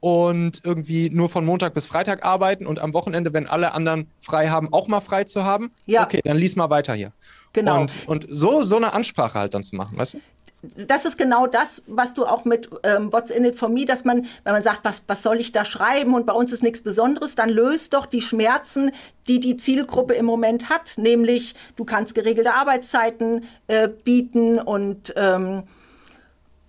und 0.00 0.60
irgendwie 0.64 1.10
nur 1.10 1.28
von 1.28 1.44
Montag 1.44 1.74
bis 1.74 1.86
Freitag 1.86 2.24
arbeiten 2.24 2.66
und 2.66 2.80
am 2.80 2.92
Wochenende, 2.92 3.32
wenn 3.32 3.46
alle 3.46 3.72
anderen 3.72 4.08
frei 4.18 4.48
haben, 4.48 4.72
auch 4.72 4.88
mal 4.88 5.00
frei 5.00 5.24
zu 5.24 5.44
haben? 5.44 5.70
Ja. 5.86 6.04
Okay, 6.04 6.20
dann 6.24 6.36
lies 6.36 6.56
mal 6.56 6.70
weiter 6.70 6.94
hier. 6.94 7.12
Genau. 7.52 7.82
Und, 7.82 7.96
und 8.06 8.26
so, 8.30 8.62
so 8.62 8.76
eine 8.76 8.94
Ansprache 8.94 9.38
halt 9.38 9.54
dann 9.54 9.62
zu 9.62 9.76
machen, 9.76 9.98
weißt 9.98 10.14
du? 10.14 10.20
Das 10.62 11.04
ist 11.04 11.18
genau 11.18 11.46
das, 11.46 11.82
was 11.88 12.14
du 12.14 12.24
auch 12.24 12.44
mit 12.44 12.70
ähm, 12.84 13.12
What's 13.12 13.30
in 13.30 13.44
it 13.44 13.56
for 13.56 13.68
me, 13.68 13.84
dass 13.84 14.04
man, 14.04 14.26
wenn 14.44 14.52
man 14.52 14.62
sagt, 14.62 14.84
was, 14.84 15.02
was 15.08 15.22
soll 15.22 15.40
ich 15.40 15.50
da 15.50 15.64
schreiben 15.64 16.14
und 16.14 16.24
bei 16.24 16.32
uns 16.32 16.52
ist 16.52 16.62
nichts 16.62 16.82
Besonderes, 16.82 17.34
dann 17.34 17.50
löst 17.50 17.94
doch 17.94 18.06
die 18.06 18.22
Schmerzen, 18.22 18.92
die 19.26 19.40
die 19.40 19.56
Zielgruppe 19.56 20.14
im 20.14 20.24
Moment 20.24 20.68
hat, 20.70 20.96
nämlich 20.96 21.54
du 21.74 21.84
kannst 21.84 22.14
geregelte 22.14 22.54
Arbeitszeiten 22.54 23.44
äh, 23.66 23.88
bieten 23.88 24.60
und 24.60 25.12
ähm, 25.16 25.64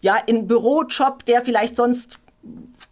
ja, 0.01 0.17
in 0.17 0.47
Bürojob, 0.47 1.23
der 1.25 1.43
vielleicht 1.43 1.75
sonst 1.75 2.19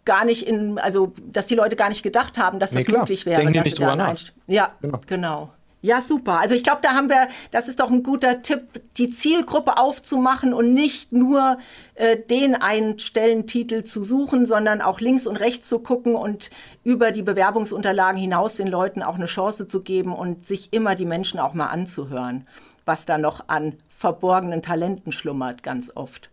gar 0.04 0.24
nicht 0.24 0.46
in, 0.46 0.78
also 0.78 1.12
dass 1.30 1.46
die 1.46 1.54
Leute 1.54 1.76
gar 1.76 1.88
nicht 1.88 2.02
gedacht 2.02 2.38
haben, 2.38 2.58
dass 2.58 2.70
das 2.70 2.86
nee, 2.86 2.96
möglich 2.96 3.26
wäre. 3.26 3.40
Denken 3.40 3.54
die 3.54 3.60
nicht 3.60 3.78
drüber 3.78 3.96
nach. 3.96 4.18
Ja, 4.46 4.74
genau. 4.80 5.00
genau. 5.06 5.50
Ja, 5.82 6.00
super. 6.00 6.38
Also 6.38 6.54
ich 6.54 6.62
glaube, 6.62 6.78
da 6.80 6.94
haben 6.94 7.08
wir, 7.08 7.28
das 7.50 7.68
ist 7.68 7.80
doch 7.80 7.90
ein 7.90 8.04
guter 8.04 8.42
Tipp, 8.42 8.80
die 8.96 9.10
Zielgruppe 9.10 9.78
aufzumachen 9.78 10.54
und 10.54 10.72
nicht 10.72 11.12
nur 11.12 11.58
äh, 11.96 12.16
den 12.16 12.54
einen 12.54 13.00
Stellentitel 13.00 13.82
zu 13.82 14.04
suchen, 14.04 14.46
sondern 14.46 14.80
auch 14.80 15.00
links 15.00 15.26
und 15.26 15.36
rechts 15.36 15.68
zu 15.68 15.80
gucken 15.80 16.14
und 16.14 16.50
über 16.84 17.10
die 17.10 17.22
Bewerbungsunterlagen 17.22 18.20
hinaus 18.20 18.54
den 18.54 18.68
Leuten 18.68 19.02
auch 19.02 19.16
eine 19.16 19.26
Chance 19.26 19.66
zu 19.66 19.82
geben 19.82 20.14
und 20.14 20.46
sich 20.46 20.72
immer 20.72 20.94
die 20.94 21.04
Menschen 21.04 21.40
auch 21.40 21.52
mal 21.52 21.66
anzuhören, 21.66 22.46
was 22.84 23.04
da 23.04 23.18
noch 23.18 23.48
an 23.48 23.74
verborgenen 23.90 24.62
Talenten 24.62 25.10
schlummert, 25.10 25.64
ganz 25.64 25.90
oft. 25.96 26.30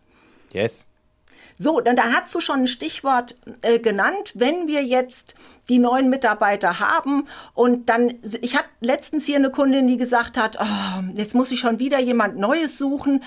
Yes. 0.53 0.85
So, 1.61 1.81
dann 1.81 1.97
da 1.97 2.03
hast 2.13 2.33
du 2.33 2.39
schon 2.39 2.61
ein 2.61 2.67
Stichwort 2.67 3.35
äh, 3.61 3.79
genannt. 3.79 4.31
Wenn 4.33 4.67
wir 4.67 4.83
jetzt 4.83 5.35
die 5.69 5.79
neuen 5.79 6.09
Mitarbeiter 6.09 6.79
haben. 6.79 7.27
Und 7.53 7.89
dann, 7.89 8.15
ich 8.41 8.57
hatte 8.57 8.69
letztens 8.81 9.25
hier 9.25 9.37
eine 9.37 9.51
Kundin, 9.51 9.87
die 9.87 9.97
gesagt 9.97 10.37
hat, 10.37 10.57
oh, 10.59 11.03
jetzt 11.15 11.35
muss 11.35 11.51
ich 11.51 11.59
schon 11.59 11.79
wieder 11.79 11.99
jemand 11.99 12.37
Neues 12.37 12.77
suchen. 12.77 13.23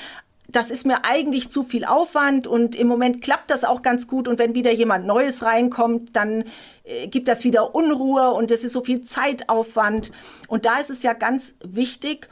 Das 0.48 0.70
ist 0.70 0.84
mir 0.84 1.04
eigentlich 1.04 1.50
zu 1.50 1.62
viel 1.62 1.84
Aufwand 1.86 2.46
und 2.46 2.74
im 2.74 2.86
Moment 2.86 3.22
klappt 3.22 3.50
das 3.50 3.64
auch 3.64 3.80
ganz 3.80 4.06
gut. 4.06 4.28
Und 4.28 4.38
wenn 4.38 4.54
wieder 4.54 4.72
jemand 4.72 5.06
Neues 5.06 5.42
reinkommt, 5.42 6.14
dann 6.14 6.44
äh, 6.84 7.06
gibt 7.06 7.28
das 7.28 7.44
wieder 7.44 7.74
Unruhe 7.74 8.32
und 8.32 8.50
es 8.50 8.64
ist 8.64 8.72
so 8.72 8.82
viel 8.82 9.02
Zeitaufwand. 9.02 10.10
Und 10.48 10.66
da 10.66 10.78
ist 10.78 10.90
es 10.90 11.02
ja 11.02 11.14
ganz 11.14 11.54
wichtig, 11.64 12.28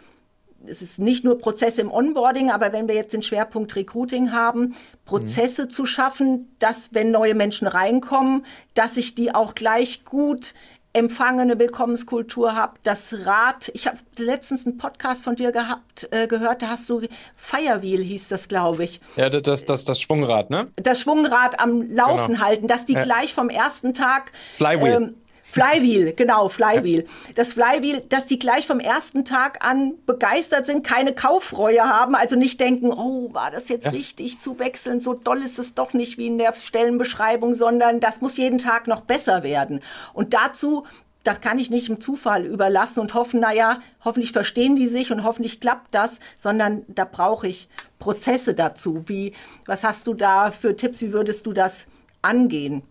es 0.66 0.82
ist 0.82 0.98
nicht 0.98 1.24
nur 1.24 1.38
Prozesse 1.38 1.80
im 1.80 1.90
Onboarding, 1.90 2.50
aber 2.50 2.72
wenn 2.72 2.88
wir 2.88 2.94
jetzt 2.94 3.12
den 3.12 3.22
Schwerpunkt 3.22 3.74
Recruiting 3.76 4.32
haben, 4.32 4.74
Prozesse 5.04 5.64
mhm. 5.64 5.70
zu 5.70 5.86
schaffen, 5.86 6.54
dass 6.58 6.94
wenn 6.94 7.10
neue 7.10 7.34
Menschen 7.34 7.66
reinkommen, 7.66 8.44
dass 8.74 8.96
ich 8.96 9.14
die 9.14 9.34
auch 9.34 9.54
gleich 9.54 10.04
gut 10.04 10.54
empfangene 10.92 11.58
Willkommenskultur 11.58 12.56
habe, 12.56 12.74
das 12.82 13.24
Rad. 13.24 13.70
Ich 13.74 13.86
habe 13.86 13.98
letztens 14.18 14.66
einen 14.66 14.76
Podcast 14.76 15.22
von 15.22 15.36
dir 15.36 15.52
gehabt, 15.52 16.08
äh, 16.10 16.26
gehört, 16.26 16.62
da 16.62 16.68
hast 16.68 16.90
du 16.90 17.02
Firewheel 17.36 18.02
hieß 18.02 18.28
das, 18.28 18.48
glaube 18.48 18.84
ich. 18.84 19.00
Ja, 19.14 19.30
das, 19.30 19.64
das, 19.64 19.84
das 19.84 20.00
Schwungrad, 20.00 20.50
ne? 20.50 20.66
Das 20.76 21.00
Schwungrad 21.00 21.60
am 21.60 21.82
Laufen 21.82 22.32
genau. 22.34 22.44
halten, 22.44 22.66
dass 22.66 22.86
die 22.86 22.94
ja. 22.94 23.04
gleich 23.04 23.34
vom 23.34 23.50
ersten 23.50 23.94
Tag 23.94 24.32
Flywheel. 24.42 24.94
Ähm, 24.94 25.14
Flywheel, 25.50 26.12
genau, 26.12 26.48
Flywheel. 26.48 27.04
Das 27.34 27.54
Flywheel, 27.54 28.02
dass 28.08 28.26
die 28.26 28.38
gleich 28.38 28.66
vom 28.66 28.78
ersten 28.78 29.24
Tag 29.24 29.64
an 29.64 29.94
begeistert 30.06 30.66
sind, 30.66 30.86
keine 30.86 31.12
Kaufreue 31.12 31.82
haben, 31.82 32.14
also 32.14 32.36
nicht 32.36 32.60
denken, 32.60 32.92
oh, 32.92 33.34
war 33.34 33.50
das 33.50 33.68
jetzt 33.68 33.86
ja. 33.86 33.90
richtig 33.90 34.38
zu 34.38 34.58
wechseln, 34.58 35.00
so 35.00 35.14
doll 35.14 35.42
ist 35.42 35.58
es 35.58 35.74
doch 35.74 35.92
nicht 35.92 36.18
wie 36.18 36.28
in 36.28 36.38
der 36.38 36.54
Stellenbeschreibung, 36.54 37.54
sondern 37.54 37.98
das 37.98 38.20
muss 38.20 38.36
jeden 38.36 38.58
Tag 38.58 38.86
noch 38.86 39.00
besser 39.00 39.42
werden. 39.42 39.80
Und 40.12 40.34
dazu 40.34 40.84
das 41.22 41.40
kann 41.40 41.58
ich 41.58 41.68
nicht 41.68 41.88
im 41.90 42.00
Zufall 42.00 42.46
überlassen 42.46 43.00
und 43.00 43.12
hoffen, 43.12 43.40
naja, 43.40 43.80
hoffentlich 44.04 44.32
verstehen 44.32 44.74
die 44.74 44.86
sich 44.86 45.12
und 45.12 45.22
hoffentlich 45.22 45.60
klappt 45.60 45.94
das, 45.94 46.18
sondern 46.38 46.82
da 46.88 47.04
brauche 47.04 47.46
ich 47.46 47.68
Prozesse 47.98 48.54
dazu. 48.54 49.04
Wie, 49.06 49.34
was 49.66 49.84
hast 49.84 50.06
du 50.06 50.14
da 50.14 50.50
für 50.50 50.76
Tipps? 50.76 51.02
Wie 51.02 51.12
würdest 51.12 51.44
du 51.44 51.52
das 51.52 51.86
angehen? 52.22 52.82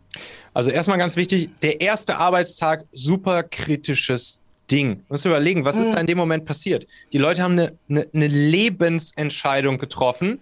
Also 0.53 0.71
erstmal 0.71 0.97
ganz 0.97 1.15
wichtig, 1.15 1.49
der 1.61 1.81
erste 1.81 2.17
Arbeitstag, 2.17 2.85
super 2.93 3.43
kritisches 3.43 4.39
Ding. 4.69 4.97
Du 4.97 5.03
musst 5.09 5.25
überlegen, 5.25 5.65
was 5.65 5.75
mhm. 5.75 5.81
ist 5.81 5.93
da 5.93 5.99
in 5.99 6.07
dem 6.07 6.17
Moment 6.17 6.45
passiert? 6.45 6.87
Die 7.11 7.17
Leute 7.17 7.41
haben 7.41 7.53
eine, 7.53 7.73
eine, 7.89 8.07
eine 8.13 8.27
Lebensentscheidung 8.27 9.77
getroffen 9.77 10.39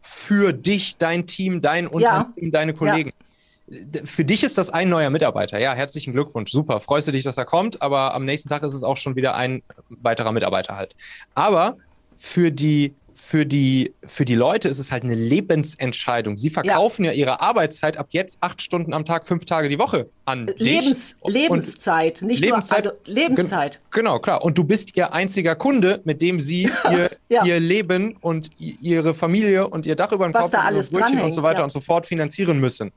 für 0.00 0.52
dich, 0.52 0.96
dein 0.96 1.26
Team, 1.26 1.60
dein 1.60 1.86
Unternehmen, 1.86 2.34
ja. 2.36 2.50
deine 2.50 2.74
Kollegen. 2.74 3.12
Ja. 3.66 4.00
Für 4.04 4.24
dich 4.24 4.42
ist 4.42 4.58
das 4.58 4.70
ein 4.70 4.88
neuer 4.88 5.10
Mitarbeiter. 5.10 5.60
Ja, 5.60 5.74
herzlichen 5.74 6.12
Glückwunsch. 6.12 6.50
Super. 6.50 6.80
Freust 6.80 7.06
du 7.06 7.12
dich, 7.12 7.22
dass 7.22 7.36
er 7.36 7.44
kommt, 7.44 7.80
aber 7.80 8.14
am 8.14 8.24
nächsten 8.24 8.48
Tag 8.48 8.64
ist 8.64 8.74
es 8.74 8.82
auch 8.82 8.96
schon 8.96 9.14
wieder 9.14 9.36
ein 9.36 9.62
weiterer 9.88 10.32
Mitarbeiter 10.32 10.76
halt. 10.76 10.96
Aber 11.34 11.76
für 12.16 12.50
die 12.50 12.94
für 13.14 13.46
die, 13.46 13.94
für 14.04 14.24
die 14.24 14.34
Leute 14.34 14.68
ist 14.68 14.78
es 14.78 14.92
halt 14.92 15.04
eine 15.04 15.14
Lebensentscheidung. 15.14 16.36
Sie 16.36 16.50
verkaufen 16.50 17.04
ja, 17.04 17.12
ja 17.12 17.18
ihre 17.18 17.40
Arbeitszeit 17.40 17.96
ab 17.96 18.08
jetzt 18.10 18.38
acht 18.40 18.62
Stunden 18.62 18.92
am 18.92 19.04
Tag, 19.04 19.26
fünf 19.26 19.44
Tage 19.44 19.68
die 19.68 19.78
Woche 19.78 20.08
an 20.24 20.46
Lebens, 20.56 21.16
dich. 21.24 21.34
Lebenszeit, 21.34 22.22
nicht 22.22 22.40
Lebenszeit, 22.40 22.84
nur, 22.84 22.92
also 22.92 23.12
Lebenszeit. 23.12 23.80
Genau, 23.90 24.18
klar. 24.18 24.44
Und 24.44 24.56
du 24.58 24.64
bist 24.64 24.96
ihr 24.96 25.12
einziger 25.12 25.56
Kunde, 25.56 26.00
mit 26.04 26.22
dem 26.22 26.40
sie 26.40 26.70
ihr, 26.90 27.10
ja. 27.28 27.44
ihr 27.44 27.60
Leben 27.60 28.16
und 28.20 28.50
ihre 28.58 29.14
Familie 29.14 29.68
und 29.68 29.86
ihr 29.86 29.96
Dach 29.96 30.12
über 30.12 30.28
den 30.28 30.34
Was 30.34 30.50
Kopf 30.50 30.90
Brötchen 30.90 31.20
und 31.20 31.32
so 31.32 31.42
weiter 31.42 31.58
ja. 31.58 31.64
und 31.64 31.70
so 31.70 31.80
fort 31.80 32.06
finanzieren 32.06 32.58
müssen. 32.58 32.92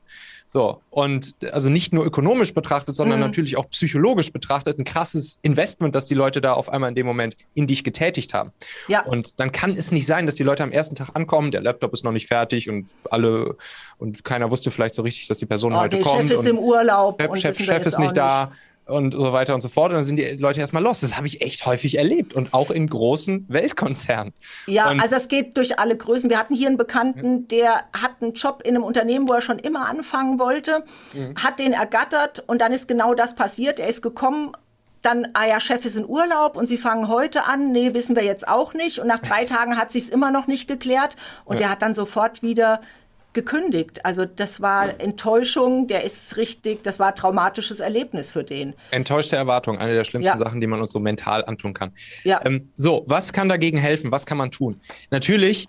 So, 0.54 0.80
und 0.90 1.34
also 1.50 1.68
nicht 1.68 1.92
nur 1.92 2.06
ökonomisch 2.06 2.54
betrachtet, 2.54 2.94
sondern 2.94 3.18
mhm. 3.18 3.24
natürlich 3.24 3.56
auch 3.56 3.68
psychologisch 3.70 4.30
betrachtet 4.30 4.78
ein 4.78 4.84
krasses 4.84 5.40
Investment, 5.42 5.96
das 5.96 6.06
die 6.06 6.14
Leute 6.14 6.40
da 6.40 6.52
auf 6.52 6.68
einmal 6.68 6.90
in 6.90 6.94
dem 6.94 7.06
Moment 7.06 7.36
in 7.54 7.66
dich 7.66 7.82
getätigt 7.82 8.34
haben. 8.34 8.52
Ja. 8.86 9.02
Und 9.02 9.34
dann 9.40 9.50
kann 9.50 9.72
es 9.72 9.90
nicht 9.90 10.06
sein, 10.06 10.26
dass 10.26 10.36
die 10.36 10.44
Leute 10.44 10.62
am 10.62 10.70
ersten 10.70 10.94
Tag 10.94 11.10
ankommen, 11.14 11.50
der 11.50 11.60
Laptop 11.60 11.92
ist 11.92 12.04
noch 12.04 12.12
nicht 12.12 12.28
fertig 12.28 12.70
und 12.70 12.88
alle 13.10 13.56
und 13.98 14.22
keiner 14.22 14.48
wusste 14.48 14.70
vielleicht 14.70 14.94
so 14.94 15.02
richtig, 15.02 15.26
dass 15.26 15.38
die 15.38 15.46
Person 15.46 15.72
oh, 15.72 15.80
heute 15.80 16.00
kommt. 16.02 16.28
Chef 16.28 16.38
ist 16.38 16.46
im 16.46 16.60
Urlaub. 16.60 17.20
Chef, 17.20 17.56
Chef, 17.56 17.58
Chef 17.58 17.86
ist 17.86 17.98
nicht 17.98 18.16
da 18.16 18.52
und 18.86 19.12
so 19.12 19.32
weiter 19.32 19.54
und 19.54 19.60
so 19.60 19.68
fort. 19.68 19.90
Und 19.90 19.96
dann 19.96 20.04
sind 20.04 20.16
die 20.16 20.36
Leute 20.36 20.60
erstmal 20.60 20.82
los. 20.82 21.00
Das 21.00 21.16
habe 21.16 21.26
ich 21.26 21.40
echt 21.40 21.64
häufig 21.66 21.96
erlebt 21.96 22.34
und 22.34 22.52
auch 22.52 22.70
in 22.70 22.86
großen 22.86 23.46
Weltkonzernen. 23.48 24.32
Ja, 24.66 24.90
und 24.90 25.00
also 25.00 25.16
es 25.16 25.28
geht 25.28 25.56
durch 25.56 25.78
alle 25.78 25.96
Größen. 25.96 26.28
Wir 26.28 26.38
hatten 26.38 26.54
hier 26.54 26.68
einen 26.68 26.76
Bekannten, 26.76 27.48
der 27.48 27.84
hat 27.92 28.12
einen 28.20 28.34
Job 28.34 28.62
in 28.64 28.74
einem 28.74 28.84
Unternehmen, 28.84 29.28
wo 29.28 29.34
er 29.34 29.40
schon 29.40 29.58
immer 29.58 29.88
anfangen 29.88 30.38
wollte, 30.38 30.84
mhm. 31.12 31.34
hat 31.36 31.58
den 31.58 31.72
ergattert 31.72 32.42
und 32.46 32.60
dann 32.60 32.72
ist 32.72 32.88
genau 32.88 33.14
das 33.14 33.34
passiert. 33.34 33.78
Er 33.78 33.88
ist 33.88 34.02
gekommen, 34.02 34.52
dann, 35.04 35.28
ah 35.34 35.46
ja, 35.46 35.60
Chef 35.60 35.84
ist 35.84 35.96
in 35.96 36.06
Urlaub 36.06 36.56
und 36.56 36.66
sie 36.66 36.78
fangen 36.78 37.08
heute 37.08 37.44
an. 37.44 37.72
Nee, 37.72 37.92
wissen 37.92 38.16
wir 38.16 38.24
jetzt 38.24 38.48
auch 38.48 38.74
nicht. 38.74 38.98
Und 38.98 39.06
nach 39.06 39.20
drei 39.20 39.44
Tagen 39.44 39.76
hat 39.76 39.92
sich 39.92 40.10
immer 40.10 40.30
noch 40.30 40.46
nicht 40.46 40.66
geklärt. 40.66 41.16
Und 41.44 41.60
ja. 41.60 41.66
er 41.66 41.72
hat 41.72 41.82
dann 41.82 41.94
sofort 41.94 42.42
wieder 42.42 42.80
gekündigt. 43.34 44.04
Also 44.04 44.24
das 44.24 44.60
war 44.60 45.00
Enttäuschung, 45.00 45.86
der 45.86 46.04
ist 46.04 46.36
richtig, 46.36 46.82
das 46.84 46.98
war 46.98 47.14
traumatisches 47.14 47.80
Erlebnis 47.80 48.32
für 48.32 48.44
den. 48.44 48.74
Enttäuschte 48.90 49.36
Erwartung, 49.36 49.78
eine 49.78 49.92
der 49.92 50.04
schlimmsten 50.04 50.38
ja. 50.38 50.38
Sachen, 50.38 50.60
die 50.60 50.66
man 50.66 50.80
uns 50.80 50.92
so 50.92 51.00
mental 51.00 51.44
antun 51.44 51.74
kann. 51.74 51.92
Ja. 52.22 52.40
Ähm, 52.44 52.68
so, 52.76 53.04
was 53.06 53.32
kann 53.32 53.48
dagegen 53.48 53.76
helfen? 53.78 54.10
Was 54.10 54.24
kann 54.24 54.38
man 54.38 54.50
tun? 54.50 54.80
Natürlich, 55.10 55.68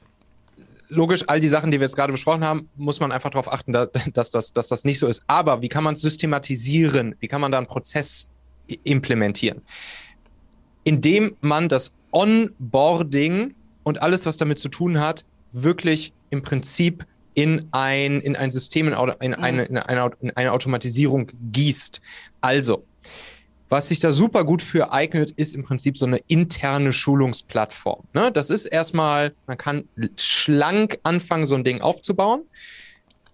logisch, 0.89 1.23
all 1.27 1.39
die 1.39 1.47
Sachen, 1.47 1.71
die 1.71 1.79
wir 1.79 1.85
jetzt 1.85 1.95
gerade 1.95 2.13
besprochen 2.13 2.43
haben, 2.43 2.69
muss 2.75 2.99
man 2.99 3.11
einfach 3.11 3.31
darauf 3.31 3.51
achten, 3.51 3.73
dass, 3.73 3.89
dass, 4.13 4.31
das, 4.31 4.53
dass 4.53 4.67
das 4.69 4.83
nicht 4.83 4.99
so 4.99 5.07
ist. 5.07 5.23
Aber 5.27 5.61
wie 5.61 5.69
kann 5.69 5.83
man 5.83 5.95
es 5.95 6.01
systematisieren? 6.01 7.15
Wie 7.19 7.27
kann 7.27 7.41
man 7.41 7.51
da 7.51 7.57
einen 7.57 7.67
Prozess 7.67 8.27
implementieren? 8.83 9.61
Indem 10.83 11.35
man 11.41 11.67
das 11.67 11.93
Onboarding 12.11 13.55
und 13.83 14.01
alles, 14.01 14.25
was 14.25 14.37
damit 14.37 14.59
zu 14.59 14.69
tun 14.69 14.99
hat, 14.99 15.25
wirklich 15.51 16.13
im 16.29 16.43
Prinzip 16.43 17.05
in 17.35 17.67
ein, 17.71 18.19
in 18.21 18.35
ein 18.35 18.49
System, 18.49 18.87
in, 18.87 18.93
in, 18.93 19.33
eine, 19.35 19.65
in, 19.65 19.77
eine, 19.77 20.11
in 20.21 20.31
eine 20.31 20.51
Automatisierung 20.51 21.31
gießt. 21.51 22.01
Also, 22.41 22.83
was 23.69 23.89
sich 23.89 23.99
da 23.99 24.11
super 24.11 24.43
gut 24.43 24.61
für 24.61 24.91
eignet, 24.91 25.31
ist 25.31 25.53
im 25.53 25.63
Prinzip 25.63 25.97
so 25.97 26.05
eine 26.05 26.19
interne 26.27 26.93
Schulungsplattform. 26.93 28.03
Ne? 28.13 28.31
Das 28.31 28.49
ist 28.49 28.65
erstmal, 28.65 29.33
man 29.47 29.57
kann 29.57 29.83
schlank 30.17 30.99
anfangen, 31.03 31.45
so 31.45 31.55
ein 31.55 31.63
Ding 31.63 31.81
aufzubauen. 31.81 32.43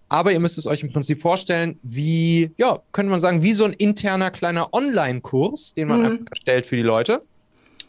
Aber 0.08 0.32
ihr 0.32 0.40
müsst 0.40 0.58
es 0.58 0.66
euch 0.66 0.82
im 0.82 0.92
Prinzip 0.92 1.20
vorstellen, 1.20 1.78
wie, 1.82 2.50
ja, 2.58 2.80
könnte 2.92 3.10
man 3.10 3.20
sagen, 3.20 3.42
wie 3.42 3.54
so 3.54 3.64
ein 3.64 3.72
interner 3.72 4.30
kleiner 4.30 4.74
Online-Kurs, 4.74 5.74
den 5.74 5.88
man 5.88 6.00
mhm. 6.00 6.06
einfach 6.06 6.26
erstellt 6.30 6.66
für 6.66 6.76
die 6.76 6.82
Leute. 6.82 7.22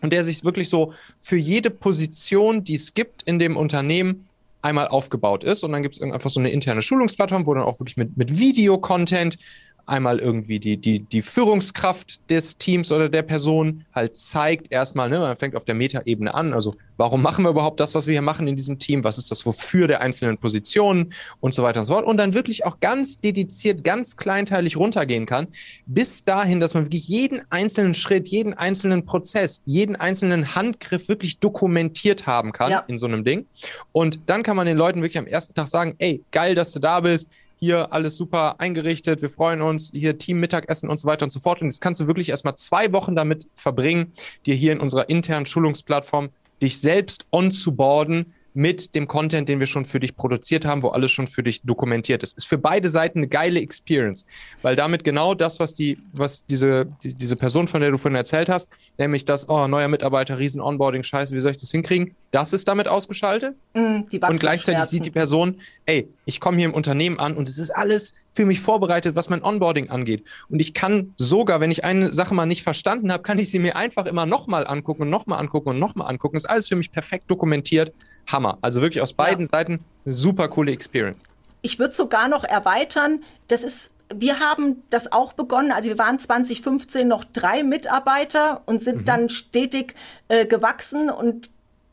Und 0.02 0.13
der 0.13 0.23
sich 0.23 0.43
wirklich 0.43 0.69
so 0.69 0.93
für 1.19 1.38
jede 1.38 1.69
Position, 1.69 2.63
die 2.63 2.76
es 2.76 2.93
gibt 2.93 3.23
in 3.23 3.39
dem 3.39 3.58
Unternehmen, 3.58 4.28
einmal 4.63 4.88
aufgebaut 4.88 5.43
ist. 5.43 5.63
Und 5.63 5.71
dann 5.71 5.84
gibt 5.84 5.95
es 5.95 6.02
einfach 6.02 6.30
so 6.30 6.39
eine 6.39 6.49
interne 6.49 6.82
Schulungsplattform, 6.82 7.45
wo 7.45 7.54
dann 7.54 7.63
auch 7.63 7.80
wirklich 7.80 7.97
mit, 7.97 8.17
mit 8.17 8.38
Video-Content 8.38 9.38
einmal 9.86 10.19
irgendwie 10.19 10.60
die, 10.60 10.78
die, 10.78 11.00
die 11.00 11.22
Führungskraft 11.22 12.30
des 12.30 12.58
Teams 12.58 12.91
oder 12.91 13.10
der 13.10 13.22
Person 13.22 13.86
halt 13.93 14.15
zeigt 14.15 14.72
erstmal, 14.72 15.10
ne, 15.10 15.19
man 15.19 15.38
fängt 15.38 15.56
auf 15.56 15.65
der 15.65 15.76
Metaebene 15.76 16.34
an, 16.34 16.54
also 16.54 16.76
warum 16.98 17.22
machen 17.22 17.43
wir 17.43 17.50
überhaupt 17.50 17.80
das, 17.80 17.96
was 17.96 18.08
wir 18.08 18.13
hier 18.13 18.22
machen 18.22 18.48
in 18.48 18.56
diesem 18.56 18.80
Team, 18.80 19.04
was 19.04 19.17
ist 19.17 19.32
das 19.32 19.46
wofür 19.46 19.88
der 19.88 20.02
einzelnen 20.02 20.38
Positionen 20.38 21.13
und 21.39 21.54
so 21.54 21.63
weiter 21.63 21.82
und 21.82 21.86
so 21.86 21.93
fort? 21.93 22.06
Und 22.06 22.17
dann 22.17 22.34
wirklich 22.34 22.65
auch 22.65 22.80
ganz 22.80 23.17
dediziert, 23.17 23.84
ganz 23.84 24.15
kleinteilig 24.15 24.78
runtergehen 24.78 25.26
kann, 25.26 25.48
bis 25.86 26.24
dahin, 26.24 26.60
dass 26.60 26.74
man 26.74 26.86
wirklich 26.86 27.08
jeden 27.08 27.41
einzelnen 27.50 27.93
Schritt, 27.93 28.28
jeden 28.28 28.54
einzelnen 28.54 29.06
Prozess, 29.06 29.62
jeden 29.65 29.96
einzelnen 29.96 30.56
Handgriff 30.56 31.08
wirklich 31.08 31.39
dokumentiert 31.39 32.26
haben 32.26 32.52
kann 32.52 32.72
ja. 32.72 32.84
in 32.88 32.98
so 32.98 33.06
einem 33.06 33.24
Ding. 33.24 33.48
Und 33.91 34.19
dann 34.28 34.43
kann 34.43 34.56
man 34.56 34.65
den 34.65 34.78
Leuten 34.78 35.02
wirklich 35.02 35.17
am 35.17 35.28
ersten 35.28 35.54
Tag 35.54 35.67
sagen, 35.67 35.96
ey, 35.98 36.24
geil, 36.32 36.56
dass 36.56 36.72
du 36.72 36.80
da 36.80 37.00
bist, 37.00 37.28
hier 37.63 37.93
alles 37.93 38.17
super 38.17 38.60
eingerichtet, 38.60 39.21
wir 39.21 39.30
freuen 39.30 39.62
uns, 39.62 39.91
hier 39.93 40.17
Team 40.17 40.39
Mittagessen 40.39 40.89
und 40.89 40.99
so 40.99 41.08
weiter 41.08 41.23
und 41.23 41.32
so 41.32 41.39
fort. 41.39 41.62
Und 41.62 41.67
jetzt 41.67 41.82
kannst 41.82 42.02
du 42.02 42.08
wirklich 42.08 42.30
erstmal 42.30 42.56
zwei 42.56 42.91
Wochen 42.91 43.15
damit 43.15 43.47
verbringen, 43.56 44.12
dir 44.45 44.56
hier 44.56 44.73
in 44.73 44.80
unserer 44.80 45.10
internen 45.10 45.45
Schulungsplattform 45.45 46.30
dich 46.62 46.80
selbst 46.80 47.26
on 47.32 47.52
zu 47.52 47.76
boarden, 47.76 48.34
mit 48.54 48.93
dem 48.95 49.08
Content, 49.08 49.49
den 49.49 49.60
wir 49.60 49.67
schon 49.67 49.86
für 49.86 49.99
dich 49.99 50.15
produziert 50.15 50.65
haben, 50.65 50.84
wo 50.84 50.89
alles 50.89 51.12
schon 51.12 51.28
für 51.28 51.43
dich 51.43 51.62
dokumentiert 51.63 52.23
ist. 52.23 52.38
Ist 52.38 52.47
für 52.47 52.58
beide 52.58 52.89
Seiten 52.89 53.19
eine 53.19 53.28
geile 53.28 53.60
Experience, 53.60 54.26
weil 54.62 54.76
damit 54.76 55.04
genau 55.04 55.34
das, 55.34 55.60
was 55.60 55.73
die, 55.73 55.97
was 56.13 56.45
diese, 56.45 56.86
die, 57.04 57.13
diese 57.15 57.36
Person, 57.36 57.67
von 57.67 57.82
der 57.82 57.91
du 57.91 57.97
vorhin 57.97 58.15
erzählt 58.15 58.49
hast, 58.49 58.69
nämlich 58.97 59.26
das, 59.26 59.49
oh, 59.49 59.67
neuer 59.67 59.88
Mitarbeiter, 59.88 60.38
riesen 60.38 60.62
Onboarding, 60.62 61.04
scheiße, 61.04 61.34
wie 61.34 61.39
soll 61.39 61.52
ich 61.52 61.58
das 61.58 61.71
hinkriegen? 61.71 62.15
Das 62.32 62.54
ist 62.54 62.67
damit 62.67 62.88
ausgeschaltet. 62.88 63.56
Mm, 63.73 64.02
und 64.12 64.39
gleichzeitig 64.39 64.84
sieht 64.86 65.06
die 65.06 65.12
Person, 65.12 65.60
ey, 65.86 66.08
ich 66.26 66.40
komme 66.40 66.58
hier 66.58 66.66
im 66.66 66.74
Unternehmen 66.74 67.20
an 67.20 67.36
und 67.36 67.50
es 67.50 67.58
ist 67.58 67.72
alles 67.72 68.14
für 68.32 68.46
mich 68.46 68.60
vorbereitet, 68.60 69.16
was 69.16 69.30
mein 69.30 69.44
Onboarding 69.44 69.90
angeht. 69.90 70.24
Und 70.50 70.60
ich 70.60 70.74
kann 70.74 71.14
sogar, 71.18 71.60
wenn 71.60 71.72
ich 71.72 71.84
eine 71.84 72.12
Sache 72.12 72.34
mal 72.34 72.46
nicht 72.46 72.64
verstanden 72.64 73.12
habe, 73.12 73.24
kann 73.24 73.40
ich 73.40 73.50
sie 73.50 73.60
mir 73.60 73.76
einfach 73.76 74.06
immer 74.06 74.26
nochmal 74.26 74.66
angucken 74.66 75.04
und 75.04 75.10
nochmal 75.10 75.40
angucken 75.40 75.70
und 75.70 75.80
nochmal 75.80 76.10
angucken. 76.10 76.38
Ist 76.38 76.50
alles 76.50 76.68
für 76.68 76.76
mich 76.76 76.92
perfekt 76.92 77.30
dokumentiert. 77.30 77.94
Hammer. 78.28 78.58
Also 78.62 78.82
wirklich 78.82 79.02
aus 79.02 79.14
beiden 79.14 79.46
ja. 79.46 79.50
Seiten 79.52 79.80
eine 80.06 80.14
super 80.14 80.48
coole 80.48 80.72
Experience. 80.72 81.24
Ich 81.62 81.80
würde 81.80 81.94
sogar 81.94 82.28
noch 82.28 82.44
erweitern. 82.44 83.22
Das 83.48 83.64
ist 83.64 83.92
wir 84.16 84.40
haben 84.40 84.84
das 84.90 85.12
auch 85.12 85.34
begonnen. 85.34 85.72
Also 85.72 85.90
wir 85.90 85.98
waren 85.98 86.20
2015 86.20 87.08
noch 87.08 87.24
drei 87.24 87.64
Mitarbeiter 87.64 88.62
und 88.66 88.84
sind 88.84 89.02
mhm. 89.02 89.06
dann 89.06 89.30
stetig 89.30 89.96
äh, 90.28 90.46
gewachsen 90.46 91.10
und 91.10 91.50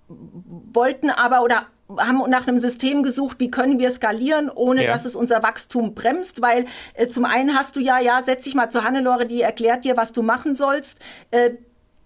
wollten 0.08 1.08
aber 1.08 1.42
oder 1.42 1.66
haben 1.98 2.22
nach 2.28 2.46
einem 2.46 2.58
System 2.58 3.02
gesucht, 3.02 3.38
wie 3.40 3.50
können 3.50 3.78
wir 3.78 3.90
skalieren, 3.90 4.50
ohne 4.50 4.84
ja. 4.84 4.92
dass 4.92 5.04
es 5.04 5.16
unser 5.16 5.42
Wachstum 5.42 5.94
bremst, 5.94 6.42
weil 6.42 6.66
äh, 6.94 7.06
zum 7.06 7.24
einen 7.24 7.56
hast 7.56 7.76
du 7.76 7.80
ja, 7.80 7.98
ja, 7.98 8.22
setz 8.22 8.44
dich 8.44 8.54
mal 8.54 8.70
zu 8.70 8.84
Hannelore, 8.84 9.26
die 9.26 9.42
erklärt 9.42 9.84
dir, 9.84 9.96
was 9.96 10.12
du 10.12 10.22
machen 10.22 10.54
sollst. 10.54 10.98
Äh, 11.30 11.52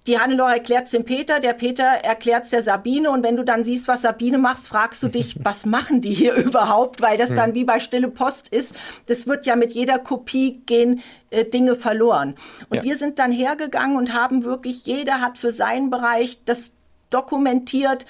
die 0.07 0.19
Hannelore 0.19 0.53
erklärt 0.53 0.85
es 0.85 0.91
dem 0.91 1.05
Peter, 1.05 1.41
der 1.41 1.55
Peter 1.55 1.85
erklärt 1.85 2.45
es 2.45 2.51
der 2.51 2.63
Sabine 2.63 3.11
und 3.11 3.23
wenn 3.23 3.37
du 3.37 3.43
dann 3.43 3.65
siehst, 3.65 3.89
was 3.89 4.03
Sabine 4.03 4.37
macht, 4.37 4.59
fragst 4.59 5.03
du 5.03 5.09
dich, 5.09 5.37
was 5.43 5.65
machen 5.65 6.01
die 6.03 6.13
hier 6.13 6.35
überhaupt, 6.35 7.01
weil 7.01 7.17
das 7.17 7.33
dann 7.35 7.55
wie 7.55 7.65
bei 7.65 7.81
Stille 7.81 8.09
Post 8.09 8.49
ist. 8.49 8.75
Das 9.07 9.27
wird 9.27 9.47
ja 9.47 9.57
mit 9.57 9.73
jeder 9.73 9.99
Kopie 9.99 10.63
gehen 10.67 11.03
äh, 11.31 11.45
Dinge 11.45 11.75
verloren. 11.75 12.35
Und 12.69 12.79
ja. 12.79 12.83
wir 12.83 12.97
sind 12.97 13.19
dann 13.19 13.33
hergegangen 13.33 13.97
und 13.97 14.13
haben 14.13 14.45
wirklich, 14.45 14.85
jeder 14.85 15.21
hat 15.21 15.39
für 15.39 15.53
seinen 15.53 15.89
Bereich 15.89 16.39
das 16.45 16.73
dokumentiert, 17.09 18.05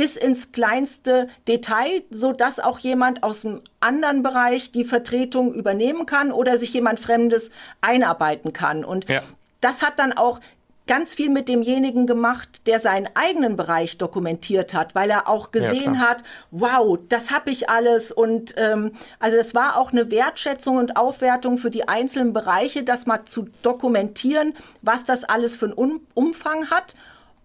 bis 0.00 0.16
ins 0.16 0.52
kleinste 0.52 1.28
Detail, 1.46 2.04
so 2.08 2.32
dass 2.32 2.58
auch 2.58 2.78
jemand 2.78 3.22
aus 3.22 3.44
einem 3.44 3.60
anderen 3.80 4.22
Bereich 4.22 4.72
die 4.72 4.84
Vertretung 4.84 5.52
übernehmen 5.52 6.06
kann 6.06 6.32
oder 6.32 6.56
sich 6.56 6.72
jemand 6.72 7.00
Fremdes 7.00 7.50
einarbeiten 7.82 8.54
kann. 8.54 8.82
Und 8.82 9.10
ja. 9.10 9.20
das 9.60 9.82
hat 9.82 9.98
dann 9.98 10.14
auch 10.14 10.40
ganz 10.86 11.12
viel 11.12 11.28
mit 11.28 11.50
demjenigen 11.50 12.06
gemacht, 12.06 12.62
der 12.64 12.80
seinen 12.80 13.10
eigenen 13.12 13.58
Bereich 13.58 13.98
dokumentiert 13.98 14.72
hat, 14.72 14.94
weil 14.94 15.10
er 15.10 15.28
auch 15.28 15.50
gesehen 15.50 15.96
ja, 15.96 16.00
hat, 16.00 16.22
wow, 16.50 16.98
das 17.10 17.30
habe 17.30 17.50
ich 17.50 17.68
alles. 17.68 18.10
Und 18.10 18.54
ähm, 18.56 18.92
also 19.18 19.36
es 19.36 19.54
war 19.54 19.76
auch 19.76 19.92
eine 19.92 20.10
Wertschätzung 20.10 20.78
und 20.78 20.96
Aufwertung 20.96 21.58
für 21.58 21.68
die 21.68 21.88
einzelnen 21.88 22.32
Bereiche, 22.32 22.84
das 22.84 23.04
mal 23.04 23.26
zu 23.26 23.50
dokumentieren, 23.60 24.54
was 24.80 25.04
das 25.04 25.24
alles 25.24 25.58
für 25.58 25.66
einen 25.66 26.00
Umfang 26.14 26.70
hat. 26.70 26.94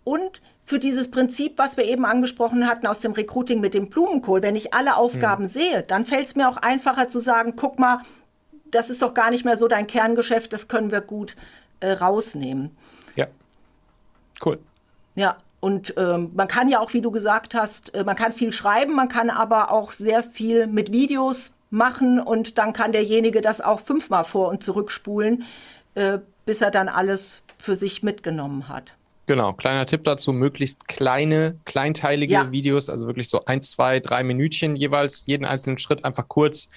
Und 0.06 0.40
für 0.66 0.80
dieses 0.80 1.12
Prinzip, 1.12 1.58
was 1.58 1.78
wir 1.78 1.86
eben 1.86 2.06
angesprochen 2.06 2.68
hatten 2.68 2.88
aus 2.88 3.00
dem 3.00 3.14
Recruiting 3.14 3.62
mit 3.62 3.74
dem 3.74 3.90
Blumenkohl. 3.90 4.42
Wenn 4.42 4.56
ich 4.56 4.74
alle 4.74 4.98
Aufgaben 4.98 5.46
hm. 5.46 5.50
sehe, 5.50 5.84
dann 5.84 6.06
fällt 6.06 6.28
es 6.28 6.36
mir 6.36 6.50
auch 6.50 6.58
einfacher 6.58 7.08
zu 7.08 7.20
sagen, 7.20 7.54
guck 7.56 7.78
mal, 7.78 8.02
das 8.72 8.90
ist 8.90 9.02
doch 9.02 9.14
gar 9.14 9.30
nicht 9.30 9.46
mehr 9.46 9.58
so 9.58 9.68
dein 9.68 9.88
Kerngeschäft, 9.88 10.52
das 10.52 10.68
können 10.68 10.92
wir 10.92 11.02
gut 11.02 11.36
äh, 11.80 11.92
rausnehmen. 11.92 12.76
Ja, 13.16 13.28
cool. 14.44 14.60
Ja, 15.14 15.38
und 15.60 15.94
ähm, 15.98 16.32
man 16.36 16.48
kann 16.48 16.68
ja 16.68 16.80
auch, 16.80 16.94
wie 16.94 17.02
du 17.02 17.12
gesagt 17.12 17.54
hast, 17.54 17.94
äh, 17.94 18.04
man 18.04 18.16
kann 18.16 18.34
viel 18.34 18.52
schreiben, 18.52 18.94
man 18.94 19.08
kann 19.08 19.30
aber 19.30 19.72
auch 19.72 19.92
sehr 19.92 20.24
viel 20.24 20.68
mit 20.68 20.92
Videos 20.92 21.54
machen 21.70 22.20
und 22.20 22.58
dann 22.58 22.74
kann 22.74 22.92
derjenige 22.92 23.42
das 23.42 23.62
auch 23.62 23.80
fünfmal 23.80 24.24
vor 24.24 24.50
und 24.50 24.64
zurückspulen, 24.64 25.44
äh, 25.94 26.20
bis 26.46 26.62
er 26.62 26.72
dann 26.72 26.90
alles 26.90 27.44
für 27.58 27.76
sich 27.76 28.04
mitgenommen 28.04 28.68
hat. 28.68 28.94
Genau, 29.28 29.54
kleiner 29.54 29.86
Tipp 29.86 30.04
dazu, 30.04 30.34
möglichst 30.34 30.88
kleine, 30.88 31.60
kleinteilige 31.66 32.34
ja. 32.34 32.52
Videos, 32.52 32.90
also 32.90 33.08
wirklich 33.08 33.28
so 33.28 33.44
ein, 33.46 33.62
zwei, 33.62 34.00
drei 34.00 34.24
Minütchen 34.24 34.76
jeweils, 34.76 35.26
jeden 35.26 35.46
einzelnen 35.46 35.80
Schritt 35.80 36.06
einfach 36.06 36.28
kurz 36.28 36.70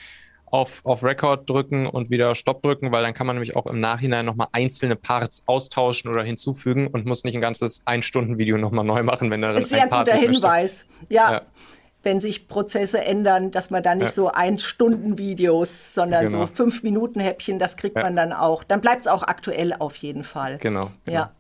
auf, 0.51 0.81
auf 0.85 1.05
Record 1.05 1.49
drücken 1.49 1.87
und 1.87 2.11
wieder 2.11 2.35
Stopp 2.35 2.63
drücken, 2.63 2.91
weil 2.91 3.03
dann 3.03 3.15
kann 3.15 3.27
man 3.27 3.37
nämlich 3.37 3.55
auch 3.57 3.67
im 3.67 3.81
Nachhinein 3.81 4.25
nochmal 4.25 4.49
einzelne 4.53 4.97
Parts 4.97 5.43
austauschen 5.47 6.11
oder 6.11 6.23
hinzufügen 6.23 6.87
und 6.87 7.05
muss 7.05 7.25
nicht 7.25 7.35
ein 7.35 7.41
ganzes 7.41 7.83
Ein-Stunden-Video 7.85 8.57
nochmal 8.57 8.85
neu 8.85 9.03
machen, 9.03 9.31
wenn 9.31 9.43
da 9.43 9.53
ist 9.53 9.75
ein 9.75 9.89
Part 9.89 10.07
guter 10.07 10.19
Hinweis. 10.19 10.85
Ja. 11.09 11.33
ja. 11.33 11.43
Wenn 12.03 12.21
sich 12.21 12.49
Prozesse 12.49 13.05
ändern, 13.05 13.51
dass 13.51 13.71
man 13.71 13.83
da 13.83 13.95
nicht 13.95 14.07
ja. 14.07 14.13
so 14.13 14.31
Ein-Stunden-Videos, 14.31 15.95
sondern 15.95 16.29
genau. 16.29 16.47
so 16.47 16.53
Fünf-Minuten-Häppchen, 16.55 17.59
das 17.59 17.77
kriegt 17.77 17.97
man 17.97 18.17
dann 18.17 18.33
auch. 18.33 18.65
Dann 18.65 18.81
bleibt 18.81 19.03
es 19.03 19.07
auch 19.07 19.25
aktuell 19.25 19.75
auf 19.79 19.97
jeden 19.97 20.25
Fall. 20.25 20.59
Genau. 20.59 20.91
genau. 21.05 21.19
Ja. 21.19 21.33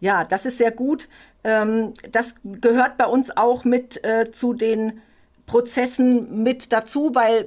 Ja, 0.00 0.24
das 0.24 0.46
ist 0.46 0.58
sehr 0.58 0.70
gut. 0.70 1.08
Ähm, 1.44 1.94
das 2.12 2.36
gehört 2.44 2.96
bei 2.98 3.06
uns 3.06 3.36
auch 3.36 3.64
mit 3.64 4.04
äh, 4.04 4.30
zu 4.30 4.54
den 4.54 5.00
Prozessen 5.46 6.42
mit 6.42 6.72
dazu, 6.72 7.14
weil 7.14 7.46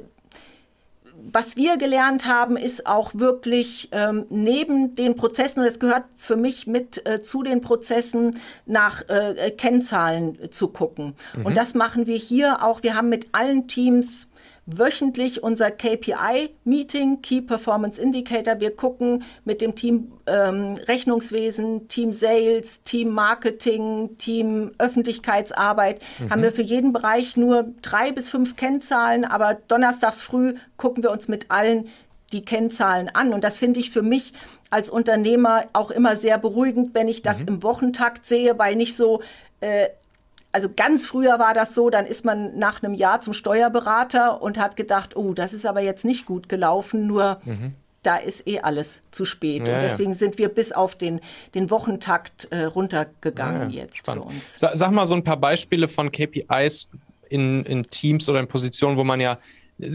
was 1.31 1.55
wir 1.55 1.77
gelernt 1.77 2.25
haben, 2.25 2.57
ist 2.57 2.87
auch 2.87 3.11
wirklich 3.13 3.89
ähm, 3.91 4.25
neben 4.29 4.95
den 4.95 5.15
Prozessen, 5.15 5.61
und 5.61 5.67
es 5.67 5.79
gehört 5.79 6.05
für 6.17 6.35
mich 6.35 6.67
mit 6.67 7.07
äh, 7.07 7.21
zu 7.21 7.43
den 7.43 7.61
Prozessen, 7.61 8.39
nach 8.65 9.07
äh, 9.07 9.51
Kennzahlen 9.51 10.51
zu 10.51 10.69
gucken. 10.69 11.13
Mhm. 11.35 11.45
Und 11.45 11.57
das 11.57 11.75
machen 11.75 12.07
wir 12.07 12.17
hier 12.17 12.63
auch. 12.63 12.83
Wir 12.83 12.95
haben 12.95 13.09
mit 13.09 13.27
allen 13.33 13.67
Teams 13.67 14.29
wöchentlich 14.65 15.43
unser 15.43 15.71
KPI-Meeting, 15.71 17.21
Key 17.21 17.41
Performance 17.41 17.99
Indicator. 18.01 18.59
Wir 18.59 18.75
gucken 18.75 19.23
mit 19.43 19.59
dem 19.61 19.75
Team 19.75 20.13
ähm, 20.27 20.75
Rechnungswesen, 20.87 21.87
Team 21.87 22.13
Sales, 22.13 22.83
Team 22.83 23.09
Marketing, 23.09 24.17
Team 24.17 24.71
Öffentlichkeitsarbeit. 24.77 26.01
Mhm. 26.19 26.29
Haben 26.29 26.43
wir 26.43 26.51
für 26.51 26.61
jeden 26.61 26.93
Bereich 26.93 27.37
nur 27.37 27.73
drei 27.81 28.11
bis 28.11 28.29
fünf 28.29 28.55
Kennzahlen, 28.55 29.25
aber 29.25 29.55
donnerstags 29.67 30.21
früh 30.21 30.55
gucken 30.77 31.03
wir 31.03 31.11
uns 31.11 31.27
mit 31.27 31.49
allen 31.49 31.89
die 32.31 32.45
Kennzahlen 32.45 33.09
an. 33.13 33.33
Und 33.33 33.43
das 33.43 33.57
finde 33.57 33.79
ich 33.79 33.91
für 33.91 34.03
mich 34.03 34.33
als 34.69 34.89
Unternehmer 34.89 35.65
auch 35.73 35.91
immer 35.91 36.15
sehr 36.15 36.37
beruhigend, 36.37 36.93
wenn 36.93 37.07
ich 37.07 37.21
das 37.21 37.39
mhm. 37.39 37.47
im 37.47 37.63
Wochentakt 37.63 38.25
sehe, 38.25 38.57
weil 38.57 38.75
nicht 38.75 38.95
so 38.95 39.21
äh, 39.59 39.89
also 40.51 40.69
ganz 40.75 41.05
früher 41.05 41.39
war 41.39 41.53
das 41.53 41.73
so, 41.73 41.89
dann 41.89 42.05
ist 42.05 42.25
man 42.25 42.57
nach 42.57 42.83
einem 42.83 42.93
Jahr 42.93 43.21
zum 43.21 43.33
Steuerberater 43.33 44.41
und 44.41 44.59
hat 44.59 44.75
gedacht, 44.75 45.15
oh, 45.15 45.33
das 45.33 45.53
ist 45.53 45.65
aber 45.65 45.81
jetzt 45.81 46.05
nicht 46.05 46.25
gut 46.25 46.49
gelaufen, 46.49 47.07
nur 47.07 47.39
mhm. 47.45 47.73
da 48.03 48.17
ist 48.17 48.47
eh 48.47 48.59
alles 48.59 49.01
zu 49.11 49.25
spät. 49.25 49.67
Ja, 49.67 49.75
und 49.75 49.81
deswegen 49.81 50.11
ja. 50.11 50.17
sind 50.17 50.37
wir 50.37 50.49
bis 50.49 50.71
auf 50.71 50.95
den, 50.95 51.21
den 51.55 51.69
Wochentakt 51.69 52.47
äh, 52.51 52.63
runtergegangen 52.63 53.69
ja, 53.69 53.83
jetzt 53.83 53.97
spannend. 53.97 54.25
für 54.25 54.65
uns. 54.65 54.77
Sag 54.79 54.91
mal 54.91 55.05
so 55.05 55.15
ein 55.15 55.23
paar 55.23 55.37
Beispiele 55.37 55.87
von 55.87 56.11
KPIs 56.11 56.89
in, 57.29 57.65
in 57.65 57.83
Teams 57.83 58.27
oder 58.27 58.39
in 58.39 58.47
Positionen, 58.47 58.97
wo 58.97 59.03
man 59.03 59.21
ja 59.21 59.37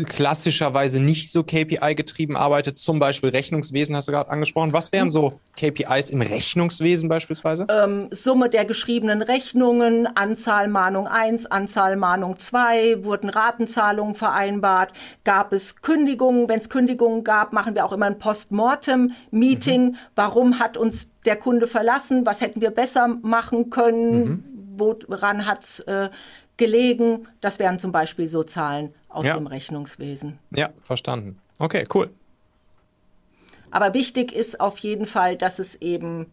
klassischerweise 0.06 1.00
nicht 1.00 1.30
so 1.30 1.42
KPI-getrieben 1.42 2.36
arbeitet, 2.36 2.78
zum 2.78 2.98
Beispiel 2.98 3.30
Rechnungswesen, 3.30 3.94
hast 3.94 4.08
du 4.08 4.12
gerade 4.12 4.30
angesprochen. 4.30 4.72
Was 4.72 4.92
wären 4.92 5.10
so 5.10 5.40
KPIs 5.56 6.10
im 6.10 6.20
Rechnungswesen 6.20 7.08
beispielsweise? 7.08 7.66
Ähm, 7.68 8.08
Summe 8.10 8.48
der 8.48 8.64
geschriebenen 8.64 9.22
Rechnungen, 9.22 10.06
Anzahl 10.16 10.68
Mahnung 10.68 11.06
1, 11.06 11.46
Anzahl 11.46 11.96
Mahnung 11.96 12.38
2, 12.38 13.04
wurden 13.04 13.28
Ratenzahlungen 13.30 14.14
vereinbart, 14.14 14.92
gab 15.24 15.52
es 15.52 15.82
Kündigungen. 15.82 16.48
Wenn 16.48 16.58
es 16.58 16.68
Kündigungen 16.68 17.24
gab, 17.24 17.52
machen 17.52 17.74
wir 17.74 17.84
auch 17.84 17.92
immer 17.92 18.06
ein 18.06 18.18
Postmortem-Meeting. 18.18 19.84
Mhm. 19.84 19.96
Warum 20.14 20.58
hat 20.58 20.76
uns 20.76 21.10
der 21.24 21.36
Kunde 21.36 21.66
verlassen? 21.66 22.26
Was 22.26 22.40
hätten 22.40 22.60
wir 22.60 22.70
besser 22.70 23.08
machen 23.08 23.70
können? 23.70 24.24
Mhm. 24.24 24.44
Woran 24.78 25.46
hat 25.46 25.62
es 25.62 25.80
äh, 25.80 26.10
gelegen? 26.56 27.28
Das 27.40 27.58
wären 27.58 27.78
zum 27.78 27.92
Beispiel 27.92 28.28
so 28.28 28.42
Zahlen 28.42 28.94
aus 29.08 29.26
ja. 29.26 29.34
dem 29.34 29.46
Rechnungswesen. 29.46 30.38
Ja, 30.50 30.70
verstanden. 30.82 31.38
Okay, 31.58 31.86
cool. 31.94 32.10
Aber 33.70 33.94
wichtig 33.94 34.32
ist 34.32 34.60
auf 34.60 34.78
jeden 34.78 35.06
Fall, 35.06 35.36
dass 35.36 35.58
es 35.58 35.76
eben 35.76 36.30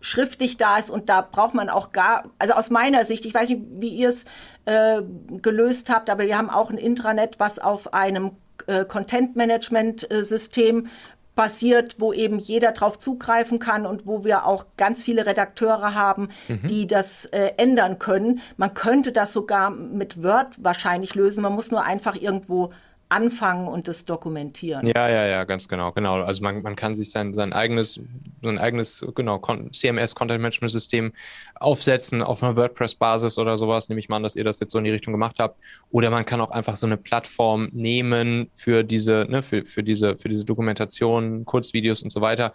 schriftlich 0.00 0.58
da 0.58 0.76
ist 0.76 0.90
und 0.90 1.08
da 1.08 1.22
braucht 1.22 1.54
man 1.54 1.70
auch 1.70 1.92
gar, 1.92 2.30
also 2.38 2.54
aus 2.54 2.70
meiner 2.70 3.04
Sicht, 3.04 3.24
ich 3.24 3.32
weiß 3.32 3.48
nicht, 3.48 3.62
wie 3.78 3.88
ihr 3.88 4.10
es 4.10 4.24
äh, 4.66 5.00
gelöst 5.40 5.88
habt, 5.88 6.10
aber 6.10 6.26
wir 6.26 6.36
haben 6.36 6.50
auch 6.50 6.70
ein 6.70 6.76
Intranet, 6.76 7.40
was 7.40 7.58
auf 7.58 7.94
einem 7.94 8.32
äh, 8.66 8.84
Content-Management-System 8.84 10.88
basiert, 11.34 11.96
wo 11.98 12.12
eben 12.12 12.38
jeder 12.38 12.72
drauf 12.72 12.98
zugreifen 12.98 13.58
kann 13.58 13.86
und 13.86 14.06
wo 14.06 14.24
wir 14.24 14.46
auch 14.46 14.66
ganz 14.76 15.02
viele 15.02 15.26
Redakteure 15.26 15.94
haben, 15.94 16.28
mhm. 16.48 16.66
die 16.68 16.86
das 16.86 17.24
äh, 17.26 17.52
ändern 17.56 17.98
können. 17.98 18.40
Man 18.56 18.74
könnte 18.74 19.12
das 19.12 19.32
sogar 19.32 19.70
mit 19.70 20.22
Word 20.22 20.52
wahrscheinlich 20.58 21.14
lösen. 21.14 21.42
Man 21.42 21.54
muss 21.54 21.70
nur 21.70 21.84
einfach 21.84 22.16
irgendwo 22.16 22.70
anfangen 23.08 23.68
und 23.68 23.88
das 23.88 24.04
dokumentieren. 24.04 24.86
Ja, 24.86 25.08
ja, 25.08 25.26
ja, 25.26 25.44
ganz 25.44 25.68
genau, 25.68 25.92
genau. 25.92 26.22
Also 26.22 26.42
man, 26.42 26.62
man 26.62 26.74
kann 26.74 26.94
sich 26.94 27.10
sein, 27.10 27.34
sein 27.34 27.52
eigenes, 27.52 28.00
sein 28.42 28.58
eigenes, 28.58 29.04
genau, 29.14 29.40
CMS 29.72 30.14
Content 30.14 30.40
Management 30.40 30.72
System 30.72 31.12
aufsetzen 31.54 32.22
auf 32.22 32.42
einer 32.42 32.56
WordPress-Basis 32.56 33.38
oder 33.38 33.56
sowas. 33.56 33.88
Nehme 33.88 34.00
ich 34.00 34.08
mal 34.08 34.16
an, 34.16 34.22
dass 34.22 34.36
ihr 34.36 34.44
das 34.44 34.60
jetzt 34.60 34.72
so 34.72 34.78
in 34.78 34.84
die 34.84 34.90
Richtung 34.90 35.12
gemacht 35.12 35.36
habt. 35.38 35.58
Oder 35.90 36.10
man 36.10 36.24
kann 36.24 36.40
auch 36.40 36.50
einfach 36.50 36.76
so 36.76 36.86
eine 36.86 36.96
Plattform 36.96 37.68
nehmen 37.72 38.48
für 38.50 38.82
diese, 38.82 39.26
ne, 39.28 39.42
für, 39.42 39.64
für 39.64 39.82
diese, 39.82 40.16
für 40.18 40.28
diese 40.28 40.44
Dokumentation, 40.44 41.44
Kurzvideos 41.44 42.02
und 42.02 42.10
so 42.10 42.20
weiter, 42.20 42.54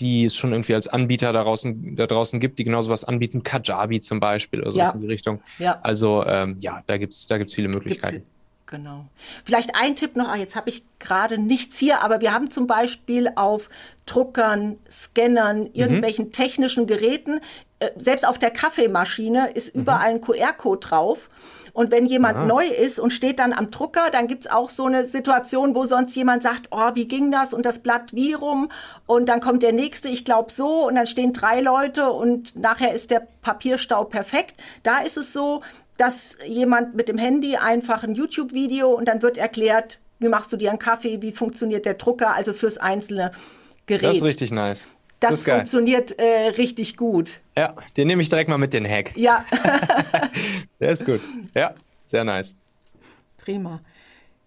die 0.00 0.26
es 0.26 0.36
schon 0.36 0.52
irgendwie 0.52 0.74
als 0.74 0.86
Anbieter 0.86 1.32
da 1.32 1.42
draußen, 1.42 1.96
da 1.96 2.06
draußen 2.06 2.38
gibt, 2.40 2.58
die 2.58 2.64
genau 2.64 2.80
sowas 2.82 3.04
anbieten, 3.04 3.42
Kajabi 3.42 4.00
zum 4.00 4.20
Beispiel 4.20 4.60
oder 4.60 4.70
sowas 4.70 4.90
ja. 4.90 4.94
in 4.94 5.00
die 5.00 5.08
Richtung. 5.08 5.40
Ja. 5.58 5.80
Also 5.82 6.24
ähm, 6.24 6.56
ja, 6.60 6.82
da 6.86 6.98
gibt 6.98 7.14
es 7.14 7.26
da 7.26 7.38
gibt's 7.38 7.54
viele 7.54 7.68
Möglichkeiten. 7.68 8.16
Gibt's 8.16 8.37
Genau. 8.68 9.06
Vielleicht 9.44 9.74
ein 9.74 9.96
Tipp 9.96 10.14
noch, 10.14 10.28
ah, 10.28 10.36
jetzt 10.36 10.54
habe 10.54 10.68
ich 10.68 10.84
gerade 10.98 11.38
nichts 11.38 11.78
hier, 11.78 12.02
aber 12.02 12.20
wir 12.20 12.34
haben 12.34 12.50
zum 12.50 12.66
Beispiel 12.66 13.32
auf 13.34 13.70
Druckern, 14.04 14.78
Scannern, 14.90 15.60
mhm. 15.60 15.70
irgendwelchen 15.72 16.26
mhm. 16.26 16.32
technischen 16.32 16.86
Geräten 16.86 17.40
äh, 17.80 17.90
selbst 17.96 18.26
auf 18.26 18.38
der 18.38 18.50
Kaffeemaschine 18.50 19.52
ist 19.52 19.74
mhm. 19.74 19.82
überall 19.82 20.10
ein 20.10 20.20
QR-Code 20.20 20.86
drauf. 20.86 21.28
Und 21.72 21.92
wenn 21.92 22.06
jemand 22.06 22.38
Aha. 22.38 22.46
neu 22.46 22.66
ist 22.66 22.98
und 22.98 23.12
steht 23.12 23.38
dann 23.38 23.52
am 23.52 23.70
Drucker, 23.70 24.10
dann 24.10 24.26
gibt's 24.26 24.48
auch 24.48 24.68
so 24.68 24.86
eine 24.86 25.06
Situation, 25.06 25.76
wo 25.76 25.84
sonst 25.84 26.16
jemand 26.16 26.42
sagt, 26.42 26.68
oh, 26.72 26.90
wie 26.94 27.06
ging 27.06 27.30
das? 27.30 27.54
Und 27.54 27.64
das 27.64 27.78
Blatt 27.78 28.12
wie 28.12 28.32
rum? 28.32 28.68
Und 29.06 29.28
dann 29.28 29.40
kommt 29.40 29.62
der 29.62 29.72
nächste, 29.72 30.08
ich 30.08 30.24
glaube 30.24 30.50
so, 30.50 30.88
und 30.88 30.96
dann 30.96 31.06
stehen 31.06 31.32
drei 31.32 31.60
Leute 31.60 32.10
und 32.10 32.56
nachher 32.56 32.92
ist 32.92 33.12
der 33.12 33.28
Papierstau 33.42 34.04
perfekt. 34.04 34.60
Da 34.82 34.98
ist 34.98 35.16
es 35.16 35.32
so, 35.32 35.62
dass 35.98 36.38
jemand 36.46 36.94
mit 36.94 37.08
dem 37.08 37.18
Handy 37.18 37.56
einfach 37.56 38.04
ein 38.04 38.14
YouTube-Video 38.14 38.88
und 38.88 39.06
dann 39.06 39.20
wird 39.20 39.36
erklärt, 39.36 39.98
wie 40.20 40.28
machst 40.28 40.52
du 40.52 40.56
dir 40.56 40.70
einen 40.70 40.78
Kaffee, 40.78 41.20
wie 41.20 41.32
funktioniert 41.32 41.84
der 41.84 41.94
Drucker, 41.94 42.34
also 42.34 42.52
fürs 42.52 42.78
einzelne 42.78 43.32
Gerät. 43.86 44.04
Das 44.04 44.16
ist 44.16 44.22
richtig 44.22 44.50
nice. 44.50 44.86
Das, 45.20 45.30
das 45.30 45.44
funktioniert 45.44 46.18
äh, 46.18 46.48
richtig 46.56 46.96
gut. 46.96 47.40
Ja, 47.56 47.74
den 47.96 48.06
nehme 48.06 48.22
ich 48.22 48.28
direkt 48.28 48.48
mal 48.48 48.58
mit, 48.58 48.72
den 48.72 48.88
Hack. 48.88 49.16
Ja. 49.16 49.44
der 50.80 50.90
ist 50.90 51.04
gut. 51.04 51.20
Ja, 51.54 51.74
sehr 52.06 52.22
nice. 52.22 52.54
Prima. 53.38 53.80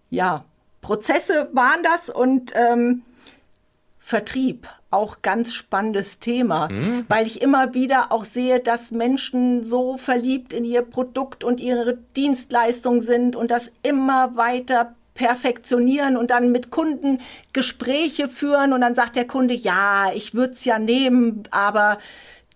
Ja, 0.08 0.46
Prozesse 0.80 1.50
waren 1.52 1.82
das 1.82 2.08
und 2.08 2.52
ähm, 2.54 3.02
Vertrieb, 4.04 4.68
auch 4.90 5.22
ganz 5.22 5.54
spannendes 5.54 6.18
Thema, 6.18 6.68
mhm. 6.68 7.06
weil 7.08 7.24
ich 7.24 7.40
immer 7.40 7.72
wieder 7.72 8.10
auch 8.10 8.24
sehe, 8.24 8.58
dass 8.58 8.90
Menschen 8.90 9.64
so 9.64 9.96
verliebt 9.96 10.52
in 10.52 10.64
ihr 10.64 10.82
Produkt 10.82 11.44
und 11.44 11.60
ihre 11.60 11.96
Dienstleistung 12.16 13.00
sind 13.00 13.36
und 13.36 13.52
das 13.52 13.70
immer 13.84 14.36
weiter 14.36 14.96
perfektionieren 15.14 16.16
und 16.16 16.30
dann 16.30 16.50
mit 16.50 16.70
Kunden 16.70 17.20
Gespräche 17.52 18.28
führen 18.28 18.72
und 18.72 18.80
dann 18.80 18.96
sagt 18.96 19.14
der 19.14 19.26
Kunde, 19.26 19.54
ja, 19.54 20.10
ich 20.12 20.34
würde 20.34 20.54
es 20.54 20.64
ja 20.64 20.80
nehmen, 20.80 21.44
aber 21.52 21.98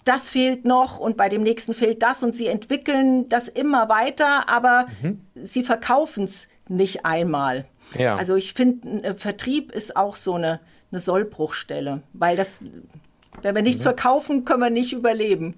das 0.05 0.29
fehlt 0.29 0.65
noch 0.65 0.99
und 0.99 1.17
bei 1.17 1.29
dem 1.29 1.43
nächsten 1.43 1.75
fehlt 1.75 2.03
das 2.03 2.23
und 2.23 2.35
sie 2.35 2.49
entwickeln 2.49 3.29
das 3.29 3.47
immer 3.47 3.89
weiter, 3.89 4.49
aber 4.49 4.87
mhm. 5.01 5.21
sie 5.43 5.63
verkaufen 5.63 6.25
es 6.25 6.49
nicht 6.69 7.07
einmal. 7.07 7.67
Ja. 7.97 8.17
Also 8.17 8.35
ich 8.35 8.55
finde, 8.55 9.05
äh, 9.05 9.15
Vertrieb 9.15 9.73
ist 9.73 9.97
auch 9.97 10.17
so 10.17 10.35
eine, 10.35 10.61
eine 10.91 11.01
Sollbruchstelle, 11.01 12.03
weil 12.13 12.37
das, 12.37 12.59
wenn 13.43 13.55
wir 13.55 13.63
nichts 13.63 13.81
mhm. 13.81 13.85
verkaufen, 13.85 14.45
können 14.45 14.61
wir 14.61 14.71
nicht 14.71 14.93
überleben. 14.93 15.55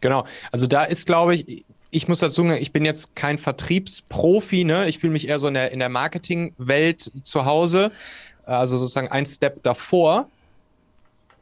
Genau, 0.00 0.24
also 0.50 0.66
da 0.66 0.84
ist, 0.84 1.06
glaube 1.06 1.34
ich, 1.34 1.64
ich 1.90 2.08
muss 2.08 2.20
dazu 2.20 2.42
sagen, 2.42 2.60
ich 2.60 2.72
bin 2.72 2.84
jetzt 2.84 3.16
kein 3.16 3.38
Vertriebsprofi, 3.38 4.64
ne? 4.64 4.88
Ich 4.88 4.98
fühle 4.98 5.12
mich 5.12 5.28
eher 5.28 5.38
so 5.38 5.48
in 5.48 5.54
der, 5.54 5.72
in 5.72 5.80
der 5.80 5.88
Marketingwelt 5.88 7.00
zu 7.24 7.44
Hause, 7.44 7.90
also 8.44 8.76
sozusagen 8.76 9.08
ein 9.08 9.26
Step 9.26 9.62
davor. 9.62 10.28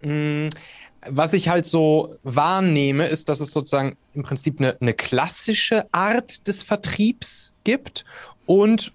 Mm, 0.00 0.48
was 1.06 1.32
ich 1.32 1.48
halt 1.48 1.66
so 1.66 2.16
wahrnehme, 2.22 3.06
ist, 3.06 3.28
dass 3.28 3.40
es 3.40 3.52
sozusagen 3.52 3.96
im 4.14 4.22
Prinzip 4.22 4.58
eine, 4.58 4.76
eine 4.80 4.94
klassische 4.94 5.86
Art 5.92 6.46
des 6.48 6.62
Vertriebs 6.62 7.54
gibt 7.64 8.04
und 8.46 8.92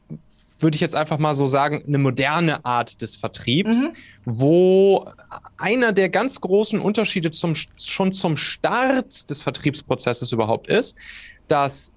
würde 0.59 0.75
ich 0.75 0.81
jetzt 0.81 0.95
einfach 0.95 1.17
mal 1.17 1.33
so 1.33 1.45
sagen, 1.45 1.83
eine 1.85 1.97
moderne 1.97 2.65
Art 2.65 3.01
des 3.01 3.15
Vertriebs, 3.15 3.87
mhm. 3.87 3.95
wo 4.25 5.07
einer 5.57 5.91
der 5.91 6.09
ganz 6.09 6.41
großen 6.41 6.79
Unterschiede 6.79 7.31
zum, 7.31 7.53
schon 7.55 8.13
zum 8.13 8.37
Start 8.37 9.29
des 9.29 9.41
Vertriebsprozesses 9.41 10.31
überhaupt 10.31 10.67
ist, 10.67 10.97
dass 11.47 11.91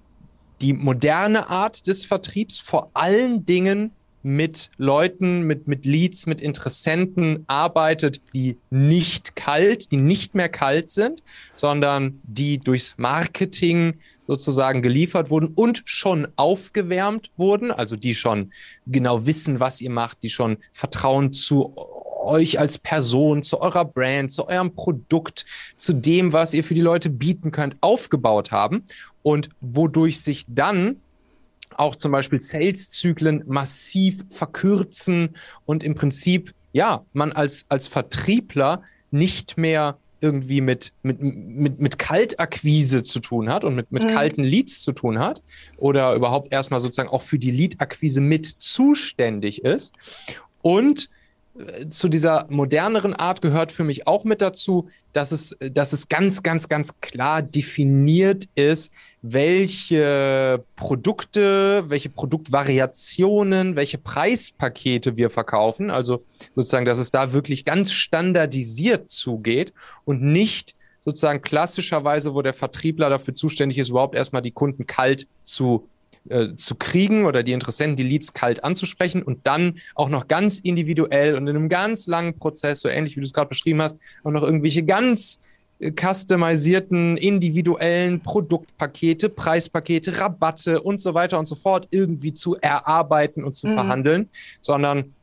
die 0.61 0.73
moderne 0.73 1.49
Art 1.49 1.87
des 1.87 2.05
Vertriebs 2.05 2.59
vor 2.59 2.89
allen 2.93 3.45
Dingen 3.45 3.91
mit 4.23 4.71
Leuten, 4.77 5.43
mit, 5.43 5.67
mit 5.67 5.85
Leads, 5.85 6.25
mit 6.25 6.41
Interessenten 6.41 7.45
arbeitet, 7.47 8.19
die 8.33 8.57
nicht 8.69 9.35
kalt, 9.35 9.91
die 9.91 9.97
nicht 9.97 10.35
mehr 10.35 10.49
kalt 10.49 10.89
sind, 10.89 11.23
sondern 11.55 12.19
die 12.23 12.57
durchs 12.57 12.97
Marketing 12.97 13.99
sozusagen 14.27 14.81
geliefert 14.81 15.29
wurden 15.29 15.47
und 15.55 15.81
schon 15.85 16.27
aufgewärmt 16.35 17.31
wurden, 17.37 17.71
also 17.71 17.95
die 17.95 18.13
schon 18.13 18.51
genau 18.85 19.25
wissen, 19.25 19.59
was 19.59 19.81
ihr 19.81 19.89
macht, 19.89 20.21
die 20.21 20.29
schon 20.29 20.57
Vertrauen 20.71 21.33
zu 21.33 21.73
euch 22.27 22.59
als 22.59 22.77
Person, 22.77 23.41
zu 23.41 23.61
eurer 23.61 23.85
Brand, 23.85 24.31
zu 24.31 24.47
eurem 24.47 24.73
Produkt, 24.75 25.45
zu 25.75 25.93
dem, 25.93 26.33
was 26.33 26.53
ihr 26.53 26.63
für 26.63 26.73
die 26.73 26.81
Leute 26.81 27.09
bieten 27.09 27.51
könnt, 27.51 27.77
aufgebaut 27.81 28.51
haben. 28.51 28.83
Und 29.23 29.49
wodurch 29.61 30.21
sich 30.21 30.45
dann 30.47 30.97
auch 31.75 31.95
zum 31.95 32.11
Beispiel 32.11 32.41
Sales-Zyklen 32.41 33.43
massiv 33.45 34.25
verkürzen 34.29 35.35
und 35.65 35.83
im 35.83 35.95
Prinzip, 35.95 36.53
ja, 36.73 37.05
man 37.13 37.31
als, 37.31 37.65
als 37.69 37.87
Vertriebler 37.87 38.81
nicht 39.11 39.57
mehr 39.57 39.97
irgendwie 40.21 40.61
mit, 40.61 40.93
mit, 41.03 41.21
mit, 41.21 41.79
mit 41.79 41.99
Kaltakquise 41.99 43.03
zu 43.03 43.19
tun 43.19 43.51
hat 43.51 43.63
und 43.63 43.75
mit, 43.75 43.91
mit 43.91 44.03
mhm. 44.03 44.09
kalten 44.09 44.43
Leads 44.43 44.81
zu 44.81 44.91
tun 44.91 45.19
hat 45.19 45.43
oder 45.77 46.13
überhaupt 46.13 46.51
erstmal 46.51 46.79
sozusagen 46.79 47.09
auch 47.09 47.21
für 47.21 47.39
die 47.39 47.51
Lead-Akquise 47.51 48.21
mit 48.21 48.45
zuständig 48.45 49.63
ist. 49.63 49.93
Und 50.61 51.09
zu 51.89 52.09
dieser 52.09 52.45
moderneren 52.49 53.13
Art 53.13 53.41
gehört 53.41 53.71
für 53.71 53.83
mich 53.83 54.07
auch 54.07 54.23
mit 54.23 54.41
dazu, 54.41 54.89
dass 55.13 55.31
es, 55.31 55.55
dass 55.59 55.93
es 55.93 56.09
ganz, 56.09 56.43
ganz, 56.43 56.69
ganz 56.69 56.99
klar 57.01 57.41
definiert 57.41 58.47
ist, 58.55 58.91
welche 59.21 60.63
Produkte, 60.75 61.85
welche 61.87 62.09
Produktvariationen, 62.09 63.75
welche 63.75 63.97
Preispakete 63.97 65.17
wir 65.17 65.29
verkaufen. 65.29 65.89
Also 65.89 66.23
sozusagen, 66.51 66.85
dass 66.85 66.99
es 66.99 67.11
da 67.11 67.33
wirklich 67.33 67.65
ganz 67.65 67.91
standardisiert 67.91 69.09
zugeht 69.09 69.73
und 70.05 70.21
nicht 70.21 70.75
sozusagen 70.99 71.41
klassischerweise, 71.41 72.35
wo 72.35 72.41
der 72.41 72.53
Vertriebler 72.53 73.09
dafür 73.09 73.33
zuständig 73.33 73.77
ist, 73.77 73.89
überhaupt 73.89 74.15
erstmal 74.15 74.41
die 74.41 74.51
Kunden 74.51 74.85
kalt 74.85 75.27
zu 75.43 75.87
äh, 76.29 76.55
zu 76.55 76.75
kriegen 76.75 77.25
oder 77.25 77.43
die 77.43 77.51
Interessenten, 77.51 77.97
die 77.97 78.03
Leads 78.03 78.33
kalt 78.33 78.63
anzusprechen 78.63 79.23
und 79.23 79.45
dann 79.47 79.75
auch 79.95 80.09
noch 80.09 80.27
ganz 80.27 80.59
individuell 80.59 81.35
und 81.35 81.47
in 81.47 81.55
einem 81.55 81.69
ganz 81.69 82.07
langen 82.07 82.37
Prozess, 82.37 82.81
so 82.81 82.89
ähnlich 82.89 83.15
wie 83.15 83.21
du 83.21 83.25
es 83.25 83.33
gerade 83.33 83.49
beschrieben 83.49 83.81
hast, 83.81 83.97
auch 84.23 84.31
noch 84.31 84.43
irgendwelche 84.43 84.83
ganz 84.83 85.39
customisierten, 85.79 87.17
individuellen 87.17 88.21
Produktpakete, 88.21 89.29
Preispakete, 89.29 90.19
Rabatte 90.19 90.81
und 90.81 90.99
so 90.99 91.13
weiter 91.13 91.37
und 91.37 91.45
so 91.45 91.55
fort 91.55 91.87
irgendwie 91.91 92.33
zu 92.33 92.55
erarbeiten 92.55 93.43
und 93.43 93.53
zu 93.53 93.67
mhm. 93.67 93.73
verhandeln, 93.73 94.29
sondern 94.59 95.13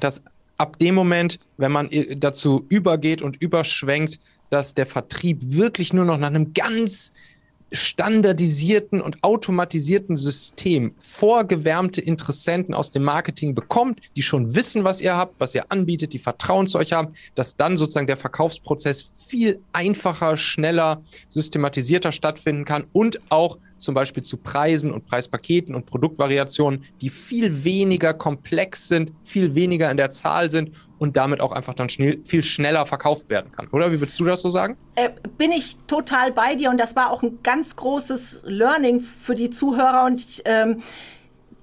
dass 0.00 0.22
ab 0.56 0.78
dem 0.78 0.94
Moment, 0.94 1.38
wenn 1.56 1.72
man 1.72 1.88
dazu 2.16 2.66
übergeht 2.68 3.22
und 3.22 3.40
überschwenkt, 3.40 4.18
dass 4.50 4.74
der 4.74 4.86
Vertrieb 4.86 5.38
wirklich 5.40 5.92
nur 5.92 6.04
noch 6.04 6.18
nach 6.18 6.28
einem 6.28 6.52
ganz 6.52 7.12
standardisierten 7.72 9.00
und 9.00 9.22
automatisierten 9.22 10.16
System 10.16 10.94
vorgewärmte 10.98 12.00
Interessenten 12.00 12.74
aus 12.74 12.90
dem 12.90 13.02
Marketing 13.02 13.54
bekommt, 13.54 14.00
die 14.16 14.22
schon 14.22 14.54
wissen, 14.54 14.84
was 14.84 15.00
ihr 15.00 15.16
habt, 15.16 15.38
was 15.40 15.54
ihr 15.54 15.70
anbietet, 15.70 16.12
die 16.12 16.18
Vertrauen 16.18 16.66
zu 16.66 16.78
euch 16.78 16.92
haben, 16.92 17.14
dass 17.34 17.56
dann 17.56 17.76
sozusagen 17.76 18.06
der 18.06 18.16
Verkaufsprozess 18.16 19.02
viel 19.02 19.60
einfacher, 19.72 20.36
schneller, 20.36 21.02
systematisierter 21.28 22.12
stattfinden 22.12 22.64
kann 22.64 22.84
und 22.92 23.20
auch 23.30 23.58
zum 23.80 23.94
Beispiel 23.94 24.22
zu 24.22 24.36
Preisen 24.36 24.92
und 24.92 25.06
Preispaketen 25.06 25.74
und 25.74 25.86
Produktvariationen, 25.86 26.84
die 27.00 27.08
viel 27.08 27.64
weniger 27.64 28.12
komplex 28.14 28.88
sind, 28.88 29.12
viel 29.22 29.54
weniger 29.54 29.90
in 29.90 29.96
der 29.96 30.10
Zahl 30.10 30.50
sind 30.50 30.72
und 31.00 31.16
damit 31.16 31.40
auch 31.40 31.52
einfach 31.52 31.74
dann 31.74 31.88
schnell, 31.88 32.22
viel 32.22 32.42
schneller 32.42 32.84
verkauft 32.84 33.30
werden 33.30 33.50
kann. 33.52 33.68
Oder 33.68 33.90
wie 33.90 34.00
würdest 34.00 34.20
du 34.20 34.24
das 34.24 34.42
so 34.42 34.50
sagen? 34.50 34.76
Äh, 34.96 35.08
bin 35.38 35.50
ich 35.50 35.76
total 35.86 36.30
bei 36.30 36.54
dir 36.54 36.68
und 36.70 36.78
das 36.78 36.94
war 36.94 37.10
auch 37.10 37.22
ein 37.22 37.38
ganz 37.42 37.74
großes 37.74 38.42
Learning 38.44 39.00
für 39.00 39.34
die 39.34 39.48
Zuhörer 39.48 40.04
und 40.04 40.20
ich, 40.20 40.42
ähm, 40.44 40.82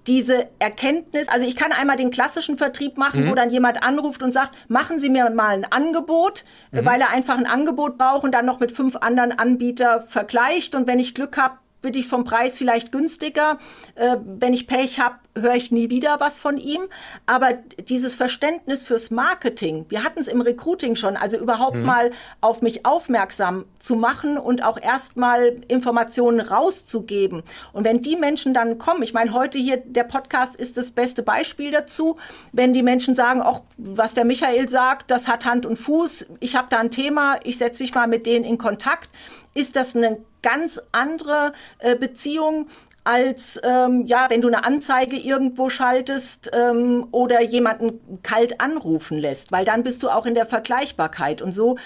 diese 0.07 0.47
Erkenntnis, 0.57 1.27
also 1.27 1.45
ich 1.45 1.55
kann 1.55 1.71
einmal 1.71 1.97
den 1.97 2.09
klassischen 2.09 2.57
Vertrieb 2.57 2.97
machen, 2.97 3.25
mhm. 3.25 3.29
wo 3.29 3.35
dann 3.35 3.51
jemand 3.51 3.83
anruft 3.83 4.23
und 4.23 4.31
sagt, 4.31 4.55
machen 4.69 4.99
Sie 4.99 5.09
mir 5.09 5.29
mal 5.29 5.53
ein 5.53 5.71
Angebot, 5.71 6.43
mhm. 6.71 6.85
weil 6.85 6.99
er 6.99 7.11
einfach 7.11 7.37
ein 7.37 7.45
Angebot 7.45 7.97
braucht 7.97 8.23
und 8.23 8.31
dann 8.31 8.45
noch 8.45 8.59
mit 8.59 8.71
fünf 8.71 8.95
anderen 8.95 9.37
Anbietern 9.37 10.01
vergleicht 10.07 10.73
und 10.73 10.87
wenn 10.87 10.97
ich 10.97 11.13
Glück 11.13 11.37
habe, 11.37 11.57
bin 11.81 11.93
ich 11.93 12.07
vom 12.07 12.23
Preis 12.23 12.57
vielleicht 12.57 12.91
günstiger. 12.91 13.59
Äh, 13.95 14.17
wenn 14.25 14.53
ich 14.53 14.65
Pech 14.67 14.99
habe, 14.99 15.15
höre 15.41 15.55
ich 15.55 15.71
nie 15.71 15.89
wieder 15.89 16.19
was 16.19 16.39
von 16.39 16.57
ihm. 16.57 16.81
Aber 17.25 17.53
dieses 17.53 18.15
Verständnis 18.15 18.83
fürs 18.83 19.11
Marketing, 19.11 19.85
wir 19.89 20.03
hatten 20.03 20.19
es 20.19 20.27
im 20.27 20.41
Recruiting 20.41 20.95
schon, 20.95 21.17
also 21.17 21.37
überhaupt 21.37 21.77
mhm. 21.77 21.85
mal 21.85 22.11
auf 22.41 22.61
mich 22.61 22.85
aufmerksam 22.85 23.65
zu 23.79 23.95
machen 23.95 24.37
und 24.37 24.63
auch 24.63 24.81
erstmal 24.81 25.61
Informationen 25.67 26.39
rauszugeben. 26.39 27.43
Und 27.73 27.83
wenn 27.83 28.01
die 28.01 28.15
Menschen 28.15 28.53
dann 28.53 28.77
kommen, 28.77 29.03
ich 29.03 29.13
meine, 29.13 29.33
heute 29.33 29.57
hier 29.57 29.77
der 29.77 30.03
Podcast 30.03 30.55
ist 30.55 30.77
das 30.77 30.91
beste 30.91 31.23
Beispiel 31.23 31.71
dazu, 31.71 32.17
wenn 32.51 32.73
die 32.73 32.83
Menschen 32.83 33.15
sagen, 33.15 33.41
auch 33.41 33.61
was 33.77 34.13
der 34.13 34.25
Michael 34.25 34.69
sagt, 34.69 35.11
das 35.11 35.27
hat 35.27 35.45
Hand 35.45 35.65
und 35.65 35.77
Fuß, 35.77 36.25
ich 36.39 36.55
habe 36.55 36.67
da 36.69 36.79
ein 36.79 36.91
Thema, 36.91 37.39
ich 37.43 37.57
setze 37.57 37.83
mich 37.83 37.93
mal 37.93 38.07
mit 38.07 38.25
denen 38.25 38.45
in 38.45 38.57
Kontakt, 38.57 39.09
ist 39.53 39.75
das 39.75 39.95
eine 39.95 40.19
ganz 40.43 40.79
andere 40.91 41.51
äh, 41.79 41.95
Beziehung 41.95 42.67
als 43.07 43.57
ähm, 43.63 44.05
ja, 44.05 44.29
wenn 44.29 44.41
du 44.41 44.49
eine 44.49 44.65
Anzeige 44.65 45.15
irgendwo 45.15 45.69
schaltest 45.69 46.51
ähm, 46.53 47.07
oder 47.11 47.41
jemanden 47.41 48.21
kalt 48.21 48.59
anrufen 48.59 49.17
lässt, 49.17 49.53
weil 49.53 49.63
dann 49.63 49.83
bist 49.83 50.03
du 50.03 50.09
auch 50.09 50.25
in 50.25 50.35
der 50.35 50.45
Vergleichbarkeit 50.45 51.41
und 51.41 51.53
so 51.53 51.77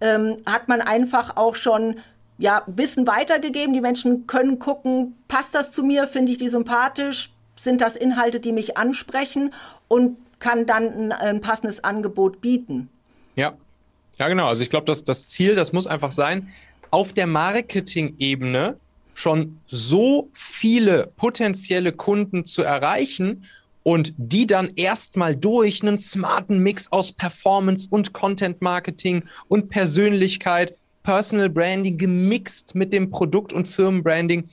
ähm, 0.00 0.38
hat 0.46 0.68
man 0.68 0.80
einfach 0.80 1.36
auch 1.36 1.54
schon 1.54 2.00
ja, 2.38 2.62
Wissen 2.66 3.06
weitergegeben. 3.06 3.74
Die 3.74 3.82
Menschen 3.82 4.26
können 4.26 4.58
gucken, 4.58 5.18
passt 5.28 5.54
das 5.54 5.70
zu 5.70 5.82
mir, 5.82 6.08
finde 6.08 6.32
ich 6.32 6.38
die 6.38 6.48
sympathisch, 6.48 7.34
sind 7.56 7.82
das 7.82 7.94
Inhalte, 7.94 8.40
die 8.40 8.52
mich 8.52 8.78
ansprechen 8.78 9.52
und 9.86 10.16
kann 10.38 10.64
dann 10.64 10.86
ein, 10.86 11.12
ein 11.12 11.40
passendes 11.42 11.84
Angebot 11.84 12.40
bieten. 12.40 12.88
Ja, 13.36 13.52
ja 14.16 14.28
genau. 14.28 14.46
Also 14.46 14.62
ich 14.62 14.70
glaube, 14.70 14.86
dass 14.86 15.04
das 15.04 15.28
Ziel, 15.28 15.56
das 15.56 15.74
muss 15.74 15.86
einfach 15.86 16.12
sein, 16.12 16.48
auf 16.90 17.12
der 17.12 17.26
Marketing-Ebene 17.26 18.76
schon 19.14 19.58
so 19.66 20.30
viele 20.32 21.12
potenzielle 21.16 21.92
Kunden 21.92 22.44
zu 22.44 22.62
erreichen 22.62 23.44
und 23.82 24.12
die 24.16 24.46
dann 24.46 24.70
erstmal 24.76 25.36
durch 25.36 25.82
einen 25.82 25.98
smarten 25.98 26.58
Mix 26.58 26.90
aus 26.92 27.12
Performance 27.12 27.88
und 27.90 28.12
Content 28.12 28.60
Marketing 28.60 29.24
und 29.48 29.68
Persönlichkeit 29.70 30.76
Personal 31.02 31.48
Branding 31.48 31.96
gemixt 31.96 32.74
mit 32.74 32.92
dem 32.92 33.10
Produkt- 33.10 33.52
und 33.52 33.66
Firmenbranding, 33.66 34.48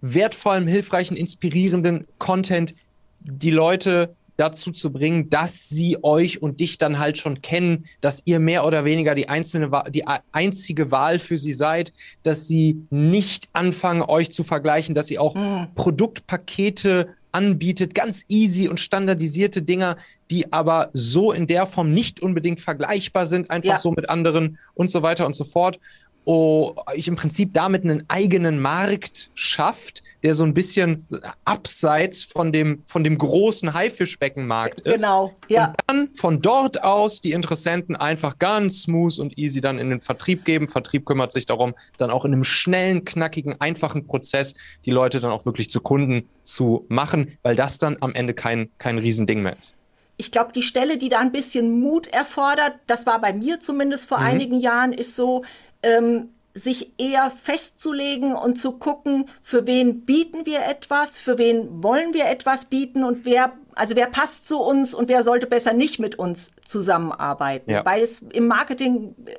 wertvollem, 0.00 0.66
hilfreichen, 0.66 1.16
inspirierenden 1.16 2.06
Content, 2.18 2.74
die 3.20 3.50
Leute 3.50 4.16
dazu 4.40 4.70
zu 4.70 4.90
bringen, 4.90 5.28
dass 5.28 5.68
sie 5.68 5.98
euch 6.02 6.40
und 6.40 6.60
dich 6.60 6.78
dann 6.78 6.98
halt 6.98 7.18
schon 7.18 7.42
kennen, 7.42 7.84
dass 8.00 8.22
ihr 8.24 8.40
mehr 8.40 8.66
oder 8.66 8.84
weniger 8.84 9.14
die 9.14 9.28
einzelne 9.28 9.70
die 9.90 10.04
einzige 10.32 10.90
Wahl 10.90 11.18
für 11.18 11.36
sie 11.36 11.52
seid, 11.52 11.92
dass 12.22 12.48
sie 12.48 12.82
nicht 12.90 13.48
anfangen 13.52 14.02
euch 14.02 14.32
zu 14.32 14.42
vergleichen, 14.42 14.94
dass 14.94 15.08
sie 15.08 15.18
auch 15.18 15.34
mhm. 15.34 15.68
Produktpakete 15.74 17.08
anbietet, 17.32 17.94
ganz 17.94 18.24
easy 18.28 18.68
und 18.68 18.80
standardisierte 18.80 19.62
Dinger, 19.62 19.96
die 20.30 20.52
aber 20.52 20.90
so 20.92 21.32
in 21.32 21.46
der 21.46 21.66
Form 21.66 21.92
nicht 21.92 22.20
unbedingt 22.20 22.60
vergleichbar 22.60 23.26
sind, 23.26 23.50
einfach 23.50 23.70
ja. 23.70 23.78
so 23.78 23.90
mit 23.90 24.08
anderen 24.08 24.58
und 24.74 24.90
so 24.90 25.02
weiter 25.02 25.26
und 25.26 25.34
so 25.34 25.44
fort. 25.44 25.78
Oh, 26.24 26.74
ich 26.94 27.08
im 27.08 27.16
Prinzip 27.16 27.54
damit 27.54 27.82
einen 27.82 28.04
eigenen 28.08 28.60
Markt 28.60 29.30
schafft, 29.34 30.02
der 30.22 30.34
so 30.34 30.44
ein 30.44 30.54
bisschen 30.54 31.06
abseits 31.44 32.22
von 32.22 32.52
dem, 32.52 32.82
von 32.84 33.04
dem 33.04 33.16
großen 33.16 33.72
Haifischbeckenmarkt 33.72 34.80
ist. 34.80 35.02
Genau, 35.02 35.34
ja. 35.48 35.68
Und 35.68 35.76
dann 35.86 36.14
von 36.14 36.42
dort 36.42 36.84
aus 36.84 37.20
die 37.20 37.32
Interessenten 37.32 37.96
einfach 37.96 38.38
ganz 38.38 38.82
smooth 38.82 39.18
und 39.18 39.38
easy 39.38 39.60
dann 39.60 39.78
in 39.78 39.90
den 39.90 40.00
Vertrieb 40.00 40.44
geben. 40.44 40.68
Vertrieb 40.68 41.06
kümmert 41.06 41.32
sich 41.32 41.46
darum, 41.46 41.74
dann 41.96 42.10
auch 42.10 42.24
in 42.24 42.32
einem 42.32 42.44
schnellen, 42.44 43.04
knackigen, 43.04 43.60
einfachen 43.60 44.06
Prozess 44.06 44.54
die 44.84 44.90
Leute 44.90 45.20
dann 45.20 45.30
auch 45.30 45.46
wirklich 45.46 45.70
zu 45.70 45.80
Kunden 45.80 46.28
zu 46.42 46.84
machen, 46.88 47.38
weil 47.42 47.56
das 47.56 47.78
dann 47.78 47.96
am 48.00 48.14
Ende 48.14 48.34
kein, 48.34 48.70
kein 48.78 48.98
Riesending 48.98 49.42
mehr 49.42 49.56
ist 49.58 49.74
ich 50.20 50.30
glaube, 50.30 50.52
die 50.52 50.62
Stelle, 50.62 50.98
die 50.98 51.08
da 51.08 51.18
ein 51.18 51.32
bisschen 51.32 51.80
Mut 51.80 52.06
erfordert, 52.06 52.74
das 52.86 53.06
war 53.06 53.22
bei 53.22 53.32
mir 53.32 53.58
zumindest 53.58 54.06
vor 54.06 54.18
mhm. 54.18 54.26
einigen 54.26 54.60
Jahren, 54.60 54.92
ist 54.92 55.16
so, 55.16 55.44
ähm, 55.82 56.30
sich 56.54 56.92
eher 56.98 57.30
festzulegen 57.30 58.34
und 58.34 58.56
zu 58.56 58.72
gucken, 58.72 59.28
für 59.42 59.66
wen 59.66 60.04
bieten 60.04 60.46
wir 60.46 60.64
etwas, 60.64 61.20
für 61.20 61.38
wen 61.38 61.82
wollen 61.82 62.12
wir 62.12 62.26
etwas 62.26 62.64
bieten 62.64 63.04
und 63.04 63.24
wer 63.24 63.52
also 63.74 63.96
wer 63.96 64.06
passt 64.06 64.46
zu 64.46 64.60
uns 64.60 64.94
und 64.94 65.08
wer 65.08 65.22
sollte 65.22 65.46
besser 65.46 65.72
nicht 65.72 65.98
mit 65.98 66.18
uns 66.18 66.50
zusammenarbeiten? 66.66 67.70
Ja. 67.70 67.84
Weil 67.84 68.02
es 68.02 68.22
im 68.32 68.46
Marketing 68.46 69.14
äh, 69.26 69.34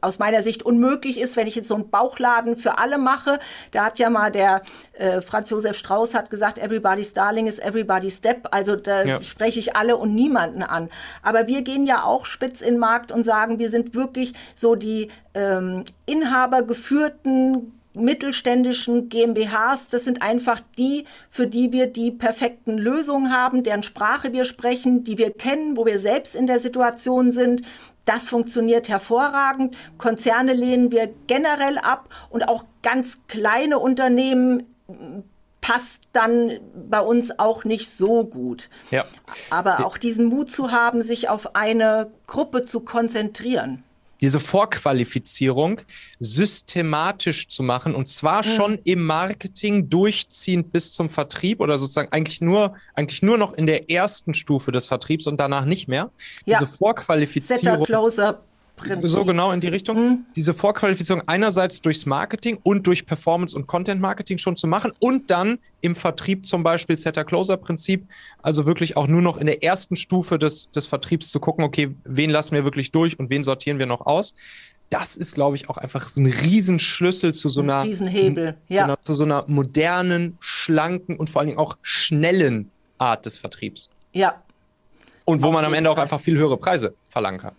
aus 0.00 0.18
meiner 0.18 0.42
Sicht 0.42 0.62
unmöglich 0.62 1.18
ist, 1.18 1.36
wenn 1.36 1.46
ich 1.46 1.54
jetzt 1.54 1.68
so 1.68 1.74
einen 1.74 1.90
Bauchladen 1.90 2.56
für 2.56 2.78
alle 2.78 2.98
mache. 2.98 3.38
Da 3.70 3.84
hat 3.86 3.98
ja 3.98 4.10
mal 4.10 4.30
der 4.30 4.62
äh, 4.92 5.20
Franz 5.20 5.50
Josef 5.50 5.76
Strauß 5.76 6.14
hat 6.14 6.30
gesagt, 6.30 6.58
everybody's 6.58 7.12
darling 7.12 7.46
is 7.46 7.58
everybody's 7.58 8.16
step. 8.16 8.48
Also 8.50 8.76
da 8.76 9.04
ja. 9.04 9.22
spreche 9.22 9.58
ich 9.58 9.76
alle 9.76 9.96
und 9.96 10.14
niemanden 10.14 10.62
an. 10.62 10.90
Aber 11.22 11.46
wir 11.46 11.62
gehen 11.62 11.86
ja 11.86 12.04
auch 12.04 12.26
spitz 12.26 12.60
in 12.60 12.74
den 12.74 12.80
Markt 12.80 13.12
und 13.12 13.24
sagen, 13.24 13.58
wir 13.58 13.70
sind 13.70 13.94
wirklich 13.94 14.34
so 14.54 14.74
die 14.74 15.10
ähm, 15.34 15.84
inhabergeführten 16.06 17.73
mittelständischen 17.94 19.08
GmbHs, 19.08 19.88
das 19.88 20.04
sind 20.04 20.22
einfach 20.22 20.60
die, 20.76 21.04
für 21.30 21.46
die 21.46 21.72
wir 21.72 21.86
die 21.86 22.10
perfekten 22.10 22.76
Lösungen 22.76 23.32
haben, 23.32 23.62
deren 23.62 23.82
Sprache 23.82 24.32
wir 24.32 24.44
sprechen, 24.44 25.04
die 25.04 25.18
wir 25.18 25.32
kennen, 25.32 25.76
wo 25.76 25.86
wir 25.86 25.98
selbst 25.98 26.34
in 26.34 26.46
der 26.46 26.60
Situation 26.60 27.32
sind. 27.32 27.62
Das 28.04 28.28
funktioniert 28.28 28.88
hervorragend. 28.88 29.76
Konzerne 29.96 30.52
lehnen 30.52 30.92
wir 30.92 31.08
generell 31.26 31.78
ab 31.78 32.08
und 32.30 32.48
auch 32.48 32.64
ganz 32.82 33.22
kleine 33.28 33.78
Unternehmen 33.78 34.64
passt 35.60 36.02
dann 36.12 36.58
bei 36.90 37.00
uns 37.00 37.38
auch 37.38 37.64
nicht 37.64 37.90
so 37.90 38.24
gut. 38.24 38.68
Ja. 38.90 39.06
Aber 39.48 39.86
auch 39.86 39.96
diesen 39.96 40.26
Mut 40.26 40.52
zu 40.52 40.70
haben, 40.70 41.00
sich 41.00 41.30
auf 41.30 41.56
eine 41.56 42.10
Gruppe 42.26 42.66
zu 42.66 42.80
konzentrieren 42.80 43.82
diese 44.20 44.40
Vorqualifizierung 44.40 45.80
systematisch 46.20 47.48
zu 47.48 47.62
machen 47.62 47.94
und 47.94 48.06
zwar 48.06 48.44
mhm. 48.44 48.50
schon 48.50 48.78
im 48.84 49.02
Marketing 49.02 49.88
durchziehend 49.88 50.72
bis 50.72 50.92
zum 50.92 51.10
Vertrieb 51.10 51.60
oder 51.60 51.78
sozusagen 51.78 52.12
eigentlich 52.12 52.40
nur, 52.40 52.74
eigentlich 52.94 53.22
nur 53.22 53.38
noch 53.38 53.52
in 53.52 53.66
der 53.66 53.90
ersten 53.90 54.34
Stufe 54.34 54.72
des 54.72 54.86
Vertriebs 54.86 55.26
und 55.26 55.38
danach 55.38 55.64
nicht 55.64 55.88
mehr. 55.88 56.10
Ja. 56.46 56.58
Diese 56.58 56.70
Vorqualifizierung. 56.70 57.62
Setter, 57.62 57.82
Closer, 57.84 58.42
Prinzip. 58.76 59.08
So 59.08 59.24
genau 59.24 59.52
in 59.52 59.60
die 59.60 59.68
Richtung. 59.68 59.96
Mhm. 59.96 60.26
Diese 60.34 60.52
Vorqualifizierung 60.52 61.22
einerseits 61.26 61.80
durchs 61.80 62.06
Marketing 62.06 62.58
und 62.62 62.86
durch 62.86 63.06
Performance- 63.06 63.56
und 63.56 63.66
Content-Marketing 63.66 64.38
schon 64.38 64.56
zu 64.56 64.66
machen 64.66 64.92
und 64.98 65.30
dann 65.30 65.58
im 65.80 65.94
Vertrieb 65.94 66.46
zum 66.46 66.62
Beispiel 66.62 66.98
Setter-Closer-Prinzip, 66.98 68.06
also 68.42 68.66
wirklich 68.66 68.96
auch 68.96 69.06
nur 69.06 69.22
noch 69.22 69.36
in 69.36 69.46
der 69.46 69.62
ersten 69.62 69.96
Stufe 69.96 70.38
des, 70.38 70.70
des 70.72 70.86
Vertriebs 70.86 71.30
zu 71.30 71.40
gucken, 71.40 71.64
okay, 71.64 71.94
wen 72.04 72.30
lassen 72.30 72.54
wir 72.54 72.64
wirklich 72.64 72.90
durch 72.90 73.18
und 73.18 73.30
wen 73.30 73.44
sortieren 73.44 73.78
wir 73.78 73.86
noch 73.86 74.06
aus. 74.06 74.34
Das 74.90 75.16
ist, 75.16 75.34
glaube 75.34 75.56
ich, 75.56 75.68
auch 75.68 75.78
einfach 75.78 76.08
ein 76.16 76.26
Riesenschlüssel 76.26 77.32
zu 77.32 77.48
so 77.48 77.62
einer, 77.62 77.84
Riesenhebel, 77.84 78.56
ja. 78.68 78.82
Genau, 78.82 78.96
zu 79.02 79.14
so 79.14 79.24
einer 79.24 79.44
modernen, 79.46 80.36
schlanken 80.40 81.16
und 81.16 81.30
vor 81.30 81.40
allen 81.40 81.48
Dingen 81.48 81.58
auch 81.58 81.78
schnellen 81.82 82.70
Art 82.98 83.24
des 83.24 83.38
Vertriebs. 83.38 83.88
Ja. 84.12 84.42
Und 85.24 85.42
wo 85.42 85.50
man 85.50 85.64
am 85.64 85.72
Ende 85.72 85.90
auch 85.90 85.96
einfach 85.96 86.20
viel 86.20 86.36
höhere 86.36 86.58
Preise 86.58 86.94
verlangen 87.08 87.40
kann 87.40 87.54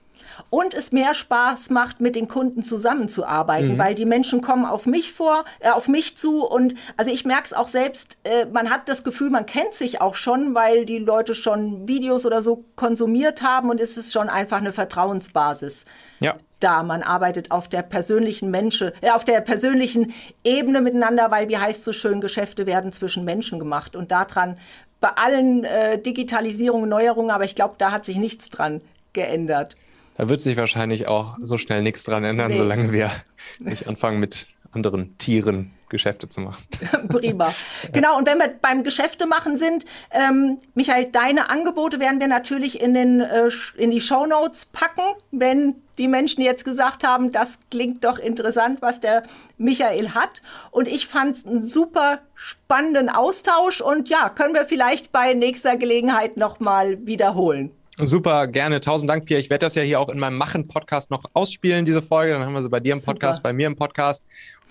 und 0.49 0.73
es 0.73 0.91
mehr 0.91 1.13
Spaß 1.13 1.69
macht, 1.69 2.01
mit 2.01 2.15
den 2.15 2.27
Kunden 2.27 2.63
zusammenzuarbeiten, 2.63 3.73
mhm. 3.73 3.77
weil 3.77 3.95
die 3.95 4.05
Menschen 4.05 4.41
kommen 4.41 4.65
auf 4.65 4.85
mich 4.85 5.13
vor, 5.13 5.45
äh, 5.59 5.69
auf 5.69 5.87
mich 5.87 6.17
zu 6.17 6.45
und 6.45 6.75
also 6.97 7.11
ich 7.11 7.25
merke 7.25 7.45
es 7.45 7.53
auch 7.53 7.67
selbst, 7.67 8.17
äh, 8.23 8.45
man 8.45 8.69
hat 8.69 8.89
das 8.89 9.03
Gefühl, 9.03 9.29
man 9.29 9.45
kennt 9.45 9.73
sich 9.73 10.01
auch 10.01 10.15
schon, 10.15 10.55
weil 10.55 10.85
die 10.85 10.99
Leute 10.99 11.33
schon 11.33 11.87
Videos 11.87 12.25
oder 12.25 12.41
so 12.41 12.63
konsumiert 12.75 13.41
haben 13.41 13.69
und 13.69 13.79
es 13.79 13.97
ist 13.97 14.13
schon 14.13 14.29
einfach 14.29 14.57
eine 14.57 14.71
Vertrauensbasis. 14.71 15.85
Ja. 16.19 16.33
Da, 16.61 16.83
man 16.83 17.03
arbeitet 17.03 17.51
auf 17.51 17.67
der 17.67 17.81
persönlichen 17.81 18.49
Menschen, 18.49 18.91
äh, 19.01 19.11
auf 19.11 19.25
der 19.25 19.41
persönlichen 19.41 20.13
Ebene 20.43 20.81
miteinander, 20.81 21.29
weil 21.31 21.49
wie 21.49 21.57
heißt 21.57 21.83
so 21.83 21.91
schön, 21.91 22.21
Geschäfte 22.21 22.65
werden 22.65 22.93
zwischen 22.93 23.25
Menschen 23.25 23.59
gemacht 23.59 23.95
und 23.95 24.11
daran 24.11 24.57
bei 25.01 25.09
allen 25.09 25.63
äh, 25.63 25.99
Digitalisierungen, 25.99 26.89
Neuerungen, 26.89 27.29
aber 27.29 27.43
ich 27.43 27.55
glaube, 27.55 27.75
da 27.77 27.91
hat 27.91 28.05
sich 28.05 28.17
nichts 28.17 28.49
dran 28.49 28.81
geändert. 29.13 29.75
Da 30.17 30.29
wird 30.29 30.41
sich 30.41 30.57
wahrscheinlich 30.57 31.07
auch 31.07 31.37
so 31.41 31.57
schnell 31.57 31.81
nichts 31.81 32.03
dran 32.03 32.23
ändern, 32.23 32.51
nee. 32.51 32.57
solange 32.57 32.91
wir 32.91 33.11
nicht 33.59 33.87
anfangen 33.87 34.19
mit 34.19 34.47
anderen 34.71 35.17
Tieren 35.17 35.71
Geschäfte 35.89 36.27
zu 36.27 36.41
machen. 36.41 36.63
Prima. 37.07 37.53
Genau, 37.93 38.17
und 38.17 38.25
wenn 38.25 38.37
wir 38.37 38.49
beim 38.61 38.83
Geschäfte 38.83 39.25
machen 39.27 39.55
sind, 39.55 39.85
ähm, 40.11 40.59
Michael, 40.73 41.05
deine 41.11 41.49
Angebote 41.49 41.99
werden 41.99 42.19
wir 42.19 42.27
natürlich 42.27 42.81
in, 42.81 42.93
den, 42.93 43.21
äh, 43.21 43.49
in 43.77 43.91
die 43.91 44.01
Show 44.01 44.25
Notes 44.25 44.65
packen, 44.65 45.03
wenn 45.31 45.75
die 45.97 46.07
Menschen 46.07 46.41
jetzt 46.41 46.65
gesagt 46.65 47.05
haben, 47.05 47.31
das 47.31 47.59
klingt 47.71 48.03
doch 48.03 48.19
interessant, 48.19 48.81
was 48.81 48.99
der 48.99 49.23
Michael 49.57 50.09
hat. 50.09 50.41
Und 50.71 50.87
ich 50.87 51.07
fand 51.07 51.37
es 51.37 51.45
einen 51.45 51.61
super 51.61 52.19
spannenden 52.33 53.09
Austausch 53.09 53.79
und 53.79 54.09
ja, 54.09 54.29
können 54.29 54.53
wir 54.53 54.65
vielleicht 54.65 55.11
bei 55.11 55.33
nächster 55.33 55.77
Gelegenheit 55.77 56.35
nochmal 56.35 57.05
wiederholen. 57.05 57.71
Super, 57.97 58.47
gerne. 58.47 58.81
Tausend 58.81 59.09
Dank, 59.09 59.25
Pierre. 59.25 59.39
Ich 59.39 59.49
werde 59.49 59.65
das 59.65 59.75
ja 59.75 59.81
hier 59.81 59.99
auch 59.99 60.09
in 60.09 60.19
meinem 60.19 60.37
Machen-Podcast 60.37 61.11
noch 61.11 61.23
ausspielen, 61.33 61.85
diese 61.85 62.01
Folge. 62.01 62.33
Dann 62.33 62.43
haben 62.43 62.53
wir 62.53 62.61
sie 62.61 62.69
bei 62.69 62.79
dir 62.79 62.93
im 62.93 63.01
Podcast, 63.01 63.37
Super. 63.37 63.49
bei 63.49 63.53
mir 63.53 63.67
im 63.67 63.75
Podcast. 63.75 64.23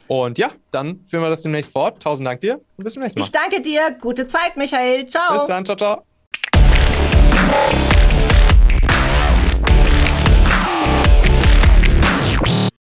Und 0.07 0.39
ja, 0.39 0.51
dann 0.71 1.03
führen 1.05 1.23
wir 1.23 1.31
das 1.31 1.43
demnächst 1.43 1.73
fort. 1.73 2.03
Tausend 2.03 2.27
Dank 2.27 2.41
dir 2.43 2.61
und 2.77 2.85
bis 2.85 2.93
zum 2.93 3.03
nächsten 3.03 3.21
Mal. 3.21 3.25
Ich 3.25 3.33
danke 3.33 3.63
dir. 3.63 3.97
Gute 4.01 4.29
Zeit, 4.29 4.57
Michael. 4.57 5.07
Ciao. 5.07 5.35
Bis 5.35 5.47
dann. 5.47 5.65
Ciao, 5.65 5.77
ciao. 5.77 6.05